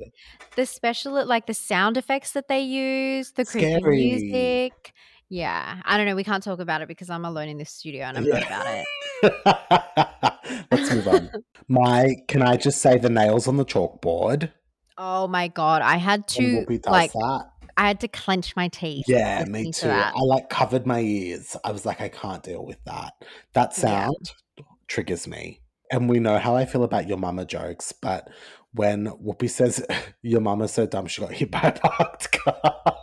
the 0.56 0.66
special, 0.66 1.26
like 1.26 1.46
the 1.46 1.54
sound 1.54 1.98
effects 1.98 2.32
that 2.32 2.48
they 2.48 2.62
use, 2.62 3.32
the 3.32 3.46
creepy 3.46 3.80
Scary. 3.80 3.98
music. 3.98 4.94
Yeah, 5.30 5.82
I 5.84 5.98
don't 5.98 6.06
know. 6.06 6.16
We 6.16 6.24
can't 6.24 6.44
talk 6.44 6.60
about 6.60 6.82
it 6.82 6.88
because 6.88 7.10
I'm 7.10 7.26
alone 7.26 7.48
in 7.48 7.58
this 7.58 7.72
studio 7.72 8.06
and 8.06 8.18
I'm 8.18 8.26
yeah. 8.26 8.40
not 8.40 8.46
about 8.46 8.68
it. 8.68 10.54
Let's 10.72 10.94
move 10.94 11.08
on. 11.08 11.32
My, 11.68 12.16
can 12.28 12.44
I 12.44 12.58
just 12.58 12.82
say 12.82 12.98
the 12.98 13.10
nails 13.10 13.48
on 13.48 13.58
the 13.58 13.66
chalkboard? 13.66 14.52
Oh 14.98 15.28
my 15.28 15.48
god, 15.48 15.82
I 15.82 15.98
had 15.98 16.28
to 16.30 16.66
like 16.86 17.14
that. 17.14 17.46
I 17.78 17.88
had 17.88 18.00
to 18.02 18.08
clench 18.08 18.56
my 18.56 18.68
teeth. 18.68 19.06
Yeah, 19.08 19.44
me 19.46 19.72
too. 19.72 19.90
I 19.90 20.12
like 20.20 20.50
covered 20.50 20.86
my 20.86 21.00
ears. 21.00 21.56
I 21.64 21.72
was 21.72 21.86
like, 21.86 22.02
I 22.02 22.10
can't 22.10 22.44
deal 22.44 22.66
with 22.66 22.84
that. 22.86 23.14
That 23.54 23.74
sound 23.74 24.34
yeah. 24.58 24.64
triggers 24.88 25.28
me. 25.28 25.62
And 25.92 26.10
we 26.10 26.20
know 26.20 26.38
how 26.38 26.56
I 26.56 26.66
feel 26.66 26.84
about 26.84 27.08
your 27.08 27.18
mama 27.18 27.46
jokes, 27.46 27.92
but 27.92 28.30
when 28.74 29.08
Whoopi 29.08 29.50
says 29.50 29.86
your 30.22 30.42
mama's 30.42 30.74
so 30.74 30.86
dumb 30.86 31.08
she 31.08 31.22
got 31.22 31.34
hit 31.34 31.52
by 31.52 31.62
a 31.62 31.72
parked 31.80 32.32
car. 32.32 32.98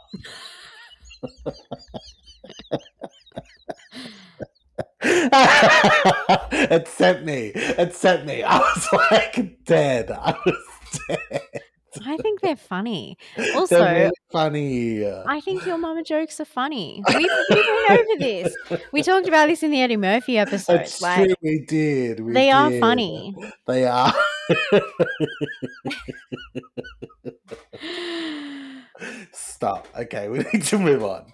it 5.02 6.88
sent 6.88 7.24
me. 7.24 7.52
It 7.54 7.94
sent 7.94 8.26
me. 8.26 8.42
I 8.42 8.58
was 8.58 8.88
like 9.10 9.64
dead. 9.64 10.10
I 10.10 10.36
was 10.44 11.00
dead. 11.08 11.40
I 12.04 12.16
think 12.18 12.40
they're 12.40 12.56
funny. 12.56 13.16
Also, 13.54 13.78
they're 13.78 14.10
funny. 14.30 15.04
I 15.06 15.40
think 15.40 15.66
your 15.66 15.78
mama 15.78 16.02
jokes 16.02 16.40
are 16.40 16.44
funny. 16.44 17.02
We've, 17.08 17.28
we've 17.50 17.64
been 17.64 17.86
over 17.90 18.18
this. 18.18 18.56
We 18.92 19.02
talked 19.02 19.26
about 19.28 19.46
this 19.46 19.62
in 19.62 19.70
the 19.70 19.80
Eddie 19.80 19.96
Murphy 19.96 20.38
episode. 20.38 20.80
It's 20.82 21.02
like, 21.02 21.26
true, 21.26 21.34
we 21.42 21.60
did. 21.60 22.20
We 22.20 22.32
they 22.32 22.46
did. 22.46 22.52
are 22.52 22.70
funny. 22.78 23.34
They 23.66 23.86
are. 23.86 24.12
Stop. 29.32 29.88
Okay, 29.98 30.28
we 30.28 30.38
need 30.52 30.62
to 30.64 30.78
move 30.78 31.02
on. 31.04 31.26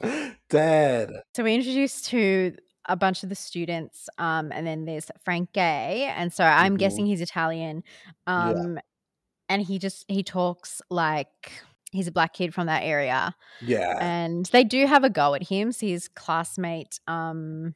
Dad. 0.48 1.10
So 1.34 1.44
we 1.44 1.54
introduced 1.54 2.06
to 2.06 2.56
a 2.88 2.96
bunch 2.96 3.22
of 3.22 3.28
the 3.28 3.34
students, 3.34 4.08
um, 4.18 4.52
and 4.52 4.66
then 4.66 4.84
there's 4.84 5.10
Frank 5.24 5.52
Gay, 5.52 6.12
and 6.16 6.32
so 6.32 6.44
I'm 6.44 6.72
mm-hmm. 6.72 6.76
guessing 6.76 7.06
he's 7.06 7.20
Italian, 7.20 7.82
um, 8.26 8.74
yeah. 8.74 8.80
And 9.48 9.62
he 9.62 9.78
just 9.78 10.04
he 10.08 10.22
talks 10.22 10.82
like 10.90 11.52
he's 11.92 12.08
a 12.08 12.12
black 12.12 12.32
kid 12.32 12.54
from 12.54 12.66
that 12.66 12.82
area. 12.82 13.34
Yeah, 13.60 13.96
and 14.00 14.46
they 14.46 14.64
do 14.64 14.86
have 14.86 15.04
a 15.04 15.10
go 15.10 15.34
at 15.34 15.42
him. 15.42 15.72
So 15.72 15.86
his 15.86 16.08
classmate, 16.08 17.00
um, 17.06 17.74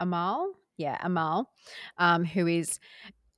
Amal, 0.00 0.52
yeah, 0.76 0.98
Amal, 1.02 1.50
um, 1.98 2.24
who 2.24 2.46
is 2.46 2.78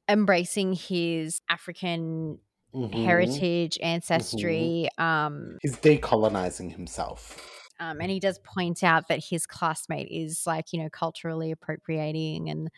embracing 0.09 0.75
his 0.75 1.40
African 1.49 2.38
mm-hmm. 2.75 3.05
heritage, 3.05 3.79
ancestry. 3.83 4.88
Mm-hmm. 4.99 5.03
Um, 5.03 5.59
He's 5.62 5.77
decolonizing 5.77 6.73
himself. 6.73 7.51
Um, 7.81 8.01
and 8.01 8.11
he 8.11 8.20
does 8.20 8.38
point 8.38 8.85
out 8.85 9.09
that 9.09 9.23
his 9.23 9.47
classmate 9.47 10.09
is 10.11 10.44
like, 10.47 10.73
you 10.73 10.81
know, 10.81 10.88
culturally 10.90 11.51
appropriating 11.51 12.49
and 12.49 12.70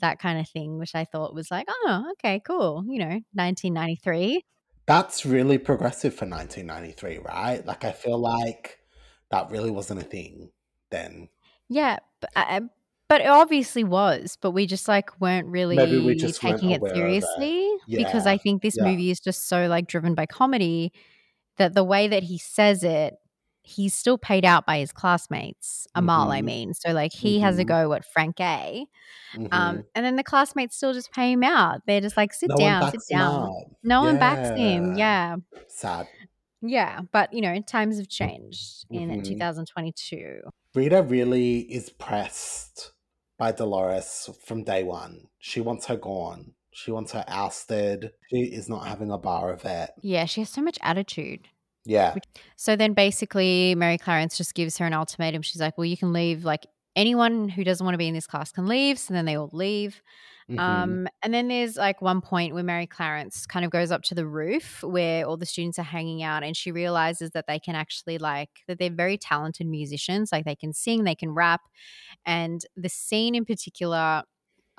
that 0.00 0.18
kind 0.18 0.38
of 0.38 0.48
thing, 0.48 0.78
which 0.78 0.94
I 0.94 1.04
thought 1.04 1.34
was 1.34 1.50
like, 1.50 1.66
oh, 1.68 2.04
okay, 2.12 2.40
cool. 2.40 2.84
You 2.86 2.98
know, 2.98 3.20
1993. 3.34 4.44
That's 4.86 5.24
really 5.24 5.58
progressive 5.58 6.14
for 6.14 6.26
1993, 6.26 7.18
right? 7.18 7.64
Like, 7.64 7.84
I 7.84 7.92
feel 7.92 8.18
like 8.18 8.78
that 9.30 9.50
really 9.50 9.70
wasn't 9.70 10.00
a 10.00 10.04
thing 10.04 10.50
then. 10.90 11.28
Yeah. 11.68 11.98
But, 12.20 12.30
uh, 12.34 12.60
but 13.08 13.20
it 13.22 13.26
obviously 13.26 13.82
was, 13.82 14.38
but 14.40 14.52
we 14.52 14.66
just 14.66 14.86
like 14.86 15.20
weren't 15.20 15.48
really 15.48 15.76
we 15.76 16.16
taking 16.16 16.70
it 16.70 16.80
seriously 16.94 17.58
it. 17.58 17.80
Yeah. 17.88 18.04
because 18.04 18.24
I 18.24 18.38
think 18.38 18.62
this 18.62 18.76
yeah. 18.78 18.84
movie 18.84 19.10
is 19.10 19.18
just 19.18 19.48
so 19.48 19.66
like 19.66 19.88
driven 19.88 20.14
by 20.14 20.26
comedy 20.26 20.92
that 21.56 21.74
the 21.74 21.82
way 21.82 22.06
that 22.06 22.22
he 22.22 22.38
says 22.38 22.84
it, 22.84 23.14
he's 23.70 23.94
still 23.94 24.18
paid 24.18 24.44
out 24.44 24.66
by 24.66 24.78
his 24.78 24.92
classmates, 24.92 25.86
Amal, 25.94 26.24
mm-hmm. 26.24 26.32
I 26.32 26.42
mean. 26.42 26.74
So 26.74 26.92
like 26.92 27.12
he 27.12 27.36
mm-hmm. 27.36 27.44
has 27.44 27.58
a 27.58 27.62
mm-hmm. 27.62 27.68
go 27.68 27.92
at 27.94 28.04
Frankie. 28.04 28.88
Um, 29.34 29.44
mm-hmm. 29.44 29.54
Um, 29.54 29.84
and 29.94 30.04
then 30.04 30.16
the 30.16 30.24
classmates 30.24 30.76
still 30.76 30.92
just 30.92 31.12
pay 31.12 31.32
him 31.32 31.44
out. 31.44 31.82
They're 31.86 32.00
just 32.00 32.16
like, 32.16 32.32
sit 32.32 32.50
no 32.50 32.56
down, 32.56 32.90
sit 32.90 33.00
down. 33.10 33.50
No 33.82 34.00
yeah. 34.00 34.06
one 34.06 34.18
backs 34.18 34.58
him. 34.58 34.96
Yeah. 34.96 35.36
Sad. 35.68 36.08
Yeah, 36.62 37.00
but 37.10 37.32
you 37.32 37.40
know, 37.40 37.58
times 37.62 37.96
have 37.96 38.08
changed 38.08 38.84
in 38.90 39.08
mm-hmm. 39.08 39.22
2022. 39.22 40.40
Rita 40.74 41.02
really 41.02 41.60
is 41.60 41.90
pressed 41.90 42.92
by 43.38 43.52
Deloris 43.52 44.36
from 44.44 44.64
day 44.64 44.84
one. 44.84 45.28
She 45.38 45.60
wants 45.60 45.86
her 45.86 45.96
gone. 45.96 46.52
She 46.72 46.90
wants 46.90 47.12
her 47.12 47.24
ousted. 47.26 48.12
She 48.30 48.42
is 48.42 48.68
not 48.68 48.86
having 48.86 49.10
a 49.10 49.18
bar 49.18 49.52
of 49.52 49.64
it. 49.64 49.90
Yeah, 50.02 50.26
she 50.26 50.42
has 50.42 50.50
so 50.50 50.60
much 50.60 50.78
attitude. 50.82 51.48
Yeah. 51.90 52.14
So 52.56 52.76
then 52.76 52.92
basically, 52.92 53.74
Mary 53.74 53.98
Clarence 53.98 54.36
just 54.36 54.54
gives 54.54 54.78
her 54.78 54.86
an 54.86 54.94
ultimatum. 54.94 55.42
She's 55.42 55.60
like, 55.60 55.76
well, 55.76 55.84
you 55.84 55.96
can 55.96 56.12
leave. 56.12 56.44
Like, 56.44 56.66
anyone 56.94 57.48
who 57.48 57.64
doesn't 57.64 57.84
want 57.84 57.94
to 57.94 57.98
be 57.98 58.08
in 58.08 58.14
this 58.14 58.26
class 58.26 58.52
can 58.52 58.66
leave. 58.66 58.98
So 58.98 59.14
then 59.14 59.24
they 59.24 59.36
all 59.36 59.50
leave. 59.52 60.00
Mm-hmm. 60.48 60.58
Um, 60.58 61.08
and 61.22 61.32
then 61.32 61.48
there's 61.48 61.76
like 61.76 62.02
one 62.02 62.20
point 62.20 62.54
where 62.54 62.64
Mary 62.64 62.86
Clarence 62.86 63.46
kind 63.46 63.64
of 63.64 63.70
goes 63.70 63.90
up 63.92 64.02
to 64.04 64.14
the 64.14 64.26
roof 64.26 64.82
where 64.82 65.24
all 65.24 65.36
the 65.36 65.46
students 65.46 65.78
are 65.78 65.84
hanging 65.84 66.22
out, 66.22 66.42
and 66.42 66.56
she 66.56 66.72
realizes 66.72 67.30
that 67.30 67.46
they 67.46 67.60
can 67.60 67.76
actually 67.76 68.18
like 68.18 68.50
that 68.66 68.78
they're 68.78 68.90
very 68.90 69.16
talented 69.16 69.68
musicians, 69.68 70.30
like 70.32 70.44
they 70.44 70.56
can 70.56 70.72
sing, 70.72 71.04
they 71.04 71.14
can 71.14 71.30
rap, 71.30 71.60
and 72.26 72.62
the 72.76 72.88
scene 72.88 73.36
in 73.36 73.44
particular 73.44 74.22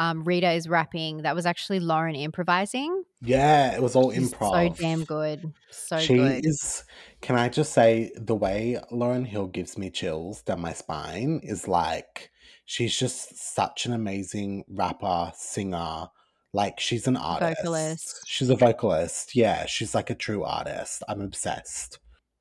um, 0.01 0.23
Rita 0.23 0.51
is 0.51 0.67
rapping. 0.67 1.21
That 1.21 1.35
was 1.35 1.45
actually 1.45 1.79
Lauryn 1.79 2.19
improvising. 2.19 3.03
Yeah, 3.21 3.75
it 3.75 3.83
was 3.83 3.95
all 3.95 4.11
She's 4.11 4.33
improv. 4.33 4.75
So 4.75 4.81
damn 4.81 5.03
good. 5.03 5.53
So 5.69 5.99
she 5.99 6.15
good. 6.15 6.43
is. 6.43 6.83
Can 7.21 7.35
I 7.35 7.49
just 7.49 7.71
say 7.71 8.11
the 8.15 8.33
way 8.33 8.79
Lauryn 8.91 9.27
Hill 9.27 9.45
gives 9.45 9.77
me 9.77 9.91
chills 9.91 10.41
down 10.41 10.61
my 10.61 10.73
spine 10.73 11.39
is 11.43 11.67
like 11.67 12.31
she's 12.65 12.97
just 12.97 13.53
such 13.53 13.85
an 13.85 13.93
amazing 13.93 14.63
rapper, 14.67 15.31
singer. 15.35 16.07
Like 16.51 16.79
she's 16.79 17.05
an 17.05 17.15
artist. 17.15 17.61
Vocalist. 17.61 18.23
She's 18.25 18.49
a 18.49 18.55
vocalist. 18.55 19.35
Yeah, 19.35 19.67
she's 19.67 19.93
like 19.93 20.09
a 20.09 20.15
true 20.15 20.43
artist. 20.43 21.03
I'm 21.07 21.21
obsessed. 21.21 21.99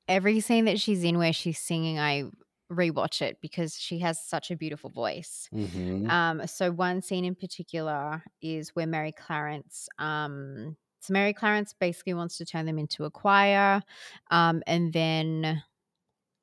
Every 0.08 0.40
scene 0.40 0.64
that 0.64 0.80
she's 0.80 1.04
in 1.04 1.18
where 1.18 1.34
she's 1.34 1.58
singing, 1.58 1.98
I 1.98 2.24
rewatch 2.70 3.20
it 3.20 3.38
because 3.40 3.78
she 3.78 3.98
has 3.98 4.20
such 4.24 4.50
a 4.50 4.56
beautiful 4.56 4.90
voice. 4.90 5.48
Mm-hmm. 5.54 6.08
Um, 6.08 6.46
so 6.46 6.70
one 6.70 7.02
scene 7.02 7.24
in 7.24 7.34
particular 7.34 8.22
is 8.40 8.70
where 8.70 8.86
Mary 8.86 9.12
Clarence, 9.12 9.88
um, 9.98 10.76
so 11.00 11.12
Mary 11.12 11.32
Clarence 11.32 11.74
basically 11.78 12.14
wants 12.14 12.36
to 12.38 12.44
turn 12.44 12.66
them 12.66 12.78
into 12.78 13.04
a 13.04 13.10
choir, 13.10 13.82
um, 14.30 14.62
and 14.66 14.92
then 14.92 15.62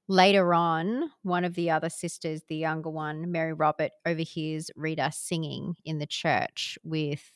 later 0.08 0.54
on, 0.54 1.12
one 1.24 1.46
of 1.46 1.54
the 1.54 1.70
other 1.70 1.90
sisters, 1.90 2.42
the 2.48 2.56
younger 2.56 2.90
one, 2.90 3.32
Mary 3.32 3.54
Robert, 3.54 3.92
overhears 4.06 4.72
Rita 4.76 5.12
singing 5.14 5.76
in 5.86 6.00
the 6.00 6.08
church 6.08 6.78
with 6.84 7.32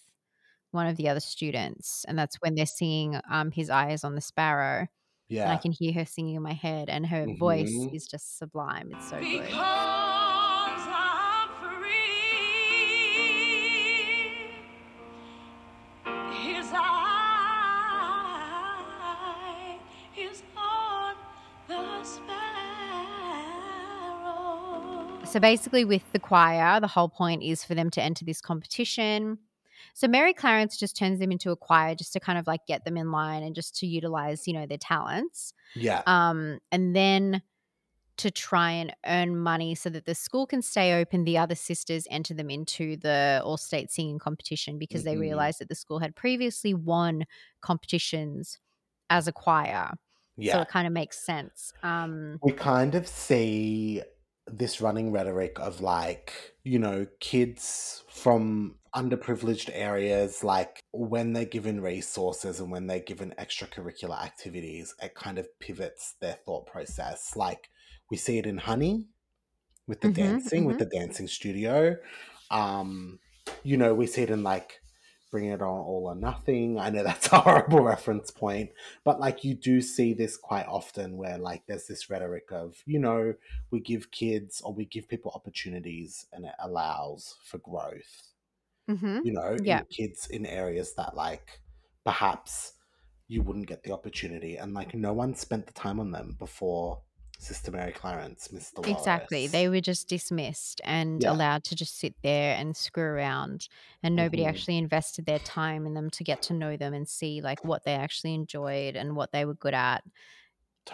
one 0.71 0.87
of 0.87 0.97
the 0.97 1.09
other 1.09 1.19
students, 1.19 2.05
and 2.07 2.17
that's 2.17 2.37
when 2.41 2.55
they're 2.55 2.65
singing 2.65 3.19
um, 3.29 3.51
"His 3.51 3.69
Eyes 3.69 4.03
on 4.03 4.15
the 4.15 4.21
Sparrow." 4.21 4.87
Yeah. 5.31 5.43
And 5.43 5.51
I 5.53 5.57
can 5.57 5.71
hear 5.71 5.93
her 5.93 6.05
singing 6.05 6.35
in 6.35 6.41
my 6.41 6.51
head, 6.51 6.89
and 6.89 7.05
her 7.05 7.25
mm-hmm. 7.25 7.37
voice 7.37 7.71
is 7.93 8.05
just 8.05 8.37
sublime. 8.37 8.91
It's 8.91 9.09
so 9.09 9.17
because 9.17 9.47
good. 9.47 9.55
So 25.27 25.39
basically, 25.39 25.85
with 25.85 26.03
the 26.11 26.19
choir, 26.19 26.81
the 26.81 26.87
whole 26.87 27.07
point 27.07 27.41
is 27.41 27.63
for 27.63 27.73
them 27.73 27.89
to 27.91 28.01
enter 28.01 28.25
this 28.25 28.41
competition. 28.41 29.37
So 29.93 30.07
Mary 30.07 30.33
Clarence 30.33 30.77
just 30.77 30.95
turns 30.97 31.19
them 31.19 31.31
into 31.31 31.51
a 31.51 31.55
choir 31.55 31.95
just 31.95 32.13
to 32.13 32.19
kind 32.19 32.37
of 32.37 32.47
like 32.47 32.65
get 32.67 32.85
them 32.85 32.97
in 32.97 33.11
line 33.11 33.43
and 33.43 33.55
just 33.55 33.75
to 33.77 33.87
utilize, 33.87 34.47
you 34.47 34.53
know, 34.53 34.65
their 34.65 34.77
talents. 34.77 35.53
Yeah. 35.75 36.01
Um, 36.05 36.59
and 36.71 36.95
then 36.95 37.41
to 38.17 38.29
try 38.29 38.71
and 38.71 38.93
earn 39.05 39.37
money 39.37 39.73
so 39.73 39.89
that 39.89 40.05
the 40.05 40.13
school 40.13 40.45
can 40.45 40.61
stay 40.61 40.99
open, 40.99 41.23
the 41.23 41.37
other 41.37 41.55
sisters 41.55 42.05
enter 42.11 42.33
them 42.33 42.49
into 42.49 42.95
the 42.97 43.41
all 43.43 43.57
state 43.57 43.89
singing 43.89 44.19
competition 44.19 44.77
because 44.77 45.01
mm-hmm. 45.01 45.11
they 45.11 45.17
realized 45.17 45.59
that 45.59 45.69
the 45.69 45.75
school 45.75 45.99
had 45.99 46.15
previously 46.15 46.73
won 46.73 47.25
competitions 47.61 48.59
as 49.09 49.27
a 49.27 49.31
choir. 49.31 49.91
Yeah. 50.37 50.53
So 50.53 50.61
it 50.61 50.69
kind 50.69 50.87
of 50.87 50.93
makes 50.93 51.23
sense. 51.23 51.73
Um, 51.83 52.39
we 52.43 52.51
kind 52.51 52.95
of 52.95 53.07
see 53.07 54.01
this 54.47 54.81
running 54.81 55.11
rhetoric 55.11 55.59
of 55.59 55.81
like, 55.81 56.33
you 56.63 56.79
know, 56.79 57.07
kids 57.19 58.03
from 58.09 58.75
underprivileged 58.95 59.69
areas, 59.73 60.43
like 60.43 60.83
when 60.91 61.33
they're 61.33 61.45
given 61.45 61.81
resources 61.81 62.59
and 62.59 62.71
when 62.71 62.87
they're 62.87 62.99
given 62.99 63.33
extracurricular 63.39 64.21
activities, 64.21 64.93
it 65.01 65.15
kind 65.15 65.37
of 65.37 65.47
pivots 65.59 66.15
their 66.19 66.37
thought 66.45 66.65
process. 66.65 67.35
Like 67.35 67.69
we 68.09 68.17
see 68.17 68.37
it 68.37 68.45
in 68.45 68.57
Honey 68.57 69.07
with 69.87 70.01
the 70.01 70.09
mm-hmm, 70.09 70.23
dancing, 70.23 70.61
mm-hmm. 70.61 70.67
with 70.67 70.79
the 70.79 70.85
dancing 70.85 71.27
studio. 71.27 71.95
Um, 72.49 73.19
you 73.63 73.77
know, 73.77 73.93
we 73.93 74.07
see 74.07 74.23
it 74.23 74.29
in 74.29 74.43
like 74.43 74.81
bring 75.31 75.45
it 75.45 75.61
on 75.61 75.79
all 75.79 76.07
or 76.07 76.15
nothing. 76.15 76.77
I 76.77 76.89
know 76.89 77.03
that's 77.03 77.31
a 77.31 77.39
horrible 77.39 77.81
reference 77.81 78.29
point, 78.29 78.71
but 79.05 79.19
like 79.19 79.43
you 79.45 79.55
do 79.55 79.79
see 79.81 80.13
this 80.13 80.35
quite 80.35 80.67
often 80.67 81.15
where 81.15 81.37
like 81.37 81.63
there's 81.65 81.87
this 81.87 82.09
rhetoric 82.09 82.51
of, 82.51 82.75
you 82.85 82.99
know, 82.99 83.33
we 83.71 83.79
give 83.79 84.11
kids 84.11 84.61
or 84.61 84.73
we 84.73 84.85
give 84.85 85.07
people 85.07 85.31
opportunities 85.33 86.27
and 86.33 86.45
it 86.45 86.53
allows 86.59 87.37
for 87.45 87.57
growth. 87.59 88.30
Mm-hmm. 88.89 89.19
You 89.23 89.33
know, 89.33 89.57
yeah. 89.63 89.81
kids 89.89 90.27
in 90.29 90.45
areas 90.45 90.93
that 90.95 91.15
like 91.15 91.61
perhaps 92.03 92.73
you 93.27 93.41
wouldn't 93.41 93.67
get 93.67 93.83
the 93.83 93.91
opportunity 93.91 94.57
and 94.57 94.73
like 94.73 94.93
no 94.93 95.13
one 95.13 95.35
spent 95.35 95.65
the 95.65 95.73
time 95.73 95.99
on 95.99 96.11
them 96.11 96.35
before 96.37 96.99
Sister 97.41 97.71
Mary 97.71 97.91
Clarence, 97.91 98.49
Mr. 98.53 98.87
Exactly. 98.87 99.47
They 99.47 99.67
were 99.67 99.81
just 99.81 100.07
dismissed 100.07 100.79
and 100.83 101.23
yeah. 101.23 101.31
allowed 101.31 101.63
to 101.65 101.75
just 101.75 101.97
sit 101.97 102.13
there 102.21 102.55
and 102.55 102.77
screw 102.77 103.03
around. 103.03 103.67
And 104.03 104.15
nobody 104.15 104.43
mm-hmm. 104.43 104.49
actually 104.49 104.77
invested 104.77 105.25
their 105.25 105.39
time 105.39 105.87
in 105.87 105.95
them 105.95 106.11
to 106.11 106.23
get 106.23 106.43
to 106.43 106.53
know 106.53 106.77
them 106.77 106.93
and 106.93 107.09
see 107.09 107.41
like 107.41 107.65
what 107.65 107.83
they 107.83 107.93
actually 107.93 108.35
enjoyed 108.35 108.95
and 108.95 109.15
what 109.15 109.31
they 109.31 109.45
were 109.45 109.55
good 109.55 109.73
at. 109.73 110.03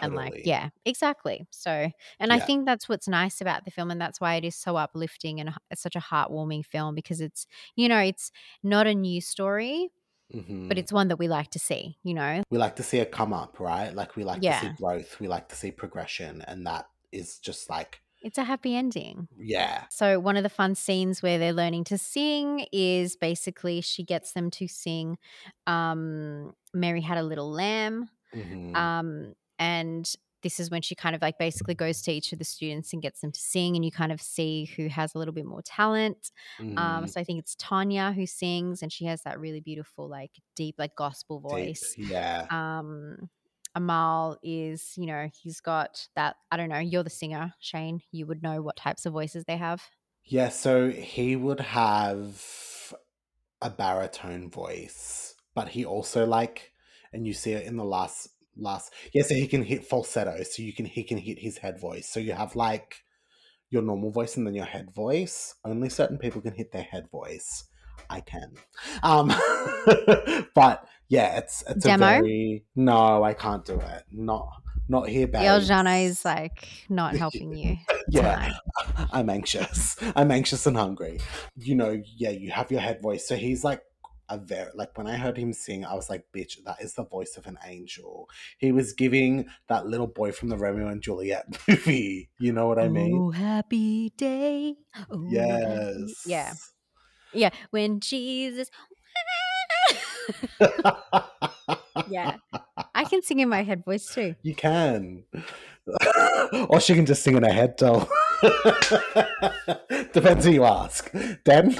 Totally. 0.00 0.26
And 0.26 0.34
like, 0.34 0.46
yeah, 0.46 0.70
exactly. 0.84 1.46
So, 1.50 1.70
and 1.70 2.28
yeah. 2.28 2.34
I 2.34 2.40
think 2.40 2.66
that's 2.66 2.88
what's 2.88 3.08
nice 3.08 3.40
about 3.40 3.64
the 3.64 3.70
film. 3.70 3.90
And 3.90 4.00
that's 4.00 4.20
why 4.20 4.34
it 4.34 4.44
is 4.44 4.56
so 4.56 4.76
uplifting 4.76 5.40
and 5.40 5.54
it's 5.70 5.82
such 5.82 5.96
a 5.96 6.00
heartwarming 6.00 6.64
film 6.64 6.94
because 6.94 7.20
it's, 7.20 7.46
you 7.76 7.88
know, 7.88 7.98
it's 7.98 8.30
not 8.62 8.86
a 8.86 8.94
new 8.94 9.20
story, 9.20 9.90
Mm-hmm. 10.34 10.68
But 10.68 10.76
it's 10.76 10.92
one 10.92 11.08
that 11.08 11.18
we 11.18 11.26
like 11.26 11.50
to 11.52 11.58
see, 11.58 11.96
you 12.02 12.12
know? 12.12 12.42
We 12.50 12.58
like 12.58 12.76
to 12.76 12.82
see 12.82 12.98
it 12.98 13.10
come 13.10 13.32
up, 13.32 13.58
right? 13.58 13.94
Like 13.94 14.14
we 14.14 14.24
like 14.24 14.42
yeah. 14.42 14.60
to 14.60 14.66
see 14.66 14.72
growth, 14.74 15.18
we 15.20 15.26
like 15.26 15.48
to 15.48 15.56
see 15.56 15.70
progression. 15.70 16.44
And 16.46 16.66
that 16.66 16.86
is 17.12 17.38
just 17.38 17.70
like 17.70 18.02
it's 18.20 18.38
a 18.38 18.44
happy 18.44 18.74
ending. 18.74 19.28
Yeah. 19.38 19.84
So, 19.90 20.18
one 20.18 20.36
of 20.36 20.42
the 20.42 20.48
fun 20.48 20.74
scenes 20.74 21.22
where 21.22 21.38
they're 21.38 21.52
learning 21.52 21.84
to 21.84 21.98
sing 21.98 22.66
is 22.72 23.16
basically 23.16 23.80
she 23.80 24.02
gets 24.02 24.32
them 24.32 24.50
to 24.52 24.66
sing 24.66 25.18
um, 25.66 26.52
Mary 26.74 27.00
Had 27.00 27.18
a 27.18 27.22
Little 27.22 27.50
Lamb. 27.50 28.10
Mm-hmm. 28.34 28.74
Um, 28.74 29.34
and 29.58 30.14
this 30.42 30.60
is 30.60 30.70
when 30.70 30.82
she 30.82 30.94
kind 30.94 31.16
of 31.16 31.22
like 31.22 31.38
basically 31.38 31.74
goes 31.74 32.00
to 32.02 32.12
each 32.12 32.32
of 32.32 32.38
the 32.38 32.44
students 32.44 32.92
and 32.92 33.02
gets 33.02 33.20
them 33.20 33.32
to 33.32 33.40
sing 33.40 33.74
and 33.74 33.84
you 33.84 33.90
kind 33.90 34.12
of 34.12 34.20
see 34.20 34.66
who 34.76 34.88
has 34.88 35.14
a 35.14 35.18
little 35.18 35.34
bit 35.34 35.44
more 35.44 35.62
talent. 35.62 36.30
Mm. 36.60 36.78
um, 36.78 37.06
so 37.06 37.20
i 37.20 37.24
think 37.24 37.38
it's 37.38 37.54
tanya 37.56 38.12
who 38.12 38.26
sings 38.26 38.82
and 38.82 38.92
she 38.92 39.04
has 39.04 39.22
that 39.22 39.38
really 39.40 39.60
beautiful 39.60 40.08
like 40.08 40.30
deep 40.56 40.76
like 40.78 40.94
gospel 40.96 41.40
voice. 41.40 41.94
deep, 41.96 42.10
yeah. 42.10 42.46
Um 42.50 43.28
amal 43.74 44.38
is 44.42 44.94
you 44.96 45.06
know 45.06 45.28
he's 45.42 45.60
got 45.60 46.08
that 46.16 46.36
i 46.50 46.56
don't 46.56 46.70
know 46.70 46.78
you're 46.78 47.02
the 47.02 47.10
singer 47.10 47.52
shane 47.60 48.00
you 48.10 48.26
would 48.26 48.42
know 48.42 48.62
what 48.62 48.76
types 48.76 49.06
of 49.06 49.12
voices 49.12 49.44
they 49.44 49.56
have. 49.56 49.82
Yeah 50.24 50.48
so 50.48 50.90
he 50.90 51.36
would 51.36 51.60
have 51.60 52.94
a 53.60 53.70
baritone 53.70 54.50
voice 54.50 55.34
but 55.54 55.68
he 55.68 55.84
also 55.84 56.26
like 56.26 56.72
and 57.12 57.26
you 57.26 57.32
see 57.32 57.52
it 57.52 57.66
in 57.66 57.76
the 57.76 57.84
last 57.84 58.28
last 58.58 58.92
yeah 59.12 59.22
so 59.22 59.34
he 59.34 59.46
can 59.46 59.62
hit 59.62 59.84
falsetto 59.84 60.42
so 60.42 60.62
you 60.62 60.72
can 60.72 60.84
he 60.84 61.02
can 61.02 61.18
hit 61.18 61.38
his 61.38 61.58
head 61.58 61.80
voice 61.80 62.08
so 62.08 62.20
you 62.20 62.32
have 62.32 62.56
like 62.56 63.02
your 63.70 63.82
normal 63.82 64.10
voice 64.10 64.36
and 64.36 64.46
then 64.46 64.54
your 64.54 64.64
head 64.64 64.90
voice 64.94 65.54
only 65.64 65.88
certain 65.88 66.18
people 66.18 66.40
can 66.40 66.54
hit 66.54 66.72
their 66.72 66.82
head 66.82 67.08
voice 67.10 67.64
i 68.10 68.20
can 68.20 68.52
um 69.02 69.28
but 70.54 70.86
yeah 71.08 71.38
it's 71.38 71.62
it's 71.68 71.84
Demo? 71.84 72.04
a 72.06 72.08
very 72.20 72.64
no 72.74 73.22
i 73.22 73.34
can't 73.34 73.64
do 73.64 73.74
it 73.74 74.04
not 74.10 74.48
not 74.88 75.08
here 75.08 75.26
bad. 75.26 75.44
Your 75.44 75.60
Jana 75.60 75.96
is 75.96 76.24
like 76.24 76.66
not 76.88 77.16
helping 77.16 77.54
you. 77.54 77.76
yeah, 78.08 78.52
I'm 79.12 79.28
anxious. 79.28 79.96
I'm 80.16 80.30
anxious 80.30 80.66
and 80.66 80.76
hungry. 80.76 81.20
You 81.56 81.74
know, 81.74 82.02
yeah, 82.16 82.30
you 82.30 82.50
have 82.50 82.70
your 82.70 82.80
head 82.80 83.02
voice. 83.02 83.28
So 83.28 83.36
he's 83.36 83.62
like 83.62 83.82
a 84.28 84.38
very 84.38 84.70
like 84.74 84.96
when 84.96 85.06
I 85.06 85.16
heard 85.16 85.36
him 85.36 85.52
sing, 85.52 85.84
I 85.84 85.94
was 85.94 86.10
like, 86.10 86.24
bitch, 86.34 86.62
that 86.64 86.80
is 86.80 86.94
the 86.94 87.04
voice 87.04 87.36
of 87.36 87.46
an 87.46 87.58
angel. 87.64 88.28
He 88.58 88.72
was 88.72 88.92
giving 88.92 89.46
that 89.68 89.86
little 89.86 90.06
boy 90.06 90.32
from 90.32 90.48
the 90.48 90.56
Romeo 90.56 90.88
and 90.88 91.02
Juliet 91.02 91.46
movie. 91.68 92.30
You 92.38 92.52
know 92.52 92.66
what 92.66 92.78
I 92.78 92.88
mean? 92.88 93.16
Oh, 93.16 93.30
happy 93.30 94.12
day. 94.16 94.76
Oh, 95.10 95.26
yes. 95.28 95.94
Happy... 95.96 96.14
Yeah. 96.26 96.52
Yeah. 97.32 97.50
When 97.70 98.00
Jesus 98.00 98.70
Yeah. 102.08 102.36
I 102.94 103.04
can 103.04 103.22
sing 103.22 103.40
in 103.40 103.48
my 103.48 103.62
head 103.62 103.84
voice 103.84 104.12
too. 104.14 104.34
You 104.42 104.54
can. 104.54 105.24
or 106.68 106.80
she 106.80 106.94
can 106.94 107.06
just 107.06 107.22
sing 107.22 107.36
in 107.36 107.42
her 107.42 107.52
head 107.52 107.78
too. 107.78 108.06
Depends 110.12 110.44
who 110.44 110.52
you 110.52 110.64
ask. 110.64 111.10
Den, 111.44 111.76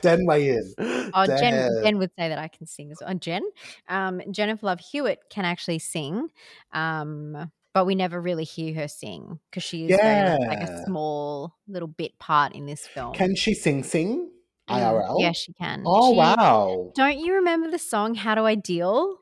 Den 0.00 0.26
weigh 0.26 0.50
in. 0.50 0.74
Oh, 0.78 1.26
Jen, 1.26 1.82
Jen 1.82 1.98
would 1.98 2.10
say 2.18 2.28
that 2.28 2.38
I 2.38 2.48
can 2.48 2.66
sing 2.66 2.90
as 2.90 2.98
well. 3.00 3.10
And 3.10 3.20
Jen, 3.20 3.42
um, 3.88 4.20
Jennifer 4.30 4.66
Love 4.66 4.80
Hewitt 4.80 5.20
can 5.30 5.44
actually 5.44 5.78
sing, 5.78 6.28
um, 6.72 7.50
but 7.74 7.84
we 7.84 7.94
never 7.94 8.20
really 8.20 8.44
hear 8.44 8.74
her 8.74 8.88
sing 8.88 9.38
because 9.50 9.62
she 9.62 9.84
is 9.84 9.90
yeah. 9.90 10.36
like 10.40 10.60
a 10.60 10.84
small 10.84 11.54
little 11.68 11.88
bit 11.88 12.18
part 12.18 12.54
in 12.54 12.66
this 12.66 12.86
film. 12.86 13.12
Can 13.12 13.36
she 13.36 13.54
sing? 13.54 13.82
Sing? 13.82 14.30
IRL? 14.68 15.16
Mm, 15.16 15.20
yeah, 15.20 15.32
she 15.32 15.52
can. 15.52 15.82
Oh 15.86 16.12
she, 16.12 16.16
wow. 16.16 16.92
Don't 16.94 17.18
you 17.18 17.34
remember 17.34 17.70
the 17.70 17.78
song 17.78 18.14
How 18.14 18.34
Do 18.34 18.44
I 18.44 18.54
Deal? 18.54 19.18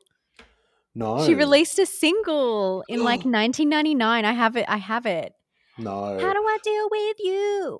No. 0.95 1.25
She 1.25 1.35
released 1.35 1.77
a 1.77 1.85
single 1.85 2.83
in 2.87 3.03
like 3.03 3.19
1999. 3.25 4.25
I 4.25 4.33
have 4.33 4.55
it. 4.55 4.65
I 4.67 4.77
have 4.77 5.05
it. 5.05 5.33
No. 5.77 6.17
How 6.19 6.33
do 6.33 6.39
I 6.39 6.57
deal 6.63 6.87
with 6.89 7.17
you? 7.19 7.79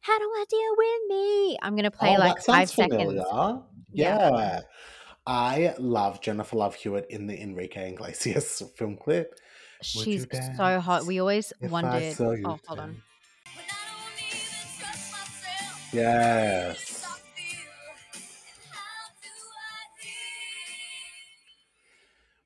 How 0.00 0.18
do 0.18 0.24
I 0.24 0.44
deal 0.48 0.74
with 0.76 1.00
me? 1.08 1.58
I'm 1.62 1.76
gonna 1.76 1.90
play 1.90 2.16
oh, 2.16 2.20
like 2.20 2.42
five 2.42 2.68
sounds 2.68 2.90
seconds. 2.92 3.02
familiar. 3.02 3.60
Yeah. 3.92 4.30
Yeah. 4.36 4.60
I 5.26 5.74
love 5.78 6.20
Jennifer 6.20 6.56
Love 6.56 6.74
Hewitt 6.74 7.06
in 7.10 7.26
the 7.26 7.40
Enrique 7.40 7.92
Iglesias 7.92 8.62
film 8.76 8.96
clip. 8.96 9.34
Would 9.94 10.04
She's 10.04 10.26
so 10.56 10.80
hot. 10.80 11.06
We 11.06 11.20
always 11.20 11.52
wondered. 11.60 12.16
Oh, 12.20 12.58
hold 12.66 12.80
on. 12.80 13.02
Yes. 15.92 17.04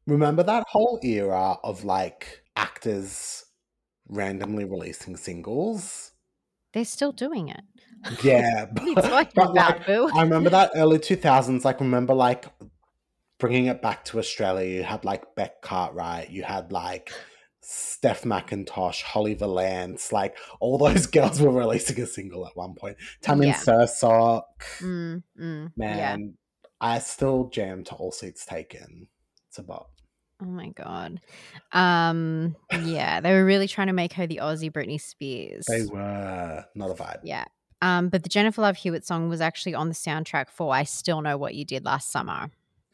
Remember 0.06 0.42
that 0.42 0.64
whole 0.68 0.98
era 1.02 1.56
of 1.62 1.84
like 1.84 2.42
actors 2.56 3.39
randomly 4.10 4.64
releasing 4.64 5.16
singles? 5.16 6.12
They're 6.72 6.84
still 6.84 7.12
doing 7.12 7.48
it. 7.48 7.62
Yeah. 8.22 8.66
What 8.72 8.82
are 8.82 8.88
you 8.88 8.94
talking 8.94 9.32
but, 9.34 9.50
about, 9.50 9.88
like? 9.88 10.14
I 10.14 10.22
remember 10.22 10.50
that 10.50 10.72
early 10.74 10.98
2000s, 10.98 11.64
like, 11.64 11.80
remember, 11.80 12.14
like, 12.14 12.46
bringing 13.38 13.66
it 13.66 13.82
back 13.82 14.04
to 14.06 14.18
Australia, 14.18 14.76
you 14.78 14.82
had, 14.82 15.04
like, 15.04 15.34
Bec 15.34 15.62
Cartwright, 15.62 16.30
you 16.30 16.42
had, 16.42 16.72
like, 16.72 17.10
Steph 17.60 18.22
McIntosh, 18.22 19.02
Holly 19.02 19.34
Valance, 19.34 20.12
like, 20.12 20.36
all 20.60 20.78
those 20.78 21.06
girls 21.16 21.40
were 21.40 21.50
releasing 21.50 22.00
a 22.00 22.06
single 22.06 22.46
at 22.46 22.56
one 22.56 22.74
point. 22.74 22.96
Tammin 23.20 23.48
Yeah. 23.48 23.56
Sursok, 23.56 24.42
Mm, 24.78 25.22
mm, 25.38 25.72
yeah. 25.76 25.96
man, 26.16 26.34
I 26.80 26.98
still 27.00 27.48
jam 27.48 27.84
to 27.84 27.94
All 27.96 28.12
Seats 28.12 28.46
Taken. 28.46 29.08
It's 29.48 29.58
a 29.58 29.62
bop. 29.62 29.90
Oh 30.42 30.46
my 30.46 30.68
god. 30.68 31.20
Um. 31.72 32.56
Yeah, 32.84 33.20
they 33.20 33.32
were 33.32 33.44
really 33.44 33.68
trying 33.68 33.88
to 33.88 33.92
make 33.92 34.12
her 34.14 34.26
the 34.26 34.40
Aussie 34.42 34.72
Britney 34.72 35.00
Spears. 35.00 35.66
They 35.66 35.84
were 35.86 36.64
not 36.74 36.90
a 36.90 36.94
vibe. 36.94 37.20
Yeah. 37.24 37.44
Um. 37.82 38.08
But 38.08 38.22
the 38.22 38.28
Jennifer 38.28 38.62
Love 38.62 38.76
Hewitt 38.76 39.06
song 39.06 39.28
was 39.28 39.40
actually 39.40 39.74
on 39.74 39.88
the 39.88 39.94
soundtrack 39.94 40.48
for 40.50 40.74
"I 40.74 40.84
Still 40.84 41.20
Know 41.22 41.36
What 41.36 41.54
You 41.54 41.64
Did 41.64 41.84
Last 41.84 42.10
Summer." 42.10 42.50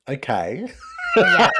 Okay. 0.09 0.67
Yeah. 1.17 1.51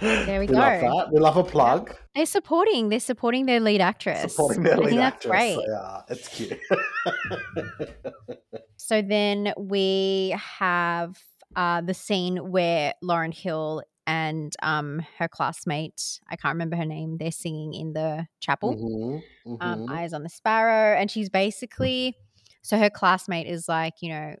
There 0.00 0.40
we 0.40 0.46
we 0.46 0.54
love 0.54 0.80
go. 0.80 0.98
that. 0.98 1.12
We 1.12 1.18
love 1.20 1.36
a 1.36 1.44
plug. 1.44 1.94
They're 2.14 2.24
supporting. 2.26 2.88
They're 2.88 2.98
supporting 3.00 3.44
their 3.46 3.60
lead 3.60 3.80
actress. 3.82 4.32
Supporting 4.34 4.62
their 4.62 4.74
I 4.74 4.76
lead 4.78 4.88
think 4.90 5.00
that's 5.00 5.26
actress. 5.26 5.30
great. 5.30 5.58
Yeah, 5.68 6.02
it's 6.08 6.28
cute. 6.28 6.58
So 8.76 9.00
then 9.00 9.54
we 9.56 10.34
have 10.58 11.16
uh, 11.56 11.80
the 11.82 11.94
scene 11.94 12.50
where 12.50 12.94
Lauryn 13.02 13.32
Hill 13.32 13.82
and 14.06 14.54
um, 14.62 15.02
her 15.18 15.28
classmate, 15.28 16.20
I 16.28 16.36
can't 16.36 16.54
remember 16.54 16.76
her 16.76 16.84
name, 16.86 17.18
they're 17.18 17.30
singing 17.32 17.74
in 17.74 17.92
the 17.92 18.26
chapel, 18.40 18.78
Mhm, 18.78 19.22
um, 19.60 19.80
mhm. 19.80 19.86
Eyes 19.88 20.12
on 20.12 20.22
the 20.22 20.28
Sparrow. 20.28 20.96
And 20.98 21.10
she's 21.10 21.30
basically, 21.30 22.16
so 22.62 22.78
her 22.78 22.90
classmate 22.90 23.46
is 23.46 23.68
like, 23.68 23.94
you 24.02 24.10
know, 24.10 24.36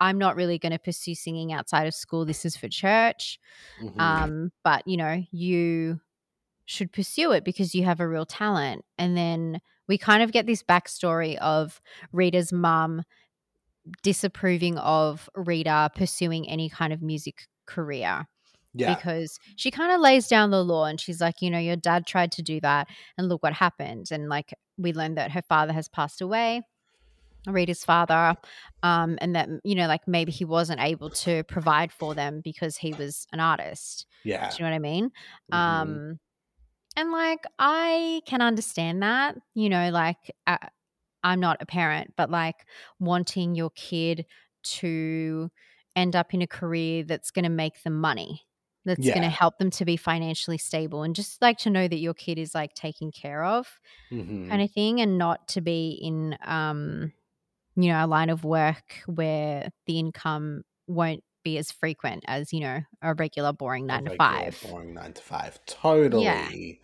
I'm 0.00 0.18
not 0.18 0.36
really 0.36 0.58
going 0.58 0.72
to 0.72 0.78
pursue 0.78 1.14
singing 1.14 1.52
outside 1.52 1.86
of 1.86 1.94
school. 1.94 2.24
This 2.24 2.44
is 2.44 2.56
for 2.56 2.68
church. 2.68 3.38
Mhm. 3.80 3.98
Um, 4.00 4.52
but, 4.64 4.86
you 4.86 4.96
know, 4.96 5.22
you 5.32 6.00
should 6.66 6.92
pursue 6.92 7.32
it 7.32 7.44
because 7.44 7.74
you 7.74 7.84
have 7.84 8.00
a 8.00 8.08
real 8.08 8.26
talent. 8.26 8.84
And 8.98 9.16
then 9.16 9.60
we 9.88 9.98
kind 9.98 10.22
of 10.22 10.32
get 10.32 10.46
this 10.46 10.62
backstory 10.62 11.36
of 11.38 11.80
Rita's 12.12 12.52
mum 12.52 13.02
disapproving 14.02 14.78
of 14.78 15.28
Rita 15.34 15.90
pursuing 15.94 16.48
any 16.48 16.68
kind 16.68 16.92
of 16.92 17.02
music 17.02 17.46
career 17.66 18.26
yeah. 18.78 18.94
because 18.94 19.38
she 19.56 19.70
kind 19.70 19.92
of 19.92 20.00
lays 20.00 20.28
down 20.28 20.50
the 20.50 20.64
law 20.64 20.86
and 20.86 21.00
she's 21.00 21.20
like, 21.20 21.42
you 21.42 21.50
know, 21.50 21.58
your 21.58 21.76
dad 21.76 22.06
tried 22.06 22.32
to 22.32 22.42
do 22.42 22.60
that 22.60 22.88
and 23.16 23.28
look 23.28 23.42
what 23.42 23.52
happened. 23.52 24.08
And 24.10 24.28
like 24.28 24.54
we 24.76 24.92
learned 24.92 25.18
that 25.18 25.32
her 25.32 25.42
father 25.42 25.72
has 25.72 25.88
passed 25.88 26.20
away. 26.20 26.62
Rita's 27.46 27.84
father, 27.84 28.36
um, 28.82 29.16
and 29.22 29.34
that 29.34 29.48
you 29.64 29.74
know, 29.74 29.86
like 29.86 30.06
maybe 30.06 30.32
he 30.32 30.44
wasn't 30.44 30.80
able 30.80 31.08
to 31.08 31.44
provide 31.44 31.92
for 31.92 32.14
them 32.14 32.42
because 32.44 32.76
he 32.76 32.92
was 32.92 33.26
an 33.32 33.40
artist. 33.40 34.06
Yeah. 34.24 34.50
Do 34.50 34.56
you 34.56 34.64
know 34.64 34.70
what 34.70 34.76
I 34.76 34.78
mean? 34.80 35.10
Mhm. 35.52 35.56
Um, 35.56 36.18
and 36.96 37.12
like 37.12 37.44
I 37.58 38.20
can 38.26 38.42
understand 38.42 39.02
that, 39.02 39.36
you 39.54 39.70
know, 39.70 39.90
like 39.90 40.34
uh, 40.46 40.58
I'm 41.22 41.40
not 41.40 41.58
a 41.60 41.66
parent, 41.66 42.14
but 42.16 42.28
like 42.28 42.66
wanting 42.98 43.54
your 43.54 43.70
kid 43.70 44.26
to 44.64 45.50
end 45.94 46.16
up 46.16 46.34
in 46.34 46.42
a 46.42 46.46
career 46.46 47.04
that's 47.04 47.30
going 47.30 47.44
to 47.44 47.50
make 47.50 47.82
them 47.82 48.00
money, 48.00 48.42
that's 48.88 49.06
going 49.14 49.22
to 49.22 49.28
help 49.30 49.58
them 49.58 49.70
to 49.70 49.84
be 49.84 49.96
financially 49.96 50.58
stable, 50.58 51.04
and 51.04 51.14
just 51.14 51.40
like 51.40 51.58
to 51.58 51.70
know 51.70 51.86
that 51.86 51.98
your 51.98 52.14
kid 52.14 52.38
is 52.38 52.54
like 52.54 52.74
taken 52.74 53.12
care 53.12 53.44
of, 53.44 53.80
Mhm. 54.10 54.48
kind 54.48 54.62
of 54.62 54.70
thing, 54.72 55.00
and 55.00 55.16
not 55.18 55.46
to 55.48 55.60
be 55.60 55.90
in, 56.02 56.36
um, 56.44 57.12
you 57.76 57.88
know, 57.88 58.04
a 58.04 58.08
line 58.08 58.30
of 58.30 58.42
work 58.44 59.02
where 59.06 59.70
the 59.86 59.98
income 59.98 60.64
won't 60.88 61.22
be 61.44 61.56
as 61.56 61.70
frequent 61.70 62.24
as 62.26 62.52
you 62.52 62.58
know 62.60 62.80
a 63.00 63.14
regular 63.14 63.52
boring 63.52 63.86
nine 63.86 64.04
to 64.04 64.16
five. 64.16 64.60
Boring 64.68 64.94
nine 64.94 65.12
to 65.12 65.22
five. 65.22 65.64
Totally. 65.66 66.80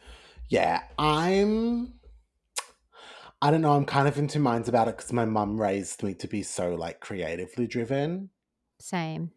Yeah. 0.49 0.83
I'm. 0.99 1.99
I 3.43 3.51
don't 3.51 3.61
know. 3.61 3.73
I'm 3.73 3.85
kind 3.85 4.09
of 4.09 4.17
into 4.17 4.39
minds 4.39 4.69
about 4.69 4.89
it 4.89 4.97
because 4.97 5.13
my 5.13 5.25
mum 5.25 5.61
raised 5.61 6.03
me 6.03 6.15
to 6.15 6.29
be 6.29 6.43
so 6.43 6.75
like 6.77 7.01
creatively 7.01 7.67
driven. 7.67 8.31
Same. 8.81 9.33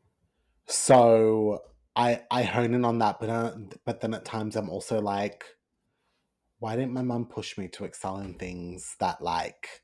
So 0.68 1.61
I 1.97 2.21
I 2.31 2.43
hone 2.43 2.73
in 2.73 2.85
on 2.85 2.99
that, 2.99 3.19
but 3.19 3.29
uh, 3.29 3.55
but 3.85 3.99
then 4.01 4.13
at 4.13 4.23
times 4.23 4.55
I'm 4.55 4.69
also 4.69 5.01
like, 5.01 5.43
why 6.59 6.75
didn't 6.75 6.93
my 6.93 7.01
mum 7.01 7.25
push 7.25 7.57
me 7.57 7.67
to 7.69 7.85
excel 7.85 8.17
in 8.19 8.33
things 8.35 8.95
that 8.99 9.21
like 9.21 9.81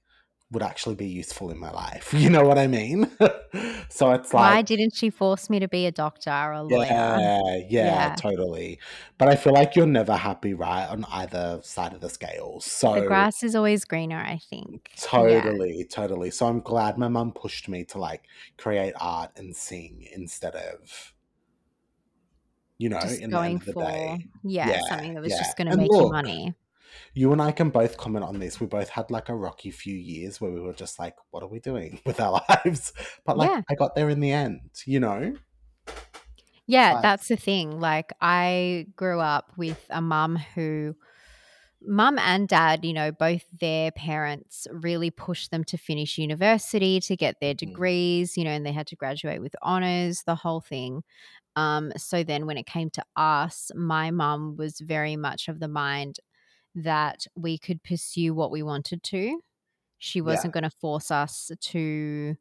would 0.51 0.63
actually 0.63 0.95
be 0.95 1.07
useful 1.07 1.49
in 1.51 1.57
my 1.57 1.71
life? 1.71 2.13
You 2.23 2.29
know 2.29 2.43
what 2.43 2.57
I 2.59 2.67
mean? 2.67 3.09
so 3.89 4.11
it's 4.11 4.33
like, 4.33 4.59
Why 4.59 4.61
didn't 4.61 4.95
she 4.95 5.09
force 5.09 5.49
me 5.49 5.59
to 5.59 5.67
be 5.67 5.85
a 5.85 5.91
doctor 5.91 6.31
or 6.31 6.51
a 6.53 6.63
lawyer? 6.63 6.87
yeah, 6.89 7.57
yeah, 7.69 7.69
Yeah. 7.69 8.15
totally. 8.15 8.79
But 9.17 9.29
I 9.29 9.35
feel 9.35 9.53
like 9.53 9.75
you're 9.75 9.85
never 9.87 10.15
happy, 10.15 10.53
right, 10.53 10.87
on 10.87 11.05
either 11.11 11.59
side 11.63 11.93
of 11.93 12.01
the 12.01 12.09
scale. 12.09 12.59
So 12.61 12.93
the 12.95 13.01
grass 13.01 13.43
is 13.43 13.55
always 13.55 13.85
greener, 13.85 14.17
I 14.17 14.39
think. 14.49 14.89
Yeah. 15.13 15.41
totally, 15.41 15.85
totally. 15.85 16.31
So 16.31 16.47
I'm 16.47 16.61
glad 16.61 16.97
my 16.97 17.07
mum 17.07 17.31
pushed 17.33 17.67
me 17.69 17.85
to 17.85 17.97
like 17.99 18.23
create 18.57 18.93
art 18.99 19.31
and 19.37 19.55
sing 19.55 20.07
instead 20.13 20.55
of, 20.55 21.12
you 22.77 22.89
know, 22.89 22.99
Just 22.99 23.21
in 23.21 23.29
the 23.29 23.37
end 23.37 23.43
going 23.43 23.55
of 23.57 23.65
the 23.65 23.73
for 23.73 23.83
day. 23.83 24.25
yeah, 24.43 24.69
Yeah, 24.69 24.79
something 24.89 25.13
that 25.13 25.21
was 25.21 25.31
yeah. 25.31 25.37
just 25.39 25.57
gonna 25.57 25.71
And 25.71 25.79
make 25.81 25.91
you 25.91 26.09
money. 26.09 26.53
you 27.13 27.31
and 27.31 27.41
I 27.41 27.51
can 27.51 27.69
both 27.69 27.97
comment 27.97 28.25
on 28.25 28.39
this. 28.39 28.59
We 28.59 28.67
both 28.67 28.89
had 28.89 29.09
like 29.11 29.29
a 29.29 29.35
rocky 29.35 29.71
few 29.71 29.95
years 29.95 30.39
where 30.41 30.51
we 30.51 30.59
were 30.59 30.73
just 30.73 30.99
like, 30.99 31.15
what 31.31 31.43
are 31.43 31.49
we 31.49 31.59
doing 31.59 31.99
with 32.05 32.19
our 32.19 32.43
lives? 32.49 32.93
But 33.25 33.37
like, 33.37 33.49
Yeah. 33.49 33.61
I 33.69 33.75
got 33.75 33.95
there 33.95 34.09
in 34.09 34.19
the 34.19 34.31
end, 34.31 34.61
you 34.85 34.99
know? 34.99 35.35
Yeah, 36.65 36.93
Like, 36.93 37.01
that's 37.03 37.27
the 37.27 37.35
thing. 37.35 37.79
Like 37.79 38.13
I 38.21 38.87
grew 38.95 39.19
up 39.19 39.51
with 39.57 39.85
a 39.89 40.01
mum 40.01 40.37
who 40.55 40.95
mum 41.85 42.17
and 42.19 42.47
dad, 42.47 42.85
you 42.85 42.93
know, 42.93 43.11
both 43.11 43.43
their 43.59 43.91
parents 43.91 44.67
really 44.71 45.11
pushed 45.11 45.51
them 45.51 45.63
to 45.65 45.77
finish 45.77 46.17
university 46.17 46.99
to 47.01 47.15
get 47.17 47.39
their 47.41 47.53
mhm, 47.61 47.83
degrees, 47.83 48.37
you 48.37 48.43
know, 48.43 48.51
and 48.51 48.65
they 48.65 48.71
had 48.71 48.87
to 48.87 48.95
graduate 48.95 49.41
with 49.41 49.55
honors, 49.61 50.23
the 50.25 50.35
whole 50.35 50.61
thing. 50.61 51.03
Um, 51.55 51.91
so 51.97 52.23
then 52.23 52.45
when 52.47 52.57
it 52.57 52.65
came 52.65 52.89
to 52.91 53.03
us, 53.15 53.71
my 53.75 54.11
mum 54.11 54.57
was 54.57 54.79
very 54.79 55.15
much 55.15 55.47
of 55.47 55.59
the 55.59 55.67
mind 55.67 56.19
that 56.75 57.27
we 57.35 57.57
could 57.57 57.83
pursue 57.83 58.33
what 58.33 58.51
we 58.51 58.63
wanted 58.63 59.03
to. 59.03 59.41
She 59.99 60.21
wasn't 60.21 60.53
going 60.53 60.63
to 60.63 60.69
force 60.69 61.11
us 61.11 61.51
to 61.59 62.35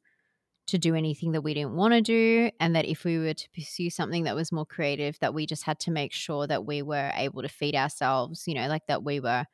to 0.68 0.78
do 0.78 0.94
anything 0.94 1.32
that 1.32 1.42
we 1.42 1.54
didn't 1.54 1.74
want 1.74 1.92
to 1.94 2.00
do 2.00 2.50
and 2.60 2.74
that 2.76 2.84
if 2.86 3.04
we 3.04 3.18
were 3.18 3.34
to 3.34 3.50
pursue 3.50 3.90
something 3.90 4.24
that 4.24 4.36
was 4.36 4.52
more 4.52 4.66
creative 4.66 5.18
that 5.20 5.34
we 5.34 5.46
just 5.46 5.64
had 5.64 5.78
to 5.80 5.90
make 5.90 6.12
sure 6.12 6.46
that 6.46 6.64
we 6.64 6.82
were 6.82 7.10
able 7.14 7.42
to 7.42 7.48
feed 7.48 7.74
ourselves, 7.74 8.44
you 8.46 8.54
know, 8.54 8.68
like 8.68 8.86
that 8.86 9.02
we 9.02 9.20
were 9.20 9.44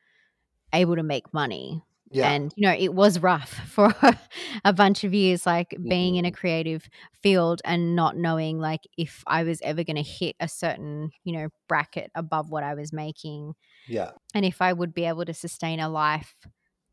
able 0.73 0.97
to 0.97 1.03
make 1.03 1.33
money. 1.33 1.83
yeah. 2.11 2.35
And 2.35 2.53
you 2.57 2.67
know, 2.67 2.75
it 2.75 2.95
was 2.95 3.21
rough 3.21 3.51
for 3.69 3.95
a 4.65 4.73
bunch 4.73 5.05
of 5.05 5.15
years 5.15 5.47
like 5.47 5.77
being 5.87 6.17
in 6.17 6.25
a 6.25 6.31
mhm, 6.31 6.33
creative 6.33 6.89
field 7.15 7.63
and 7.65 7.95
not 7.95 8.17
knowing 8.17 8.59
like 8.59 8.81
if 8.97 9.23
I 9.27 9.45
was 9.45 9.61
ever 9.63 9.85
going 9.85 9.97
to 9.97 10.03
hit 10.03 10.37
a 10.41 10.49
certain, 10.49 11.11
you 11.25 11.33
know, 11.33 11.49
bracket 11.69 12.11
above 12.15 12.51
what 12.51 12.65
I 12.65 12.75
was 12.75 12.93
making 12.93 13.55
Yeah. 13.87 14.13
and 14.35 14.45
if 14.45 14.61
I 14.63 14.73
would 14.73 14.95
be 14.95 15.05
able 15.05 15.25
to 15.25 15.35
sustain 15.35 15.81
a 15.81 15.89
life 15.89 16.47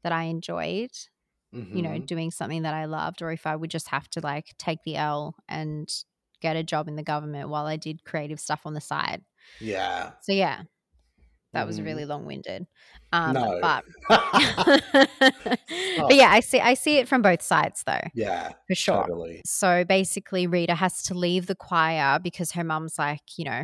that 0.03 0.11
I 0.11 0.23
enjoyed, 0.23 0.91
you 1.71 1.81
know, 1.81 1.91
hmm 1.91 2.05
doing 2.05 2.31
something 2.31 2.63
that 2.63 2.73
I 2.73 2.85
loved, 2.85 3.21
or 3.21 3.31
if 3.31 3.47
I 3.47 3.55
would 3.55 3.71
just 3.71 3.87
have 3.89 4.09
to 4.11 4.21
like 4.21 4.53
take 4.57 4.79
the 4.85 4.97
L 4.97 5.35
and 5.47 5.89
get 6.41 6.55
a 6.55 6.63
job 6.63 6.87
in 6.87 6.95
the 6.95 7.03
government 7.03 7.49
while 7.49 7.65
I 7.65 7.77
did 7.77 8.03
creative 8.03 8.39
stuff 8.39 8.61
on 8.65 8.73
the 8.73 8.81
side. 8.81 9.23
Yeah. 9.59 10.11
So 10.21 10.33
yeah, 10.33 10.63
That 11.53 11.61
mm-hmm. 11.61 11.67
was 11.67 11.81
really 11.81 12.05
long 12.05 12.25
winded. 12.25 12.67
Um, 13.13 13.33
no. 13.33 13.59
but 13.61 13.83
but 14.09 16.15
yeah, 16.15 16.31
I 16.31 16.41
see 16.41 16.59
I 16.59 16.73
see 16.73 16.97
it 16.97 17.07
from 17.07 17.21
both 17.21 17.41
sides 17.41 17.83
though. 17.85 18.01
Yeah, 18.13 18.51
for 18.67 18.75
sure. 18.75 19.03
Totally. 19.03 19.41
So 19.45 19.85
basically, 19.85 20.47
Rita 20.47 20.75
has 20.75 21.01
to 21.03 21.13
leave 21.13 21.47
the 21.47 21.55
choir 21.55 22.19
because 22.19 22.51
her 22.51 22.63
mum's 22.63 22.99
like, 22.99 23.21
you 23.37 23.45
know, 23.45 23.63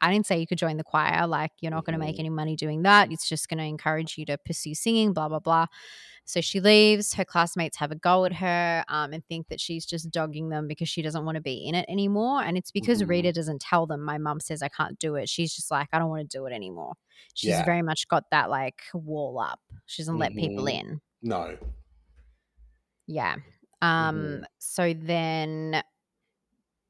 I 0.00 0.12
didn't 0.12 0.26
say 0.26 0.38
you 0.38 0.46
could 0.46 0.58
join 0.58 0.76
the 0.76 0.84
choir. 0.84 1.26
Like, 1.26 1.52
you're 1.60 1.70
not 1.70 1.84
going 1.84 1.98
to 1.98 2.04
make 2.04 2.16
mm-hmm. 2.16 2.20
any 2.20 2.30
money 2.30 2.56
doing 2.56 2.82
that. 2.82 3.12
It's 3.12 3.28
just 3.28 3.48
going 3.48 3.58
to 3.58 3.64
encourage 3.64 4.16
you 4.18 4.24
to 4.26 4.38
pursue 4.38 4.74
singing, 4.74 5.12
blah, 5.12 5.28
blah, 5.28 5.38
blah. 5.38 5.66
So 6.26 6.40
she 6.40 6.60
leaves. 6.60 7.14
Her 7.14 7.24
classmates 7.24 7.76
have 7.76 7.90
a 7.90 7.96
go 7.96 8.24
at 8.24 8.32
her 8.32 8.84
um, 8.88 9.12
and 9.12 9.24
think 9.26 9.48
that 9.48 9.60
she's 9.60 9.84
just 9.84 10.10
dogging 10.10 10.48
them 10.48 10.66
because 10.66 10.88
she 10.88 11.02
doesn't 11.02 11.24
want 11.24 11.36
to 11.36 11.42
be 11.42 11.66
in 11.66 11.74
it 11.74 11.84
anymore. 11.88 12.42
And 12.42 12.56
it's 12.56 12.70
because 12.70 13.00
mm-hmm. 13.00 13.10
Rita 13.10 13.32
doesn't 13.32 13.60
tell 13.60 13.86
them, 13.86 14.02
my 14.02 14.18
mum 14.18 14.40
says, 14.40 14.62
I 14.62 14.68
can't 14.68 14.98
do 14.98 15.16
it. 15.16 15.28
She's 15.28 15.54
just 15.54 15.70
like, 15.70 15.88
I 15.92 15.98
don't 15.98 16.08
want 16.08 16.28
to 16.28 16.38
do 16.38 16.46
it 16.46 16.52
anymore. 16.52 16.94
She's 17.34 17.50
yeah. 17.50 17.64
very 17.64 17.82
much 17.82 18.08
got 18.08 18.24
that 18.30 18.48
like 18.48 18.80
wall 18.94 19.38
up. 19.38 19.60
She 19.86 20.02
doesn't 20.02 20.14
mm-hmm. 20.14 20.20
let 20.20 20.34
people 20.34 20.64
mm-hmm. 20.64 20.88
in. 20.88 21.00
No. 21.22 21.58
Yeah. 23.06 23.36
Um, 23.82 24.16
mm-hmm. 24.16 24.42
So 24.58 24.94
then 24.94 25.82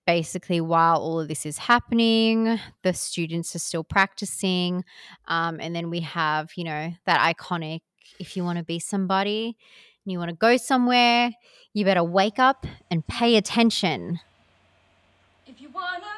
basically 0.07 0.61
while 0.61 0.97
all 0.97 1.21
of 1.21 1.29
this 1.29 1.47
is 1.47 1.59
happening 1.59 2.59
the 2.83 2.93
students 2.93 3.55
are 3.55 3.61
still 3.61 3.85
practicing 3.85 4.85
um, 5.29 5.59
and 5.61 5.75
then 5.75 5.91
we 5.91 6.01
have 6.01 6.51
you 6.57 6.65
know 6.65 6.93
that 7.07 7.35
iconic 7.35 7.81
if 8.19 8.37
you 8.37 8.45
want 8.45 8.59
to 8.59 8.65
be 8.65 8.79
somebody 8.79 9.57
and 10.05 10.13
you 10.13 10.19
want 10.19 10.29
to 10.29 10.37
go 10.37 10.57
somewhere 10.57 11.31
you 11.75 11.85
better 11.85 12.05
wake 12.05 12.39
up 12.39 12.67
and 12.89 13.05
pay 13.07 13.37
attention. 13.37 14.21
If 15.47 15.61
you 15.61 15.69
want 15.71 16.03
to 16.03 16.09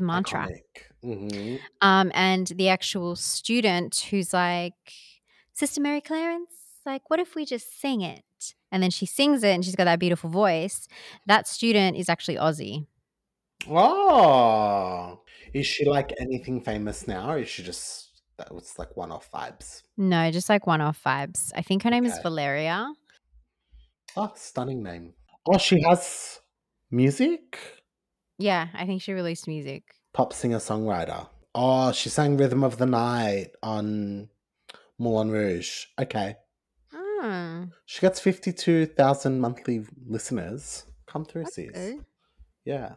A 0.00 0.02
mantra. 0.02 0.48
Mm-hmm. 1.04 1.56
Um, 1.82 2.10
and 2.14 2.46
the 2.46 2.70
actual 2.70 3.16
student 3.16 4.06
who's 4.10 4.32
like, 4.32 4.72
Sister 5.52 5.80
Mary 5.80 6.00
Clarence, 6.00 6.50
like, 6.86 7.10
what 7.10 7.20
if 7.20 7.34
we 7.34 7.44
just 7.44 7.78
sing 7.78 8.00
it? 8.00 8.24
And 8.72 8.82
then 8.82 8.90
she 8.90 9.04
sings 9.04 9.44
it 9.44 9.50
and 9.50 9.62
she's 9.62 9.76
got 9.76 9.84
that 9.84 9.98
beautiful 9.98 10.30
voice. 10.30 10.88
That 11.26 11.46
student 11.46 11.98
is 11.98 12.08
actually 12.08 12.36
Aussie. 12.36 12.86
Oh, 13.68 15.20
is 15.52 15.66
she 15.66 15.84
like 15.84 16.14
anything 16.18 16.62
famous 16.62 17.06
now? 17.06 17.32
Or 17.32 17.38
is 17.38 17.48
she 17.50 17.62
just, 17.62 18.22
that 18.38 18.54
was 18.54 18.78
like 18.78 18.96
one 18.96 19.12
off 19.12 19.30
vibes? 19.30 19.82
No, 19.98 20.30
just 20.30 20.48
like 20.48 20.66
one 20.66 20.80
off 20.80 21.02
vibes. 21.04 21.52
I 21.54 21.60
think 21.60 21.82
her 21.82 21.90
name 21.90 22.06
okay. 22.06 22.14
is 22.14 22.20
Valeria. 22.22 22.90
Oh, 24.16 24.32
stunning 24.34 24.82
name. 24.82 25.12
Oh, 25.46 25.58
she 25.58 25.82
has 25.82 26.40
music? 26.90 27.58
Yeah, 28.40 28.68
I 28.74 28.86
think 28.86 29.02
she 29.02 29.12
released 29.12 29.46
music. 29.46 29.84
Pop 30.14 30.32
singer 30.32 30.58
songwriter. 30.58 31.28
Oh, 31.54 31.92
she 31.92 32.08
sang 32.08 32.38
Rhythm 32.38 32.64
of 32.64 32.78
the 32.78 32.86
Night 32.86 33.48
on 33.62 34.30
Moulin 34.98 35.30
Rouge. 35.30 35.84
Okay. 36.00 36.36
Hmm. 36.90 37.64
She 37.84 38.00
gets 38.00 38.18
52,000 38.18 39.40
monthly 39.40 39.84
listeners. 40.06 40.84
Come 41.06 41.26
through, 41.26 41.44
That's 41.44 41.56
sis. 41.56 41.70
Good. 41.72 42.04
Yeah. 42.64 42.94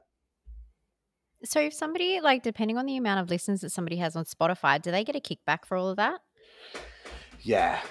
So 1.43 1.59
if 1.59 1.73
somebody, 1.73 2.21
like, 2.21 2.41
depending 2.41 2.77
on 2.77 2.85
the 2.85 2.95
amount 2.95 3.19
of 3.19 3.29
listens 3.29 3.59
that 3.61 3.71
somebody 3.71 3.97
has 3.97 4.15
on 4.15 4.23
Spotify, 4.23 4.81
do 4.81 4.91
they 4.91 5.03
get 5.03 5.17
a 5.17 5.19
kickback 5.19 5.65
for 5.65 5.75
all 5.75 5.89
of 5.89 5.97
that? 5.97 6.21
Yeah. 7.41 7.81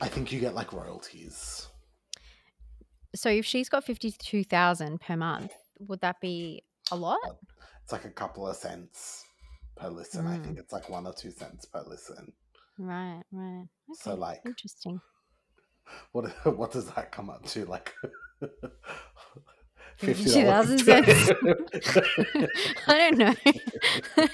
I 0.00 0.08
think 0.08 0.32
you 0.32 0.40
get, 0.40 0.56
like, 0.56 0.72
royalties. 0.72 1.68
So 3.14 3.28
if 3.28 3.46
she's 3.46 3.68
got 3.68 3.84
52,000 3.84 5.00
per 5.00 5.16
month, 5.16 5.52
would 5.86 6.00
that 6.00 6.20
be 6.20 6.62
a 6.90 6.96
lot? 6.96 7.18
It's 7.82 7.92
like 7.92 8.04
a 8.04 8.10
couple 8.10 8.46
of 8.46 8.56
cents 8.56 9.24
per 9.76 9.88
listen. 9.88 10.24
Mm. 10.24 10.28
I 10.28 10.38
think 10.38 10.56
mm. 10.56 10.60
it's 10.60 10.72
like 10.72 10.88
one 10.88 11.06
or 11.06 11.12
two 11.12 11.30
cents 11.30 11.64
per 11.64 11.82
listen. 11.86 12.32
Right, 12.78 13.22
right. 13.32 13.66
Okay. 13.90 13.98
So 14.00 14.14
like 14.14 14.40
interesting. 14.44 15.00
What 16.12 16.26
what 16.56 16.72
does 16.72 16.90
that 16.92 17.12
come 17.12 17.30
up 17.30 17.44
to? 17.46 17.64
Like 17.64 17.92
fifty 19.96 20.42
thousand 20.42 20.78
cents. 20.78 21.30
I 22.86 22.98
don't 22.98 23.18
know. 23.18 23.34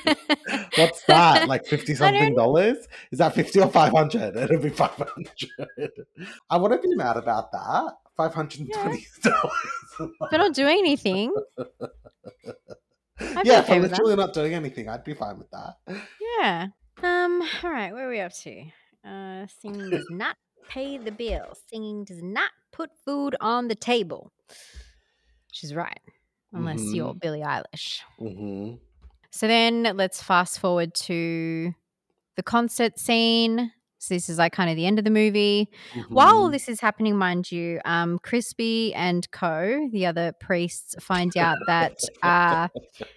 What's 0.77 1.05
that? 1.05 1.49
Like 1.49 1.65
fifty 1.67 1.95
something 1.95 2.35
dollars? 2.35 2.87
Is 3.11 3.19
that 3.19 3.35
fifty 3.35 3.61
or 3.61 3.71
five 3.71 3.93
hundred? 3.93 4.37
It'll 4.37 4.59
be 4.59 4.71
five 4.71 4.91
hundred. 4.91 5.91
I 6.51 6.57
wouldn't 6.57 6.83
be 6.83 6.95
mad 6.95 7.17
about 7.17 7.53
that. 7.53 7.93
Five 8.17 8.35
hundred 8.35 8.61
and 8.61 8.73
twenty 8.73 9.07
dollars. 9.23 10.13
I 10.31 10.37
don't 10.37 10.55
doing 10.55 10.79
anything. 10.79 11.35
I'd 13.19 13.47
yeah, 13.47 13.61
okay 13.61 13.61
if 13.61 13.71
I'm 13.71 13.83
literally 13.83 14.17
not 14.17 14.33
doing 14.33 14.55
anything, 14.55 14.89
I'd 14.89 15.05
be 15.05 15.15
fine 15.15 15.39
with 15.39 15.51
that. 15.51 15.77
Yeah. 16.39 16.69
Um. 17.03 17.43
All 17.63 17.71
right. 17.71 17.93
Where 17.93 18.07
are 18.07 18.11
we 18.11 18.21
up 18.21 18.33
to? 18.43 18.65
Uh, 19.07 19.47
singing 19.61 19.91
does 19.91 20.07
not 20.11 20.37
pay 20.69 20.99
the 20.99 21.13
bill. 21.13 21.55
Singing 21.69 22.05
does 22.05 22.23
not 22.23 22.51
put 22.73 22.91
food 23.05 23.37
on 23.41 23.69
the 23.69 23.75
table. 23.75 24.33
She's 25.53 25.75
right, 25.75 26.01
unless 26.53 26.81
mm-hmm. 26.81 26.95
you're 26.95 27.15
Billie 27.15 27.41
Eilish. 27.41 28.01
Mm-hmm. 28.21 28.75
So 29.31 29.49
then 29.49 29.83
let's 29.97 30.23
fast 30.23 30.59
forward 30.59 30.95
to 30.95 31.75
the 32.37 32.43
concert 32.43 32.99
scene. 32.99 33.73
So 34.05 34.15
this 34.15 34.29
is 34.29 34.39
like 34.39 34.53
kind 34.53 34.71
of 34.71 34.77
the 34.77 34.87
end 34.87 34.99
of 34.99 35.05
the 35.05 35.11
movie. 35.11 35.69
Mm-hmm. 35.95 36.15
While 36.15 36.37
all 36.37 36.51
this 36.51 36.69
is 36.69 36.81
happening, 36.81 37.17
mind 37.17 37.51
you, 37.51 37.81
um, 37.85 38.19
Crispy 38.19 38.93
and 38.95 39.31
Co, 39.31 39.89
the 39.93 40.07
other 40.07 40.33
priests, 40.41 40.95
find 41.01 41.37
out 41.37 41.59
that 41.67 41.99
uh, 42.23 42.69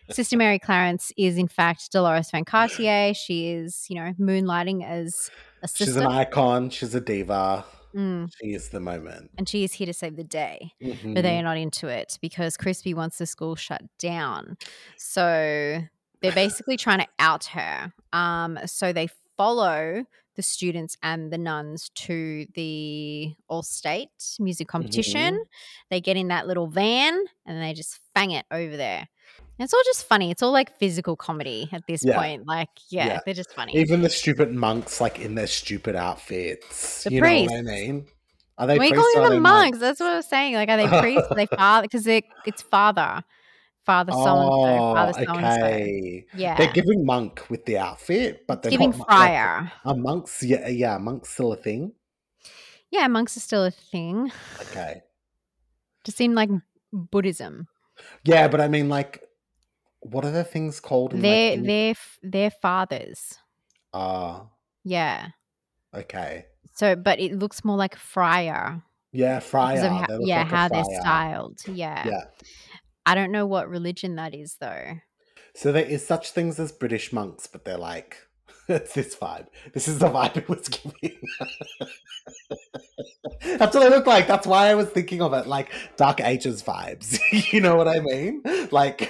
Sister 0.10 0.38
Mary 0.38 0.60
Clarence 0.60 1.12
is 1.18 1.38
in 1.38 1.48
fact 1.48 1.92
Deloris 1.94 2.32
Van 2.32 2.46
Cartier. 2.46 3.14
She 3.14 3.52
is, 3.52 3.86
you 3.90 3.96
know, 3.96 4.14
moonlighting 4.20 4.86
as 4.86 5.30
a 5.62 5.68
sister. 5.68 5.86
She's 5.86 5.96
an 5.96 6.08
icon. 6.08 6.70
She's 6.70 6.96
a 6.96 7.02
diva. 7.02 7.66
Mm. 7.96 8.32
She 8.40 8.54
is 8.54 8.70
the 8.70 8.80
moment. 8.80 9.32
And 9.38 9.50
she 9.50 9.64
is 9.64 9.74
here 9.74 9.88
to 9.88 9.94
save 9.94 10.16
the 10.16 10.24
day. 10.24 10.74
Mm-hmm. 10.82 11.14
But 11.14 11.24
they 11.24 11.38
are 11.40 11.44
not 11.44 11.58
into 11.58 11.88
it 11.88 12.20
because 12.22 12.58
Crispy 12.58 12.94
wants 12.94 13.18
the 13.18 13.26
school 13.26 13.56
shut 13.56 13.82
down. 13.98 14.58
So 14.98 15.82
they're 16.22 16.32
basically 16.32 16.78
trying 16.78 17.00
to 17.00 17.08
out 17.20 17.46
her. 17.46 17.94
Um, 18.14 18.60
so 18.66 18.94
they 18.94 19.10
follow 19.38 20.06
the 20.38 20.44
students 20.44 20.96
and 21.04 21.34
the 21.34 21.38
nuns 21.38 21.90
to 21.96 22.46
the 22.54 23.36
all 23.50 23.64
state 23.64 24.10
music 24.40 24.68
competition. 24.70 25.34
Mm-hmm. 25.34 25.44
They 25.90 26.00
get 26.00 26.16
in 26.16 26.30
that 26.30 26.48
little 26.48 26.68
van 26.68 27.26
and 27.46 27.62
they 27.62 27.74
just 27.74 28.00
fang 28.16 28.32
it 28.32 28.46
over 28.52 28.78
there. 28.78 29.00
And 29.60 29.66
it's 29.66 29.74
all 29.74 29.82
just 29.84 30.08
funny. 30.08 30.30
It's 30.32 30.44
all 30.44 30.52
like 30.52 30.78
physical 30.78 31.16
comedy 31.16 31.68
at 31.74 31.82
this 31.88 32.06
yeah. 32.06 32.16
point. 32.16 32.48
Like, 32.48 32.70
yeah, 32.90 33.08
yeah, 33.08 33.20
they're 33.26 33.34
just 33.34 33.54
funny. 33.54 33.76
Even 33.76 34.04
the 34.04 34.10
stupid 34.10 34.54
monks, 34.54 35.02
like 35.02 35.20
in 35.20 35.34
their 35.36 35.48
stupid 35.48 35.96
outfits. 35.96 37.04
The 37.04 37.14
you 37.14 37.22
priests. 37.22 37.52
know 37.52 37.64
what 37.64 37.72
I 37.72 37.76
mean? 37.76 38.06
Are 38.60 38.68
they? 38.68 38.78
We 38.78 38.92
call 38.92 39.14
them 39.16 39.42
monks? 39.42 39.42
monks. 39.42 39.80
That's 39.80 40.00
what 40.00 40.14
I 40.14 40.16
was 40.18 40.28
saying. 40.28 40.54
Like, 40.54 40.70
are 40.70 40.78
they 40.78 40.88
priests? 41.02 41.28
are 41.32 41.36
they 41.36 41.48
father? 41.48 41.88
Because 41.88 42.08
it's 42.08 42.62
father 42.62 43.24
father 43.88 44.12
so 44.12 44.18
and 44.18 44.26
so, 44.26 44.94
father 44.94 45.14
so 45.14 45.34
and 45.34 45.62
so. 45.62 46.38
Yeah, 46.38 46.58
they're 46.58 46.74
giving 46.74 47.06
monk 47.06 47.50
with 47.50 47.66
the 47.66 47.78
outfit, 47.80 48.46
but 48.46 48.62
they're 48.62 48.70
giving 48.70 48.92
friar. 48.92 49.72
Like, 49.86 49.96
are 49.96 49.98
monks? 49.98 50.44
Yeah, 50.44 50.68
yeah, 50.68 50.98
monks 50.98 51.30
still 51.30 51.54
a 51.54 51.58
thing. 51.58 51.94
Yeah, 52.92 53.08
monks 53.08 53.38
are 53.38 53.40
still 53.40 53.64
a 53.64 53.72
thing. 53.72 54.32
Okay. 54.62 55.02
Just 56.04 56.18
seem 56.18 56.36
like 56.36 56.50
Buddhism. 56.92 57.68
Yeah, 58.24 58.48
but 58.48 58.62
I 58.62 58.68
mean, 58.68 58.90
like, 58.90 59.24
what 60.02 60.26
are 60.26 60.32
the 60.32 60.44
things 60.44 60.80
called? 60.80 61.14
In, 61.14 61.22
they're 61.22 61.52
like, 61.52 61.60
in... 61.60 61.66
they're 61.66 61.96
they're 62.24 62.52
fathers. 62.52 63.40
Ah. 63.94 64.42
Uh, 64.42 64.44
yeah. 64.84 65.30
Okay. 65.94 66.46
So, 66.74 66.96
but 66.96 67.20
it 67.20 67.34
looks 67.34 67.66
more 67.66 67.78
like 67.78 67.96
friar. 67.96 68.84
Yeah, 69.12 69.40
friar. 69.40 69.90
How, 69.90 70.20
yeah, 70.20 70.44
how 70.44 70.68
they're 70.68 70.84
styled. 71.02 71.60
Yeah. 71.66 72.08
Yeah. 72.08 72.24
I 73.08 73.16
don't 73.16 73.32
know 73.32 73.46
what 73.46 73.70
religion 73.70 74.16
that 74.16 74.36
is 74.36 74.58
though. 74.60 74.98
So 75.56 75.72
there 75.72 75.86
is 75.86 76.06
such 76.06 76.32
things 76.32 76.60
as 76.60 76.74
British 76.74 77.14
monks, 77.14 77.48
but 77.48 77.64
they're 77.64 77.78
like 77.78 78.18
it's 78.68 78.94
this 78.94 79.16
vibe. 79.16 79.48
This 79.74 79.88
is 79.88 80.00
the 80.00 80.10
vibe 80.10 80.36
it 80.36 80.50
was 80.50 80.68
giving. 80.68 81.18
That's 83.58 83.74
what 83.74 83.86
it 83.86 83.92
look 83.92 84.08
like. 84.08 84.28
That's 84.28 84.46
why 84.46 84.68
I 84.68 84.76
was 84.76 84.90
thinking 84.90 85.22
of 85.22 85.34
it 85.34 85.48
like 85.48 85.72
Dark 85.96 86.20
Ages 86.20 86.62
vibes. 86.62 87.18
you 87.54 87.62
know 87.62 87.78
what 87.78 87.88
I 87.88 88.02
mean? 88.02 88.42
Like 88.72 89.10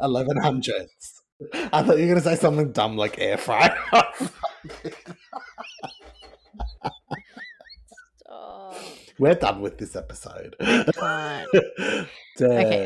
1100s. 0.00 1.20
I 1.72 1.82
thought 1.84 1.98
you 1.98 2.06
were 2.06 2.14
going 2.14 2.14
to 2.16 2.20
say 2.20 2.34
something 2.34 2.72
dumb 2.72 2.96
like 2.96 3.20
air 3.20 3.38
fryer. 3.38 3.78
We're 9.20 9.34
done 9.34 9.60
with 9.60 9.76
this 9.76 9.96
episode. 9.96 10.56
okay, 10.60 11.44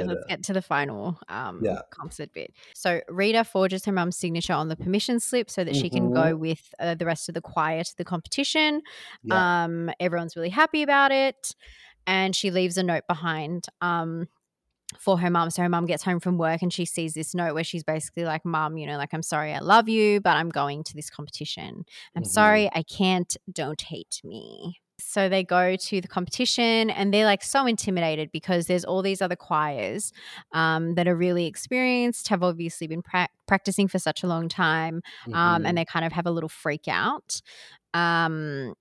let's 0.03 0.25
get 0.29 0.43
to 0.43 0.53
the 0.53 0.63
final 0.63 1.17
um 1.29 1.61
yeah. 1.63 1.79
concert 1.91 2.33
bit. 2.33 2.53
So 2.75 3.01
Rita 3.09 3.45
forges 3.45 3.85
her 3.85 3.93
mum's 3.93 4.17
signature 4.17 4.53
on 4.53 4.69
the 4.69 4.75
permission 4.75 5.21
slip 5.21 5.49
so 5.49 5.63
that 5.63 5.75
mm-hmm. 5.75 5.81
she 5.81 5.91
can 5.91 6.13
go 6.13 6.23
mm-hmm. 6.23 6.41
with 6.41 6.75
uh, 6.81 6.97
the 6.97 7.07
rest 7.07 7.29
of 7.29 7.37
the 7.37 7.41
choir 7.41 7.85
to 7.85 7.97
the 7.97 8.05
competition. 8.05 8.83
Yeah. 9.23 9.65
Um, 9.65 9.91
everyone's 10.01 10.35
really 10.35 10.49
happy 10.49 10.83
about 10.83 11.13
it, 11.13 11.55
and 12.05 12.35
she 12.35 12.51
leaves 12.51 12.77
a 12.79 12.83
note 12.83 13.05
behind. 13.07 13.67
Um, 13.81 14.27
for 14.99 15.19
her 15.19 15.31
mom. 15.31 15.51
So 15.51 15.63
her 15.63 15.69
mom 15.69 15.87
gets 15.87 16.05
home 16.05 16.21
from 16.21 16.39
work 16.39 16.63
and 16.63 16.73
she 16.73 16.85
sees 16.85 17.15
this 17.15 17.35
note 17.35 17.55
where 17.55 17.65
she's 17.65 17.83
basically 17.83 18.25
like, 18.25 18.45
Mom, 18.45 18.77
you 18.77 18.87
know, 18.87 18.97
like, 18.97 19.13
I'm 19.13 19.23
sorry, 19.23 19.53
I 19.53 19.59
love 19.59 19.89
you, 19.89 20.21
but 20.21 20.37
I'm 20.37 20.51
going 20.51 20.85
to 20.85 20.95
this 20.95 21.11
competition. 21.11 21.85
I'm 22.15 22.23
mm-hmm. 22.23 22.29
sorry, 22.29 22.71
I 22.73 22.83
can't. 22.83 23.37
Don't 23.53 23.81
hate 23.81 24.21
me. 24.23 24.77
So 25.07 25.29
they 25.29 25.45
go 25.45 25.77
to 25.77 26.01
the 26.01 26.09
competition 26.09 26.91
and 26.91 27.13
they're 27.13 27.25
like 27.25 27.43
so 27.43 27.67
intimidated 27.67 28.31
because 28.33 28.67
there's 28.67 28.85
all 28.85 29.03
these 29.03 29.23
other 29.23 29.37
choirs 29.37 30.13
um, 30.53 30.95
that 30.95 31.07
are 31.07 31.17
really 31.17 31.47
experienced, 31.47 32.29
have 32.29 32.43
obviously 32.43 32.87
been 32.87 33.03
pra- 33.03 33.29
practicing 33.47 33.89
for 33.89 33.99
such 33.99 34.23
a 34.23 34.27
long 34.27 34.49
time, 34.49 35.03
um, 35.27 35.33
mm-hmm. 35.33 35.67
and 35.67 35.79
they 35.79 35.85
kind 35.85 36.05
of 36.05 36.13
have 36.13 36.27
a 36.27 36.31
little 36.31 36.49
freak 36.49 36.89
out. 36.89 37.41
Um, 37.93 38.75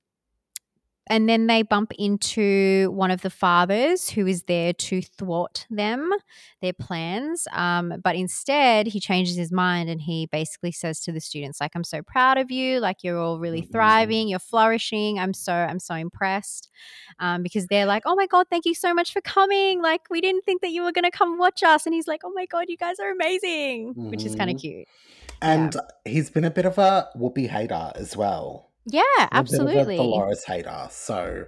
and 1.08 1.28
then 1.28 1.47
they 1.47 1.64
bump 1.64 1.91
into 1.99 2.89
one 2.91 3.12
of 3.12 3.22
the 3.22 3.30
fathers 3.30 4.10
who 4.10 4.26
is 4.26 4.43
there 4.43 4.72
to 4.74 5.01
thwart 5.01 5.68
them, 5.70 6.12
their 6.62 6.74
plans. 6.74 7.45
Um, 7.51 7.95
but 8.01 8.16
instead, 8.16 8.88
he 8.88 8.99
changes 8.99 9.36
his 9.36 9.51
mind 9.51 9.89
and 9.89 10.01
he 10.01 10.28
basically 10.28 10.72
says 10.72 11.01
to 11.01 11.12
the 11.12 11.20
students, 11.20 11.60
like, 11.60 11.72
I'm 11.76 11.84
so 11.84 12.01
proud 12.01 12.38
of 12.38 12.51
you. 12.51 12.80
Like, 12.80 13.04
you're 13.04 13.20
all 13.20 13.39
really 13.39 13.62
thriving. 13.62 14.30
You're 14.30 14.39
flourishing. 14.39 15.20
I'm 15.20 15.34
so, 15.34 15.54
I'm 15.54 15.80
so 15.80 15.95
impressed. 15.95 16.70
Um, 17.20 17.43
because 17.43 17.68
they're 17.68 17.86
like, 17.86 18.04
oh 18.06 18.16
my 18.16 18.28
God, 18.28 18.47
thank 18.49 18.66
you 18.66 18.74
so 18.74 18.93
much 18.93 19.12
for 19.12 19.22
coming. 19.22 19.82
Like, 19.82 20.01
we 20.10 20.22
didn't 20.22 20.45
think 20.45 20.62
that 20.62 20.72
you 20.72 20.84
were 20.84 20.93
going 20.93 21.04
to 21.04 21.12
come 21.12 21.38
watch 21.38 21.64
us. 21.64 21.86
And 21.86 21.93
he's 21.93 22.08
like, 22.08 22.22
oh 22.24 22.32
my 22.34 22.45
God, 22.45 22.66
you 22.70 22.78
guys 22.78 22.99
are 22.99 23.12
amazing, 23.12 23.89
mm-hmm. 23.89 24.10
which 24.10 24.24
is 24.24 24.36
kind 24.36 24.49
of 24.49 24.58
cute. 24.58 24.88
And 25.41 25.76
yeah. 25.76 26.12
he's 26.12 26.30
been 26.30 26.45
a 26.45 26.51
bit 26.51 26.66
of 26.66 26.78
a 26.78 27.10
Whoopi 27.18 27.49
hater 27.49 27.91
as 27.95 28.16
well. 28.16 28.70
Yeah, 28.86 29.04
absolutely. 29.32 29.98
The 29.98 30.04
Deloris 30.04 30.46
hater. 30.46 30.88
So 30.92 31.46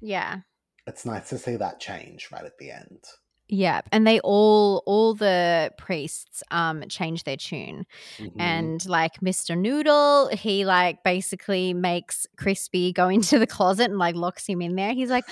yeah, 0.00 0.40
it's 0.86 1.04
nice 1.04 1.28
to 1.30 1.38
see 1.38 1.56
that 1.56 1.80
change 1.80 2.28
right 2.32 2.44
at 2.44 2.58
the 2.58 2.70
end. 2.70 3.04
Yeah, 3.48 3.82
and 3.92 4.04
they 4.04 4.18
all 4.20 4.82
all 4.86 5.14
the 5.14 5.72
priests 5.78 6.42
um 6.50 6.82
change 6.88 7.24
their 7.24 7.36
tune. 7.36 7.86
Mm-hmm. 8.18 8.40
And 8.40 8.86
like 8.86 9.20
Mr. 9.20 9.56
Noodle, 9.56 10.28
he 10.28 10.64
like 10.64 11.04
basically 11.04 11.72
makes 11.72 12.26
Crispy 12.36 12.92
go 12.92 13.08
into 13.08 13.38
the 13.38 13.46
closet 13.46 13.90
and 13.90 13.98
like 13.98 14.16
locks 14.16 14.46
him 14.46 14.60
in 14.62 14.74
there. 14.74 14.94
He's 14.94 15.10
like, 15.10 15.24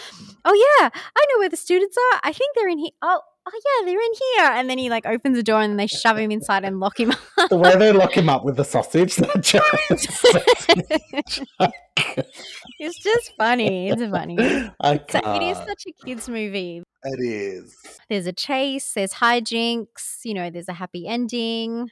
"Oh 0.44 0.78
yeah, 0.80 0.90
I 0.92 1.26
know 1.30 1.38
where 1.40 1.48
the 1.48 1.56
students 1.56 1.96
are. 1.96 2.20
I 2.22 2.32
think 2.32 2.54
they're 2.54 2.68
in 2.68 2.78
here. 2.78 2.92
Oh, 3.02 3.20
oh 3.46 3.52
yeah, 3.52 3.86
they're 3.86 4.00
in 4.00 4.12
here. 4.12 4.58
And 4.58 4.70
then 4.70 4.78
he 4.78 4.90
like 4.90 5.06
opens 5.06 5.36
the 5.36 5.42
door 5.42 5.60
and 5.60 5.70
then 5.70 5.76
they 5.76 5.86
shove 5.86 6.18
him 6.18 6.30
inside 6.30 6.64
and 6.64 6.80
lock 6.80 6.98
him 6.98 7.10
up. 7.10 7.18
The 7.50 7.56
way 7.56 7.76
they 7.76 7.92
lock 7.92 8.16
him 8.16 8.28
up 8.28 8.44
with 8.44 8.56
the 8.56 8.64
sausage, 8.64 9.16
that 9.16 9.30
it's 12.78 13.02
just 13.02 13.32
funny. 13.38 13.90
It's 13.90 14.02
funny. 14.02 14.36
So 14.38 15.34
it 15.34 15.42
is 15.42 15.58
such 15.58 15.84
a 15.88 15.92
kids 16.04 16.28
movie. 16.28 16.82
It 17.04 17.20
is. 17.20 17.76
There's 18.08 18.26
a 18.26 18.32
chase. 18.32 18.94
There's 18.94 19.12
hijinks. 19.12 20.24
You 20.24 20.34
know, 20.34 20.50
there's 20.50 20.68
a 20.68 20.74
happy 20.74 21.06
ending. 21.06 21.90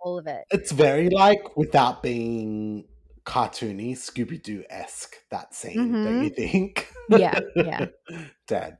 All 0.00 0.18
of 0.18 0.26
it. 0.26 0.44
It's 0.50 0.72
very 0.72 1.10
like 1.10 1.56
without 1.56 2.02
being 2.02 2.86
cartoony, 3.24 3.92
Scooby 3.92 4.42
Doo 4.42 4.64
esque. 4.68 5.14
That 5.30 5.54
scene, 5.54 5.76
mm-hmm. 5.76 6.04
don't 6.04 6.24
you 6.24 6.30
think? 6.30 6.88
Yeah, 7.08 7.38
yeah. 7.54 7.86
Dad. 8.46 8.78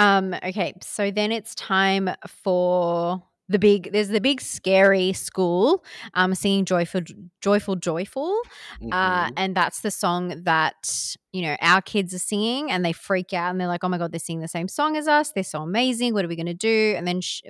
Um, 0.00 0.34
okay, 0.42 0.72
so 0.80 1.10
then 1.10 1.30
it's 1.30 1.54
time 1.54 2.08
for 2.26 3.22
the 3.50 3.58
big 3.58 3.92
there's 3.92 4.08
the 4.08 4.20
big 4.20 4.40
scary 4.40 5.12
school 5.12 5.84
um 6.14 6.36
singing 6.36 6.64
joyful 6.64 7.00
joyful 7.40 7.74
joyful 7.74 8.40
uh, 8.80 8.84
mm-hmm. 8.84 8.92
uh 8.92 9.30
and 9.36 9.56
that's 9.56 9.80
the 9.80 9.90
song 9.90 10.44
that 10.44 11.16
you 11.32 11.42
know 11.42 11.56
our 11.60 11.82
kids 11.82 12.14
are 12.14 12.20
singing 12.20 12.70
and 12.70 12.84
they 12.84 12.92
freak 12.92 13.32
out 13.32 13.50
and 13.50 13.60
they're 13.60 13.66
like 13.66 13.82
oh 13.82 13.88
my 13.88 13.98
god 13.98 14.12
they're 14.12 14.20
singing 14.20 14.40
the 14.40 14.46
same 14.46 14.68
song 14.68 14.96
as 14.96 15.08
us 15.08 15.32
they're 15.32 15.42
so 15.42 15.62
amazing 15.62 16.14
what 16.14 16.24
are 16.24 16.28
we 16.28 16.36
going 16.36 16.46
to 16.46 16.54
do 16.54 16.94
and 16.96 17.08
then 17.08 17.20
sh- 17.20 17.42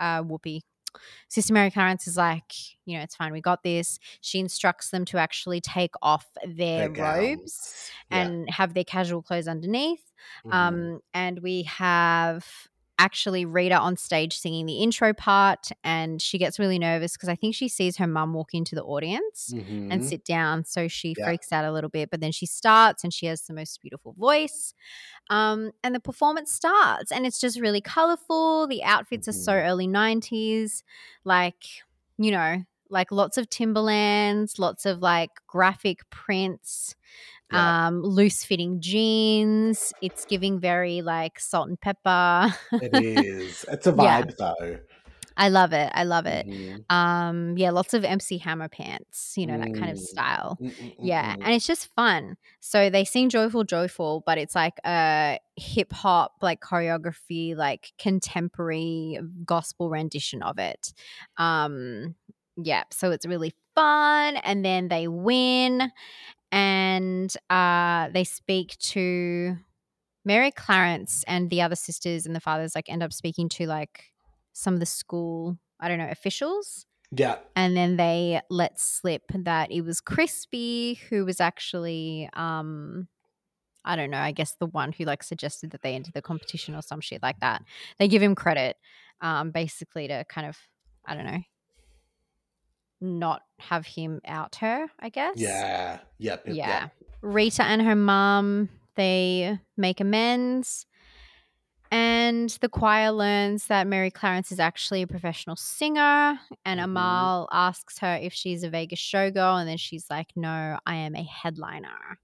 uh 0.00 0.22
whoopi 0.22 0.62
Sister 1.28 1.52
Mary 1.52 1.70
Clarence 1.70 2.06
is 2.06 2.16
like, 2.16 2.52
you 2.84 2.96
know, 2.96 3.02
it's 3.02 3.16
fine, 3.16 3.32
we 3.32 3.40
got 3.40 3.62
this. 3.62 3.98
She 4.20 4.38
instructs 4.38 4.90
them 4.90 5.04
to 5.06 5.18
actually 5.18 5.60
take 5.60 5.94
off 6.02 6.26
their, 6.44 6.88
their 6.88 6.90
robes 6.90 7.90
and 8.10 8.48
have 8.50 8.74
their 8.74 8.84
casual 8.84 9.22
clothes 9.22 9.48
underneath. 9.48 10.12
Mm-hmm. 10.46 10.52
Um, 10.52 11.00
and 11.14 11.40
we 11.40 11.64
have 11.64 12.46
actually 13.02 13.44
Rita 13.44 13.76
on 13.76 13.96
stage 13.96 14.38
singing 14.38 14.64
the 14.64 14.76
intro 14.76 15.12
part, 15.12 15.70
and 15.82 16.22
she 16.22 16.38
gets 16.38 16.60
really 16.60 16.78
nervous 16.78 17.14
because 17.14 17.28
I 17.28 17.34
think 17.34 17.56
she 17.56 17.68
sees 17.68 17.96
her 17.96 18.06
mum 18.06 18.32
walk 18.32 18.54
into 18.54 18.76
the 18.76 18.84
audience 18.84 19.52
mm-hmm. 19.52 19.90
and 19.90 20.04
sit 20.04 20.24
down. 20.24 20.64
So 20.64 20.86
she 20.86 21.16
yeah. 21.18 21.24
freaks 21.26 21.50
out 21.50 21.64
a 21.64 21.72
little 21.72 21.90
bit, 21.90 22.10
but 22.10 22.20
then 22.20 22.30
she 22.30 22.46
starts 22.46 23.02
and 23.02 23.12
she 23.12 23.26
has 23.26 23.42
the 23.42 23.54
most 23.54 23.82
beautiful 23.82 24.12
voice. 24.12 24.72
Um, 25.30 25.72
and 25.82 25.96
the 25.96 26.00
performance 26.00 26.52
starts, 26.52 27.10
and 27.10 27.26
it's 27.26 27.40
just 27.40 27.60
really 27.60 27.80
colorful. 27.80 28.68
The 28.68 28.84
outfits 28.84 29.26
mm-hmm. 29.26 29.40
are 29.40 29.42
so 29.42 29.52
mm-hmm. 29.52 29.68
early 29.68 29.88
90s, 29.88 30.84
like, 31.24 31.64
you 32.18 32.30
know, 32.30 32.62
like 32.88 33.10
lots 33.10 33.36
of 33.36 33.50
Timberlands, 33.50 34.60
lots 34.60 34.86
of 34.86 35.00
like 35.00 35.30
graphic 35.48 36.08
prints 36.10 36.94
yeah. 37.52 37.88
um, 37.88 38.02
loose 38.02 38.44
fitting 38.44 38.80
jeans. 38.80 39.92
It's 40.00 40.24
giving 40.24 40.60
very 40.60 41.02
like 41.02 41.38
salt 41.38 41.68
and 41.68 41.80
pepper. 41.80 42.54
it 42.72 42.94
is. 43.24 43.64
It's 43.68 43.86
a 43.86 43.92
vibe 43.92 44.32
yeah. 44.38 44.52
though. 44.60 44.78
I 45.36 45.48
love 45.48 45.72
it. 45.72 45.90
I 45.94 46.04
love 46.04 46.26
it. 46.26 46.46
Mm. 46.46 46.84
Um, 46.90 47.56
yeah, 47.56 47.70
lots 47.70 47.94
of 47.94 48.04
MC 48.04 48.38
Hammer 48.38 48.68
pants, 48.68 49.34
you 49.36 49.46
know, 49.46 49.58
that 49.58 49.74
kind 49.74 49.90
of 49.90 49.96
mm. 49.96 50.00
style. 50.00 50.58
Mm-mm-mm-mm. 50.60 50.94
Yeah, 51.00 51.34
and 51.40 51.54
it's 51.54 51.66
just 51.66 51.88
fun. 51.94 52.36
So 52.60 52.90
they 52.90 53.04
sing 53.04 53.28
Joyful 53.28 53.64
Joyful, 53.64 54.22
but 54.26 54.38
it's 54.38 54.54
like 54.54 54.74
a 54.84 55.38
hip 55.56 55.92
hop, 55.92 56.34
like 56.42 56.60
choreography, 56.60 57.56
like 57.56 57.92
contemporary 57.98 59.18
gospel 59.44 59.90
rendition 59.90 60.42
of 60.42 60.58
it. 60.58 60.92
Um, 61.38 62.14
yeah, 62.56 62.84
so 62.90 63.10
it's 63.10 63.26
really 63.26 63.54
fun. 63.74 64.36
And 64.36 64.64
then 64.64 64.88
they 64.88 65.08
win 65.08 65.90
and 66.52 67.34
uh, 67.48 68.10
they 68.12 68.24
speak 68.24 68.76
to 68.78 69.56
Mary 70.24 70.50
Clarence 70.50 71.24
and 71.26 71.48
the 71.50 71.62
other 71.62 71.74
sisters 71.74 72.26
and 72.26 72.36
the 72.36 72.40
fathers 72.40 72.74
like 72.74 72.88
end 72.88 73.02
up 73.02 73.12
speaking 73.12 73.48
to 73.48 73.66
like 73.66 74.12
some 74.52 74.74
of 74.74 74.80
the 74.80 74.86
school, 74.86 75.58
I 75.80 75.88
don't 75.88 75.98
know, 75.98 76.10
officials. 76.10 76.86
Yeah. 77.10 77.36
And 77.56 77.76
then 77.76 77.96
they 77.96 78.40
let 78.50 78.78
slip 78.78 79.22
that 79.34 79.72
it 79.72 79.80
was 79.80 80.00
Crispy 80.00 81.00
who 81.08 81.24
was 81.24 81.40
actually 81.40 82.28
um 82.34 83.08
I 83.84 83.96
don't 83.96 84.10
know, 84.10 84.18
I 84.18 84.30
guess 84.30 84.54
the 84.60 84.66
one 84.66 84.92
who 84.92 85.04
like 85.04 85.24
suggested 85.24 85.70
that 85.70 85.82
they 85.82 85.94
enter 85.94 86.12
the 86.12 86.22
competition 86.22 86.76
or 86.76 86.82
some 86.82 87.00
shit 87.00 87.20
like 87.20 87.40
that. 87.40 87.62
They 87.98 88.08
give 88.08 88.22
him 88.22 88.34
credit 88.34 88.76
um 89.22 89.50
basically 89.50 90.06
to 90.08 90.24
kind 90.28 90.46
of 90.46 90.58
I 91.06 91.14
don't 91.14 91.26
know, 91.26 91.40
not 93.02 93.42
have 93.58 93.86
him 93.86 94.20
out 94.26 94.56
her, 94.56 94.86
I 94.98 95.08
guess. 95.08 95.34
Yeah. 95.36 95.98
Yep. 96.18 96.46
yep 96.46 96.56
yeah. 96.56 96.80
Yep. 96.82 96.90
Rita 97.22 97.64
and 97.64 97.82
her 97.82 97.96
mom, 97.96 98.68
they 98.96 99.58
make 99.76 100.00
amends. 100.00 100.86
And 101.90 102.48
the 102.62 102.70
choir 102.70 103.10
learns 103.10 103.66
that 103.66 103.86
Mary 103.86 104.10
Clarence 104.10 104.50
is 104.50 104.58
actually 104.58 105.02
a 105.02 105.06
professional 105.06 105.56
singer. 105.56 106.38
And 106.64 106.80
mm-hmm. 106.80 106.84
Amal 106.84 107.48
asks 107.52 107.98
her 107.98 108.18
if 108.20 108.32
she's 108.32 108.62
a 108.62 108.70
Vegas 108.70 108.98
showgirl. 108.98 109.60
And 109.60 109.68
then 109.68 109.76
she's 109.76 110.06
like, 110.08 110.28
no, 110.34 110.78
I 110.86 110.94
am 110.94 111.14
a 111.14 111.22
headliner. 111.22 112.18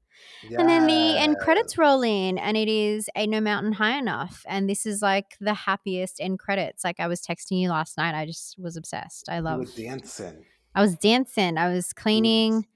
Yeah. 0.48 0.60
And 0.60 0.68
then 0.68 0.86
the 0.86 1.18
end 1.18 1.36
credits 1.38 1.78
roll 1.78 2.02
in, 2.02 2.38
and 2.38 2.56
it 2.56 2.68
is 2.68 3.08
Ain't 3.14 3.30
No 3.30 3.40
Mountain 3.40 3.72
High 3.72 3.98
Enough. 3.98 4.42
And 4.48 4.68
this 4.68 4.86
is 4.86 5.02
like 5.02 5.36
the 5.40 5.54
happiest 5.54 6.20
end 6.20 6.38
credits. 6.38 6.82
Like 6.82 6.98
I 6.98 7.06
was 7.06 7.20
texting 7.20 7.60
you 7.60 7.70
last 7.70 7.96
night. 7.96 8.14
I 8.14 8.26
just 8.26 8.58
was 8.58 8.76
obsessed. 8.76 9.28
I 9.28 9.40
love 9.40 9.72
dancing. 9.76 10.44
I 10.74 10.80
was 10.80 10.94
dancing. 10.96 11.58
I 11.58 11.72
was 11.72 11.92
cleaning, 11.92 12.66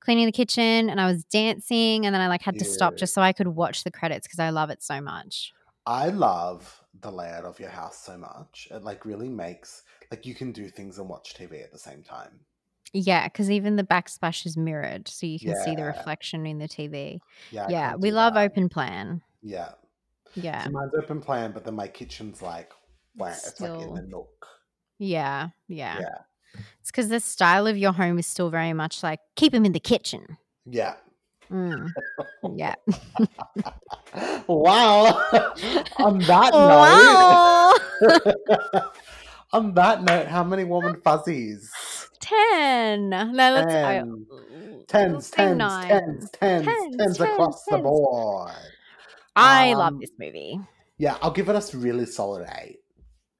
cleaning 0.00 0.26
the 0.26 0.32
kitchen, 0.32 0.90
and 0.90 1.00
I 1.00 1.06
was 1.06 1.24
dancing, 1.24 2.06
and 2.06 2.14
then 2.14 2.20
I 2.20 2.28
like 2.28 2.42
had 2.42 2.54
yeah. 2.54 2.60
to 2.60 2.64
stop 2.64 2.96
just 2.96 3.14
so 3.14 3.22
I 3.22 3.32
could 3.32 3.48
watch 3.48 3.84
the 3.84 3.90
credits 3.90 4.26
because 4.26 4.38
I 4.38 4.50
love 4.50 4.70
it 4.70 4.82
so 4.82 5.00
much. 5.00 5.52
I 5.86 6.08
love 6.08 6.80
the 7.00 7.10
layout 7.10 7.44
of 7.44 7.58
your 7.58 7.70
house 7.70 7.98
so 7.98 8.16
much. 8.16 8.68
It 8.70 8.82
like 8.82 9.04
really 9.04 9.28
makes 9.28 9.82
like 10.10 10.26
you 10.26 10.34
can 10.34 10.52
do 10.52 10.68
things 10.68 10.98
and 10.98 11.08
watch 11.08 11.34
TV 11.34 11.62
at 11.62 11.72
the 11.72 11.78
same 11.78 12.02
time. 12.02 12.40
Yeah, 12.92 13.26
because 13.26 13.50
even 13.50 13.76
the 13.76 13.84
backsplash 13.84 14.44
is 14.44 14.56
mirrored, 14.56 15.08
so 15.08 15.26
you 15.26 15.38
can 15.38 15.50
yeah. 15.50 15.64
see 15.64 15.74
the 15.74 15.84
reflection 15.84 16.44
in 16.44 16.58
the 16.58 16.68
TV. 16.68 17.20
Yeah, 17.50 17.66
yeah, 17.70 17.94
we 17.96 18.10
love 18.10 18.34
that. 18.34 18.50
open 18.50 18.68
plan. 18.68 19.22
Yeah, 19.40 19.70
yeah. 20.34 20.64
So 20.64 20.70
mine's 20.70 20.92
open 20.94 21.20
plan, 21.20 21.52
but 21.52 21.64
then 21.64 21.74
my 21.74 21.88
kitchen's 21.88 22.42
like, 22.42 22.70
wow, 23.16 23.28
it's 23.28 23.60
like 23.60 23.80
in 23.80 23.94
the 23.94 24.02
nook. 24.02 24.46
Yeah, 24.98 25.48
yeah, 25.68 26.00
yeah. 26.00 26.18
It's 26.82 26.90
because 26.90 27.08
the 27.08 27.20
style 27.20 27.68
of 27.68 27.78
your 27.78 27.92
home 27.92 28.18
is 28.18 28.26
still 28.26 28.50
very 28.50 28.72
much 28.72 29.04
like 29.04 29.20
keep 29.36 29.54
him 29.54 29.64
in 29.64 29.70
the 29.70 29.78
kitchen. 29.78 30.36
Yeah. 30.66 30.96
Mm. 31.48 31.92
Yeah. 32.56 32.74
wow. 34.48 35.04
on 35.98 36.18
that 36.18 36.52
wow. 36.52 37.72
note. 38.00 38.84
on 39.52 39.74
that 39.74 40.02
note, 40.02 40.26
how 40.26 40.42
many 40.42 40.64
woman 40.64 41.00
fuzzies? 41.04 41.70
Ten. 42.18 43.10
No, 43.10 43.30
let's 43.32 43.72
ten. 43.72 44.26
Tens, 44.88 45.30
tens, 45.30 45.56
nine. 45.58 45.88
tens, 45.88 46.30
tens, 46.32 46.66
tens, 46.66 46.96
tens, 46.96 47.20
across 47.20 47.64
tens. 47.64 47.76
the 47.76 47.82
board. 47.84 48.50
I 49.36 49.70
um, 49.70 49.78
love 49.78 50.00
this 50.00 50.10
movie. 50.18 50.58
Yeah, 50.98 51.16
I'll 51.22 51.30
give 51.30 51.48
it 51.48 51.54
a 51.74 51.78
really 51.78 52.06
solid 52.06 52.48
eight. 52.60 52.80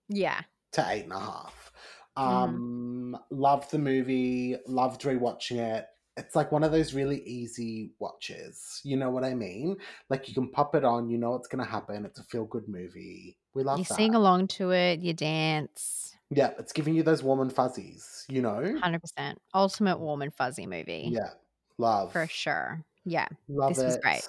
Yeah. 0.08 0.42
To 0.74 0.86
eight 0.88 1.04
and 1.04 1.12
a 1.12 1.18
half. 1.18 1.72
Mm-hmm. 2.16 2.28
Um, 2.28 2.56
mm. 2.56 2.91
Loved 3.30 3.70
the 3.70 3.78
movie, 3.78 4.56
loved 4.66 5.02
rewatching 5.02 5.58
it. 5.58 5.86
It's 6.16 6.36
like 6.36 6.52
one 6.52 6.62
of 6.62 6.72
those 6.72 6.92
really 6.92 7.22
easy 7.22 7.92
watches. 7.98 8.80
You 8.84 8.96
know 8.96 9.10
what 9.10 9.24
I 9.24 9.34
mean? 9.34 9.76
Like 10.10 10.28
you 10.28 10.34
can 10.34 10.50
pop 10.50 10.74
it 10.74 10.84
on, 10.84 11.08
you 11.08 11.18
know 11.18 11.30
what's 11.30 11.48
gonna 11.48 11.64
happen. 11.64 12.04
It's 12.04 12.20
a 12.20 12.24
feel 12.24 12.44
good 12.44 12.68
movie. 12.68 13.38
We 13.54 13.62
love 13.62 13.78
you 13.78 13.84
that. 13.84 13.94
sing 13.94 14.14
along 14.14 14.48
to 14.48 14.72
it, 14.72 15.00
you 15.00 15.14
dance. 15.14 16.14
Yeah, 16.30 16.50
it's 16.58 16.72
giving 16.72 16.94
you 16.94 17.02
those 17.02 17.22
warm 17.22 17.40
and 17.40 17.52
fuzzies, 17.52 18.24
you 18.28 18.40
know? 18.40 18.60
100%. 18.60 19.36
Ultimate 19.54 19.98
warm 19.98 20.22
and 20.22 20.32
fuzzy 20.32 20.66
movie. 20.66 21.10
Yeah. 21.12 21.30
Love. 21.76 22.12
For 22.12 22.26
sure. 22.26 22.82
Yeah. 23.04 23.26
Love 23.48 23.74
this 23.74 23.82
it. 23.82 23.86
was 23.86 23.96
great. 23.98 24.28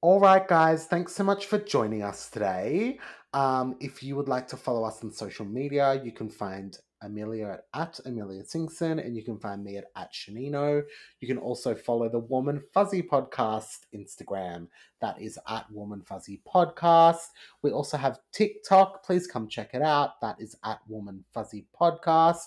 All 0.00 0.18
right, 0.18 0.46
guys, 0.46 0.86
thanks 0.86 1.14
so 1.14 1.24
much 1.24 1.46
for 1.46 1.58
joining 1.58 2.02
us 2.02 2.28
today. 2.28 2.98
Um, 3.34 3.76
if 3.80 4.02
you 4.02 4.16
would 4.16 4.28
like 4.28 4.48
to 4.48 4.56
follow 4.56 4.84
us 4.84 5.02
on 5.04 5.12
social 5.12 5.44
media, 5.44 6.00
you 6.02 6.12
can 6.12 6.28
find 6.28 6.76
Amelia 7.02 7.60
at, 7.74 7.98
at 7.98 8.00
Amelia 8.06 8.42
Singson, 8.42 9.04
and 9.04 9.16
you 9.16 9.22
can 9.22 9.38
find 9.38 9.62
me 9.62 9.76
at, 9.76 9.86
at 9.96 10.12
Shanino. 10.12 10.82
You 11.20 11.28
can 11.28 11.38
also 11.38 11.74
follow 11.74 12.08
the 12.08 12.18
Warm 12.18 12.48
and 12.48 12.62
Fuzzy 12.72 13.02
Podcast 13.02 13.80
Instagram. 13.94 14.68
That 15.00 15.20
is 15.20 15.38
at 15.48 15.70
Warm 15.70 15.92
and 15.92 16.06
Fuzzy 16.06 16.40
Podcast. 16.46 17.26
We 17.62 17.70
also 17.70 17.96
have 17.96 18.20
TikTok. 18.32 19.04
Please 19.04 19.26
come 19.26 19.48
check 19.48 19.70
it 19.74 19.82
out. 19.82 20.20
That 20.20 20.36
is 20.40 20.56
at 20.64 20.78
Warm 20.88 21.08
and 21.08 21.24
Fuzzy 21.32 21.66
Podcast. 21.78 22.44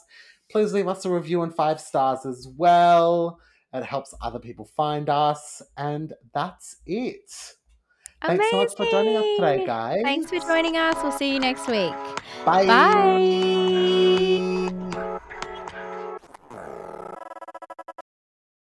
Please 0.50 0.74
leave 0.74 0.88
us 0.88 1.06
a 1.06 1.10
review 1.10 1.42
and 1.44 1.54
five 1.54 1.82
stars 1.82 2.26
as 2.26 2.48
well. 2.58 3.40
It 3.74 3.84
helps 3.84 4.14
other 4.22 4.40
people 4.40 4.66
find 4.66 5.10
us. 5.10 5.62
And 5.76 6.14
that's 6.34 6.78
it. 6.86 7.32
Amazing. 8.22 8.38
Thanks 8.38 8.52
so 8.52 8.58
much 8.58 8.76
for 8.78 8.92
joining 8.92 9.18
us 9.18 9.26
today, 9.36 9.66
guys. 9.66 10.02
Thanks 10.04 10.30
for 10.30 10.40
joining 10.40 10.78
us. 10.78 10.96
We'll 11.04 11.12
see 11.12 11.34
you 11.34 11.40
next 11.40 11.68
week. 11.68 11.94
Bye. 12.46 12.66
Bye. 12.66 14.15